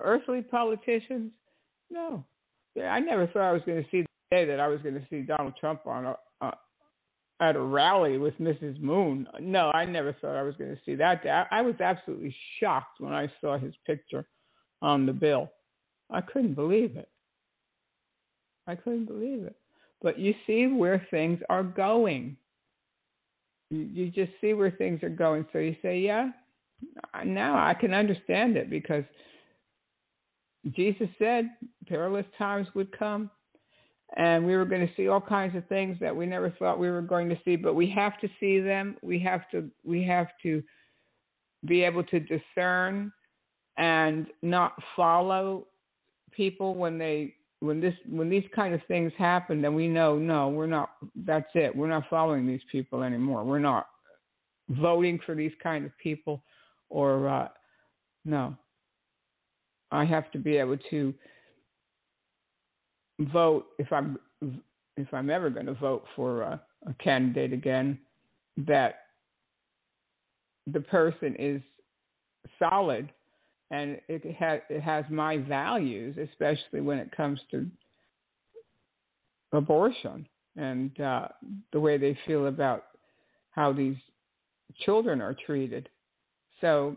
earthly 0.00 0.42
politicians, 0.42 1.32
no. 1.92 2.24
I 2.82 3.00
never 3.00 3.26
thought 3.26 3.48
I 3.48 3.52
was 3.52 3.62
going 3.66 3.82
to 3.82 3.90
see 3.90 4.02
the 4.02 4.36
day 4.36 4.44
that 4.46 4.58
I 4.60 4.68
was 4.68 4.80
going 4.80 4.94
to 4.94 5.06
see 5.10 5.20
Donald 5.20 5.54
Trump 5.60 5.86
on 5.86 6.06
a, 6.06 6.16
uh, 6.40 6.52
at 7.40 7.56
a 7.56 7.60
rally 7.60 8.18
with 8.18 8.38
Mrs. 8.38 8.80
Moon. 8.80 9.26
No, 9.40 9.70
I 9.74 9.84
never 9.84 10.14
thought 10.14 10.36
I 10.36 10.42
was 10.42 10.56
going 10.56 10.70
to 10.70 10.80
see 10.86 10.94
that. 10.94 11.22
I, 11.26 11.58
I 11.58 11.62
was 11.62 11.74
absolutely 11.80 12.34
shocked 12.58 13.00
when 13.00 13.12
I 13.12 13.30
saw 13.40 13.58
his 13.58 13.74
picture 13.86 14.26
on 14.80 15.06
the 15.06 15.12
bill. 15.12 15.50
I 16.10 16.20
couldn't 16.20 16.54
believe 16.54 16.96
it. 16.96 17.08
I 18.66 18.74
couldn't 18.74 19.06
believe 19.06 19.42
it. 19.42 19.56
But 20.00 20.18
you 20.18 20.34
see 20.46 20.66
where 20.66 21.06
things 21.10 21.40
are 21.48 21.62
going. 21.62 22.36
You 23.70 24.10
just 24.10 24.32
see 24.40 24.52
where 24.52 24.70
things 24.70 25.02
are 25.02 25.08
going. 25.08 25.46
So 25.52 25.58
you 25.58 25.76
say, 25.82 25.98
yeah, 25.98 26.30
now 27.24 27.54
I 27.54 27.74
can 27.74 27.94
understand 27.94 28.56
it 28.56 28.68
because 28.68 29.04
Jesus 30.70 31.08
said 31.18 31.50
perilous 31.86 32.26
times 32.38 32.68
would 32.74 32.96
come 32.96 33.30
and 34.16 34.44
we 34.44 34.54
were 34.56 34.64
going 34.64 34.86
to 34.86 34.94
see 34.94 35.08
all 35.08 35.20
kinds 35.20 35.56
of 35.56 35.66
things 35.68 35.96
that 36.00 36.14
we 36.14 36.26
never 36.26 36.50
thought 36.50 36.78
we 36.78 36.90
were 36.90 37.02
going 37.02 37.28
to 37.28 37.38
see 37.44 37.56
but 37.56 37.74
we 37.74 37.90
have 37.90 38.20
to 38.20 38.28
see 38.38 38.60
them. 38.60 38.96
We 39.02 39.18
have 39.20 39.48
to 39.50 39.70
we 39.84 40.04
have 40.04 40.28
to 40.42 40.62
be 41.66 41.82
able 41.82 42.04
to 42.04 42.20
discern 42.20 43.12
and 43.76 44.26
not 44.42 44.74
follow 44.94 45.66
people 46.32 46.74
when 46.74 46.98
they 46.98 47.34
when 47.60 47.80
this 47.80 47.94
when 48.08 48.28
these 48.28 48.44
kind 48.54 48.74
of 48.74 48.80
things 48.86 49.12
happen 49.16 49.62
then 49.62 49.74
we 49.74 49.88
know 49.88 50.18
no 50.18 50.48
we're 50.48 50.66
not 50.66 50.90
that's 51.24 51.50
it. 51.54 51.74
We're 51.74 51.88
not 51.88 52.04
following 52.08 52.46
these 52.46 52.62
people 52.70 53.02
anymore. 53.02 53.44
We're 53.44 53.58
not 53.58 53.86
voting 54.68 55.18
for 55.26 55.34
these 55.34 55.52
kind 55.62 55.84
of 55.84 55.92
people 55.98 56.42
or 56.88 57.28
uh, 57.28 57.48
no. 58.24 58.56
I 59.92 60.04
have 60.04 60.30
to 60.32 60.38
be 60.38 60.56
able 60.56 60.78
to 60.90 61.14
vote 63.20 63.66
if 63.78 63.92
I'm 63.92 64.18
if 64.96 65.12
I'm 65.12 65.30
ever 65.30 65.50
going 65.50 65.66
to 65.66 65.74
vote 65.74 66.04
for 66.16 66.42
a, 66.42 66.60
a 66.86 66.94
candidate 66.94 67.52
again 67.52 67.98
that 68.56 68.94
the 70.66 70.80
person 70.80 71.34
is 71.38 71.62
solid 72.58 73.10
and 73.70 74.00
it 74.08 74.34
has 74.36 74.60
it 74.68 74.80
has 74.80 75.04
my 75.10 75.38
values, 75.38 76.16
especially 76.18 76.80
when 76.80 76.98
it 76.98 77.14
comes 77.16 77.40
to 77.50 77.66
abortion 79.52 80.26
and 80.56 80.98
uh, 81.00 81.28
the 81.72 81.80
way 81.80 81.96
they 81.96 82.16
feel 82.26 82.46
about 82.46 82.84
how 83.50 83.72
these 83.72 83.96
children 84.84 85.20
are 85.20 85.36
treated. 85.46 85.88
So 86.60 86.96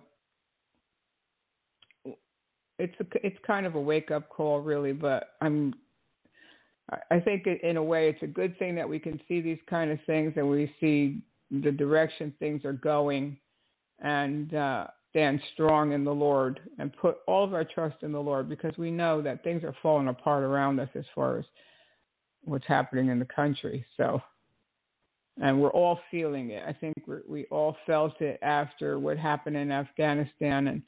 it's 2.79 2.95
a, 2.99 3.05
it's 3.25 3.37
kind 3.45 3.65
of 3.65 3.75
a 3.75 3.81
wake 3.81 4.11
up 4.11 4.29
call, 4.29 4.61
really. 4.61 4.93
But 4.93 5.29
I'm 5.41 5.73
I 7.09 7.19
think 7.19 7.47
in 7.47 7.77
a 7.77 7.83
way 7.83 8.09
it's 8.09 8.21
a 8.21 8.27
good 8.27 8.57
thing 8.59 8.75
that 8.75 8.87
we 8.87 8.99
can 8.99 9.19
see 9.27 9.41
these 9.41 9.57
kind 9.67 9.91
of 9.91 9.97
things 10.05 10.33
and 10.35 10.47
we 10.47 10.71
see 10.79 11.19
the 11.49 11.71
direction 11.71 12.33
things 12.39 12.63
are 12.63 12.73
going 12.73 13.37
and 13.99 14.53
uh, 14.53 14.87
stand 15.09 15.39
strong 15.53 15.93
in 15.93 16.03
the 16.03 16.13
Lord 16.13 16.59
and 16.77 16.95
put 16.95 17.17
all 17.25 17.43
of 17.43 17.55
our 17.55 17.63
trust 17.63 18.03
in 18.03 18.11
the 18.11 18.21
Lord 18.21 18.47
because 18.47 18.77
we 18.77 18.91
know 18.91 19.19
that 19.23 19.43
things 19.43 19.63
are 19.63 19.75
falling 19.81 20.09
apart 20.09 20.43
around 20.43 20.79
us 20.79 20.89
as 20.93 21.05
far 21.15 21.39
as 21.39 21.45
what's 22.43 22.67
happening 22.67 23.09
in 23.09 23.17
the 23.17 23.25
country. 23.25 23.83
So, 23.97 24.21
and 25.41 25.59
we're 25.59 25.71
all 25.71 25.99
feeling 26.11 26.51
it. 26.51 26.63
I 26.67 26.73
think 26.73 26.95
we 27.27 27.45
all 27.45 27.75
felt 27.87 28.21
it 28.21 28.37
after 28.43 28.99
what 28.99 29.17
happened 29.17 29.57
in 29.57 29.71
Afghanistan 29.71 30.67
and 30.67 30.83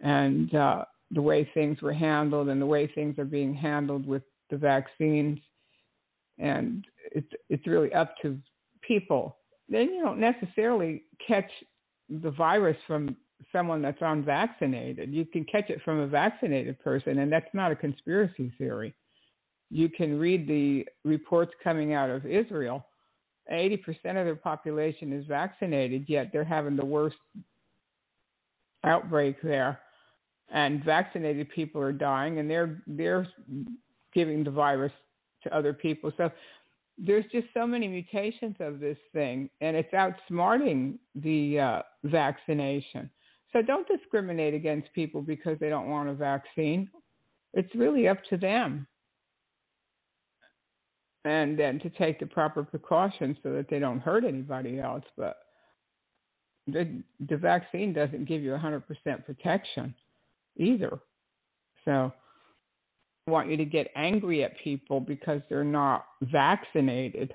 and 0.00 0.54
uh, 0.54 0.84
the 1.10 1.22
way 1.22 1.48
things 1.54 1.80
were 1.82 1.92
handled 1.92 2.48
and 2.48 2.60
the 2.60 2.66
way 2.66 2.90
things 2.94 3.18
are 3.18 3.24
being 3.24 3.54
handled 3.54 4.06
with 4.06 4.22
the 4.50 4.56
vaccines. 4.56 5.38
And 6.38 6.84
it's 7.12 7.30
it's 7.48 7.66
really 7.66 7.92
up 7.92 8.14
to 8.22 8.38
people. 8.86 9.36
Then 9.68 9.90
you 9.90 10.02
don't 10.02 10.20
necessarily 10.20 11.04
catch 11.26 11.50
the 12.08 12.30
virus 12.30 12.76
from 12.86 13.16
someone 13.52 13.82
that's 13.82 14.00
unvaccinated. 14.00 15.12
You 15.12 15.24
can 15.24 15.44
catch 15.44 15.70
it 15.70 15.80
from 15.84 16.00
a 16.00 16.06
vaccinated 16.06 16.78
person, 16.80 17.18
and 17.18 17.32
that's 17.32 17.52
not 17.52 17.72
a 17.72 17.76
conspiracy 17.76 18.52
theory. 18.58 18.94
You 19.70 19.88
can 19.88 20.18
read 20.18 20.48
the 20.48 20.86
reports 21.04 21.52
coming 21.62 21.94
out 21.94 22.10
of 22.10 22.26
Israel. 22.26 22.84
80% 23.52 23.78
of 23.88 24.04
their 24.04 24.36
population 24.36 25.12
is 25.12 25.24
vaccinated, 25.26 26.04
yet 26.08 26.30
they're 26.32 26.44
having 26.44 26.76
the 26.76 26.84
worst 26.84 27.16
outbreak 28.84 29.40
there 29.42 29.78
and 30.50 30.84
vaccinated 30.84 31.48
people 31.50 31.80
are 31.80 31.92
dying 31.92 32.38
and 32.38 32.50
they're 32.50 32.82
they're 32.86 33.26
giving 34.12 34.44
the 34.44 34.50
virus 34.50 34.92
to 35.42 35.56
other 35.56 35.72
people. 35.72 36.12
So 36.16 36.30
there's 36.98 37.24
just 37.32 37.46
so 37.54 37.66
many 37.66 37.88
mutations 37.88 38.56
of 38.60 38.80
this 38.80 38.98
thing 39.12 39.48
and 39.60 39.76
it's 39.76 39.92
outsmarting 39.92 40.98
the 41.14 41.58
uh, 41.60 41.82
vaccination. 42.04 43.08
So 43.52 43.62
don't 43.62 43.86
discriminate 43.88 44.54
against 44.54 44.92
people 44.92 45.22
because 45.22 45.58
they 45.60 45.68
don't 45.68 45.88
want 45.88 46.08
a 46.08 46.14
vaccine. 46.14 46.90
It's 47.54 47.74
really 47.74 48.06
up 48.06 48.18
to 48.30 48.36
them. 48.36 48.86
And 51.24 51.58
then 51.58 51.78
to 51.80 51.90
take 51.90 52.18
the 52.18 52.26
proper 52.26 52.62
precautions 52.62 53.36
so 53.42 53.52
that 53.52 53.68
they 53.68 53.78
don't 53.78 54.00
hurt 54.00 54.24
anybody 54.24 54.80
else. 54.80 55.04
But 55.16 55.36
the, 56.66 57.02
the 57.28 57.36
vaccine 57.36 57.92
doesn't 57.92 58.26
give 58.26 58.42
you 58.42 58.50
100% 58.50 58.82
protection 59.26 59.94
either. 60.60 60.98
So 61.84 62.12
I 63.26 63.30
want 63.30 63.50
you 63.50 63.56
to 63.56 63.64
get 63.64 63.88
angry 63.96 64.44
at 64.44 64.52
people 64.62 65.00
because 65.00 65.40
they're 65.48 65.64
not 65.64 66.04
vaccinated. 66.22 67.34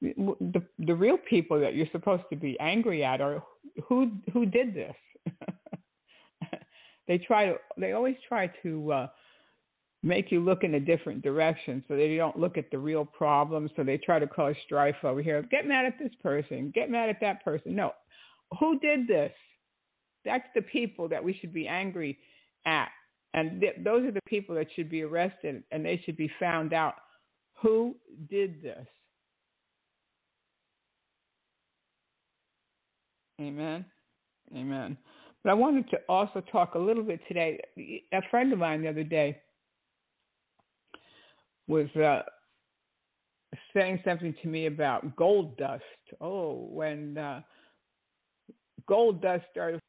The 0.00 0.62
the 0.78 0.94
real 0.94 1.16
people 1.30 1.60
that 1.60 1.74
you're 1.74 1.86
supposed 1.92 2.24
to 2.30 2.36
be 2.36 2.58
angry 2.60 3.04
at 3.04 3.20
are 3.20 3.42
who 3.88 4.12
who 4.32 4.46
did 4.46 4.74
this. 4.74 4.94
they 7.08 7.18
try 7.18 7.46
to 7.46 7.56
they 7.78 7.92
always 7.92 8.16
try 8.28 8.50
to 8.62 8.92
uh, 8.92 9.06
make 10.02 10.30
you 10.30 10.40
look 10.40 10.62
in 10.62 10.74
a 10.74 10.80
different 10.80 11.22
direction 11.22 11.82
so 11.88 11.96
they 11.96 12.16
don't 12.16 12.38
look 12.38 12.58
at 12.58 12.70
the 12.70 12.78
real 12.78 13.04
problem. 13.06 13.70
So 13.76 13.82
they 13.82 13.96
try 13.96 14.18
to 14.18 14.26
cause 14.26 14.54
strife 14.66 14.96
over 15.02 15.22
here. 15.22 15.42
Get 15.50 15.66
mad 15.66 15.86
at 15.86 15.98
this 15.98 16.12
person. 16.22 16.70
Get 16.74 16.90
mad 16.90 17.08
at 17.08 17.20
that 17.22 17.42
person. 17.42 17.74
No, 17.74 17.92
who 18.60 18.78
did 18.80 19.08
this? 19.08 19.32
That's 20.24 20.46
the 20.54 20.62
people 20.62 21.08
that 21.08 21.22
we 21.22 21.36
should 21.40 21.52
be 21.52 21.68
angry 21.68 22.18
at. 22.66 22.88
And 23.34 23.60
th- 23.60 23.76
those 23.82 24.04
are 24.04 24.12
the 24.12 24.20
people 24.26 24.54
that 24.54 24.68
should 24.74 24.88
be 24.88 25.02
arrested 25.02 25.62
and 25.70 25.84
they 25.84 26.00
should 26.04 26.16
be 26.16 26.30
found 26.38 26.72
out 26.72 26.94
who 27.60 27.96
did 28.30 28.62
this. 28.62 28.86
Amen. 33.40 33.84
Amen. 34.54 34.96
But 35.42 35.50
I 35.50 35.54
wanted 35.54 35.88
to 35.90 35.98
also 36.08 36.40
talk 36.52 36.74
a 36.74 36.78
little 36.78 37.02
bit 37.02 37.20
today. 37.28 37.60
A 38.12 38.20
friend 38.30 38.52
of 38.52 38.58
mine 38.58 38.82
the 38.82 38.88
other 38.88 39.04
day 39.04 39.40
was 41.66 41.88
uh, 41.96 42.22
saying 43.74 44.00
something 44.04 44.34
to 44.42 44.48
me 44.48 44.66
about 44.66 45.16
gold 45.16 45.56
dust. 45.56 45.82
Oh, 46.20 46.68
when 46.70 47.18
uh, 47.18 47.40
gold 48.86 49.20
dust 49.20 49.44
started 49.50 49.80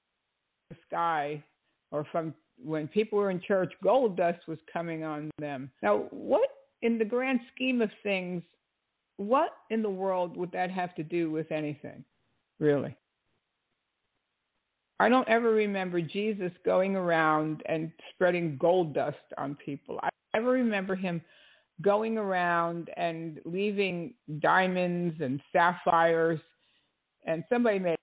the 0.70 0.76
sky 0.88 1.44
or 1.92 2.06
from 2.12 2.34
when 2.64 2.88
people 2.88 3.20
were 3.20 3.32
in 3.32 3.42
church, 3.42 3.74
gold 3.84 4.18
dust 4.18 4.40
was 4.48 4.58
coming 4.72 5.04
on 5.04 5.30
them. 5.40 5.70
Now, 5.82 6.06
what 6.12 6.50
in 6.82 6.98
the 6.98 7.06
grand 7.06 7.40
scheme 7.54 7.82
of 7.82 7.90
things, 8.04 8.44
what 9.18 9.50
in 9.70 9.82
the 9.82 9.90
world 9.90 10.38
would 10.38 10.52
that 10.52 10.72
have 10.72 10.96
to 10.96 11.04
do 11.04 11.32
with 11.32 11.52
anything, 11.52 12.04
really? 12.60 12.96
I 15.00 15.10
don't 15.10 15.28
ever 15.28 15.52
remember 15.52 16.00
Jesus 16.00 16.52
going 16.66 16.96
around 16.96 17.62
and 17.66 17.92
spreading 18.14 18.58
gold 18.58 18.94
dust 18.94 19.18
on 19.38 19.56
people. 19.56 20.00
I 20.02 20.10
ever 20.36 20.52
remember 20.52 20.96
him 20.96 21.22
going 21.82 22.18
around 22.18 22.90
and 22.96 23.40
leaving 23.44 24.14
diamonds 24.40 25.16
and 25.20 25.42
sapphires. 25.52 26.40
And 27.26 27.44
somebody 27.50 27.80
made 27.80 27.98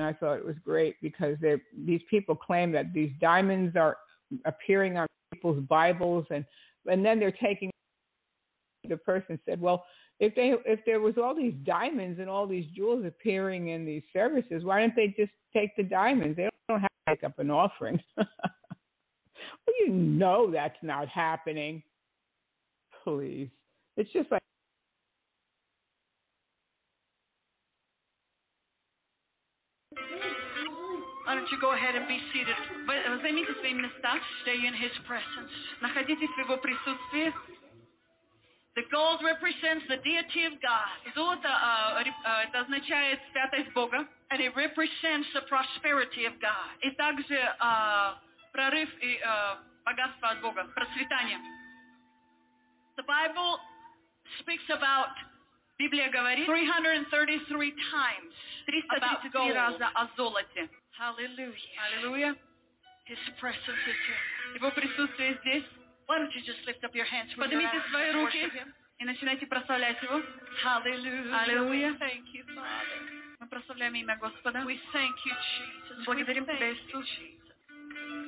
and 0.00 0.08
I 0.08 0.18
thought 0.18 0.38
it 0.38 0.44
was 0.46 0.56
great 0.64 0.96
because 1.02 1.36
these 1.76 2.00
people 2.08 2.34
claim 2.34 2.72
that 2.72 2.94
these 2.94 3.12
diamonds 3.20 3.76
are 3.76 3.98
appearing 4.46 4.96
on 4.96 5.06
people's 5.32 5.62
Bibles, 5.68 6.24
and 6.30 6.44
and 6.86 7.04
then 7.04 7.20
they're 7.20 7.30
taking. 7.30 7.70
The 8.88 8.96
person 8.96 9.38
said, 9.44 9.60
"Well, 9.60 9.84
if 10.20 10.34
they 10.34 10.54
if 10.64 10.80
there 10.86 11.00
was 11.00 11.18
all 11.18 11.34
these 11.34 11.52
diamonds 11.64 12.18
and 12.18 12.30
all 12.30 12.46
these 12.46 12.64
jewels 12.74 13.04
appearing 13.04 13.68
in 13.68 13.84
these 13.84 14.02
services, 14.10 14.64
why 14.64 14.80
didn't 14.80 14.96
they 14.96 15.14
just 15.18 15.32
take 15.54 15.76
the 15.76 15.82
diamonds? 15.82 16.38
They 16.38 16.48
don't 16.68 16.80
have 16.80 16.88
to 16.88 17.14
take 17.14 17.24
up 17.24 17.38
an 17.38 17.50
offering." 17.50 18.00
well, 18.16 18.26
you 19.80 19.90
know 19.90 20.50
that's 20.50 20.78
not 20.82 21.08
happening. 21.08 21.82
Please, 23.04 23.50
it's 23.98 24.10
just 24.14 24.30
like 24.30 24.39
go 31.61 31.73
ahead 31.73 31.95
and 31.95 32.07
be 32.07 32.19
seated? 32.31 32.55
Займите 33.21 33.53
свои 33.59 33.73
места. 33.73 34.19
Stay 34.43 34.65
in 34.65 34.73
His 34.73 34.93
presence. 35.07 35.51
Находитесь 35.81 36.29
в 36.29 36.39
Его 36.39 36.57
присутствии. 36.57 37.33
The 38.75 38.83
gold 38.91 39.23
represents 39.23 39.87
the 39.87 39.97
deity 40.03 40.43
of 40.45 40.59
God. 40.59 41.13
Золото 41.15 41.47
uh, 41.47 42.03
uh, 42.03 42.43
это 42.43 42.59
означает 42.59 43.19
святость 43.31 43.71
Бога. 43.73 44.05
And 44.31 44.41
it 44.41 44.53
represents 44.55 45.27
the 45.33 45.41
prosperity 45.47 46.25
of 46.25 46.39
God. 46.39 46.69
И 46.81 46.91
также 46.91 47.35
uh, 47.61 48.15
прорыв 48.51 48.89
и 49.01 49.19
uh, 49.23 49.57
богатство 49.85 50.29
от 50.29 50.41
Бога, 50.41 50.65
процветание. 50.75 51.39
The 52.97 53.03
Bible 53.03 53.59
speaks 54.39 54.67
about 54.69 55.11
Библия 55.77 56.09
говорит 56.09 56.45
333 56.45 57.75
times 57.91 58.33
333 58.65 59.51
раза 59.53 59.87
о 59.93 60.07
золоте. 60.15 60.69
Hallelujah. 60.99 61.53
Hallelujah. 61.77 62.35
His 63.05 63.19
presence 63.39 63.83
is 63.85 63.99
here. 64.07 64.55
Его 64.55 64.71
присутствие 64.71 65.37
здесь. 65.41 65.65
Why 66.07 66.19
don't 66.19 66.33
you 66.33 66.41
just 66.41 66.63
lift 66.65 66.83
up 66.83 66.93
your 66.95 67.05
hands? 67.05 67.33
Поднимите 67.35 67.81
свои 67.89 68.11
руки 68.11 68.51
и 68.99 69.05
начинайте 69.05 69.45
прославлять 69.47 70.01
Его. 70.01 70.21
Hallelujah. 70.63 71.43
Аллилуйя. 71.43 71.93
Thank 71.99 72.31
you, 72.33 72.45
Father. 72.55 73.25
Мы 73.39 73.47
прославляем 73.47 73.95
имя 73.95 74.17
Господа. 74.17 74.59
We 74.65 74.79
thank 74.93 75.15
you, 75.25 75.33
Jesus. 75.33 76.05
Благодарим 76.05 76.45
Тебя, 76.45 76.73
Иисус. 76.73 77.07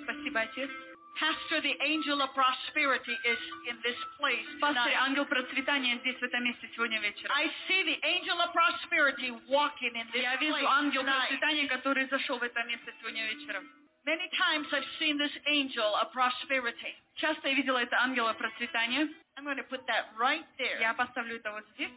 Спасибо, 0.03 0.41
Отец. 0.41 0.69
Pastor, 1.17 1.61
the 1.65 1.73
angel 1.81 2.21
of 2.21 2.29
prosperity 2.37 3.17
is 3.25 3.41
in 3.65 3.75
this 3.81 3.97
place 4.21 4.45
Пастор, 4.61 4.93
ангел 5.01 5.25
процветания 5.25 5.97
здесь 5.99 6.17
в 6.17 6.23
этом 6.23 6.43
месте 6.43 6.69
сегодня 6.75 7.01
вечером. 7.01 7.31
I 7.35 7.49
see 7.67 7.83
the 7.83 7.97
angel 8.03 8.37
of 8.39 8.53
prosperity 8.53 9.31
walking 9.49 9.95
in 9.95 10.05
this 10.13 10.21
Я 10.21 10.35
вижу 10.35 10.67
ангел 10.67 11.03
процветания, 11.03 11.67
который 11.67 12.07
зашел 12.09 12.37
в 12.37 12.43
это 12.43 12.63
место 12.63 12.93
сегодня 12.99 13.25
вечером. 13.33 13.67
Many 14.05 14.29
times 14.29 14.71
I've 14.71 14.87
seen 14.99 15.17
this 15.17 15.33
angel 15.47 15.95
of 15.95 16.13
prosperity. 16.13 16.95
Часто 17.15 17.49
я 17.49 17.55
видела 17.55 17.79
это 17.79 17.97
ангела 17.99 18.33
процветания. 18.33 19.09
I'm 19.35 19.43
going 19.43 19.57
to 19.57 19.63
put 19.63 19.85
that 19.87 20.13
right 20.17 20.45
there. 20.57 20.79
Я 20.79 20.93
поставлю 20.93 21.37
это 21.37 21.51
вот 21.51 21.65
здесь. 21.73 21.91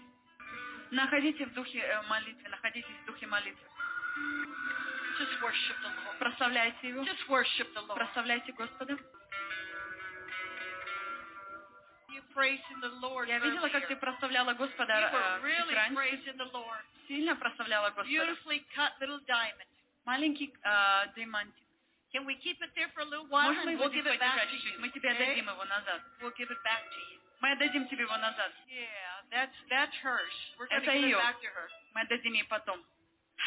Находите 0.91 1.47
в 1.47 1.53
духе 1.53 2.03
молитвы, 2.09 2.49
находитесь 2.49 2.97
в 3.03 3.07
духе 3.07 3.27
молитвы. 3.27 3.65
Just 5.18 5.42
worship 5.42 5.78
the 5.82 5.90
Lord. 5.90 6.20
Прославляйте 6.20 6.90
Его. 6.90 7.04
Just 7.04 7.28
worship 7.30 7.74
the 7.74 7.82
Lord. 7.82 7.96
Прославляйте 7.96 8.52
Господа. 8.54 8.98
Я 12.36 13.40
видела, 13.40 13.70
как 13.70 13.88
ты 13.88 13.96
прославляла 13.96 14.54
Господа 14.54 15.40
really. 15.42 16.20
Сильно 17.08 17.36
прославляла 17.36 17.92
Господа. 17.92 18.10
Beautifully 18.10 18.66
cut 18.76 18.92
little 19.00 19.20
diamond. 19.26 19.68
Маленький 20.06 20.54
uh, 20.64 21.08
диамантик. 21.16 21.64
Can 22.14 22.26
we 22.26 22.36
keep 22.40 22.62
it 22.62 22.72
there 22.76 22.88
for 22.94 23.02
a 23.02 23.06
little 23.06 23.28
while? 23.28 23.52
Можем 23.52 23.76
we'll 23.80 23.90
give 23.90 24.06
it 24.06 24.20
back 24.20 24.48
to 24.48 24.56
you. 24.56 24.80
Мы 24.80 24.90
тебе 24.90 25.12
отдадим 25.12 25.48
его 25.48 25.66
назад. 25.66 26.02
We'll 26.22 26.36
give 26.38 26.50
it 26.50 26.62
back 26.64 26.84
to 26.88 27.00
you. 27.12 27.20
Мы 27.42 27.52
отдадим 27.52 27.88
тебе 27.88 28.04
его 28.04 28.18
назад. 28.18 28.52
Yeah, 28.70 29.24
that's 29.32 29.56
that's 29.70 29.96
hers. 30.04 30.34
We're 30.58 30.68
going 30.68 30.82
to 30.82 30.92
Это 30.92 30.94
give 30.94 31.04
it 31.04 31.10
ее. 31.10 31.18
back 31.18 31.42
to 31.42 31.48
her. 31.48 31.70
Мы 31.94 32.02
отдадим 32.02 32.34
ей 32.34 32.46
потом. 32.46 32.84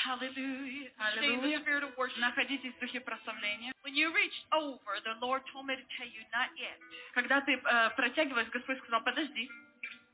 Hallelujah. 0.03 0.89
Stay 0.89 1.27
in 1.29 1.39
the 1.39 1.47
Аллилуйя. 1.53 1.59
spirit 1.61 1.83
of 1.83 1.95
worship. 1.95 2.17
Находитесь 2.19 2.73
в 2.75 2.79
духе 2.79 2.99
прославления. 3.01 3.71
When 3.83 3.95
you 3.95 4.11
reached 4.13 4.45
over, 4.51 4.99
the 5.03 5.15
Lord 5.21 5.43
told 5.53 5.65
me 5.67 5.75
to 5.75 5.83
tell 5.97 6.07
you 6.07 6.23
not 6.33 6.49
yet. 6.57 6.77
Когда 7.13 7.41
ты 7.41 7.53
э, 7.53 7.89
протягивалась, 7.95 8.49
Господь 8.49 8.77
сказал, 8.79 9.01
подожди. 9.03 9.49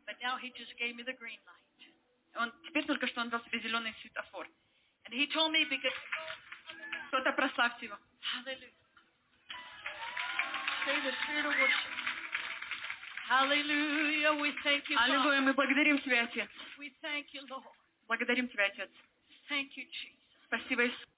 But 0.05 0.19
now 0.21 0.37
He 0.37 0.51
just 0.53 0.75
gave 0.77 0.95
me 0.95 1.03
the 1.03 1.13
green 1.13 1.39
light. 1.45 1.63
Он, 2.35 2.51
теперь 2.67 2.85
только 2.85 3.07
что 3.07 3.21
он 3.21 3.29
дал 3.29 3.39
тебе 3.41 3.59
зеленый 3.59 3.93
светофор. 4.01 4.47
And 5.05 5.13
He 5.13 5.27
told 5.33 5.51
me 5.51 5.65
because 5.65 5.93
Кто-то 7.07 7.31
прославьте 7.33 7.85
его. 7.87 7.97
Hallelujah. 8.21 8.73
Stay 10.83 10.95
in 10.95 11.03
the 11.03 11.11
spirit 11.23 11.45
of 11.45 11.53
worship. 11.57 11.93
Hallelujah. 13.29 14.33
We 14.41 14.51
thank 14.63 14.89
you, 14.89 14.97
Аллилуйя, 14.97 15.39
Father. 15.39 15.41
мы 15.41 15.53
благодарим 15.53 15.99
тебя, 15.99 16.23
Отец. 16.23 16.49
We 16.77 16.91
thank 17.01 17.27
you, 17.33 17.41
Lord. 17.47 17.63
Благодарим 18.07 18.47
тебя, 18.49 18.65
Отец. 18.65 18.89
Thank 19.48 19.76
you, 19.76 19.84
Jesus. 19.84 21.13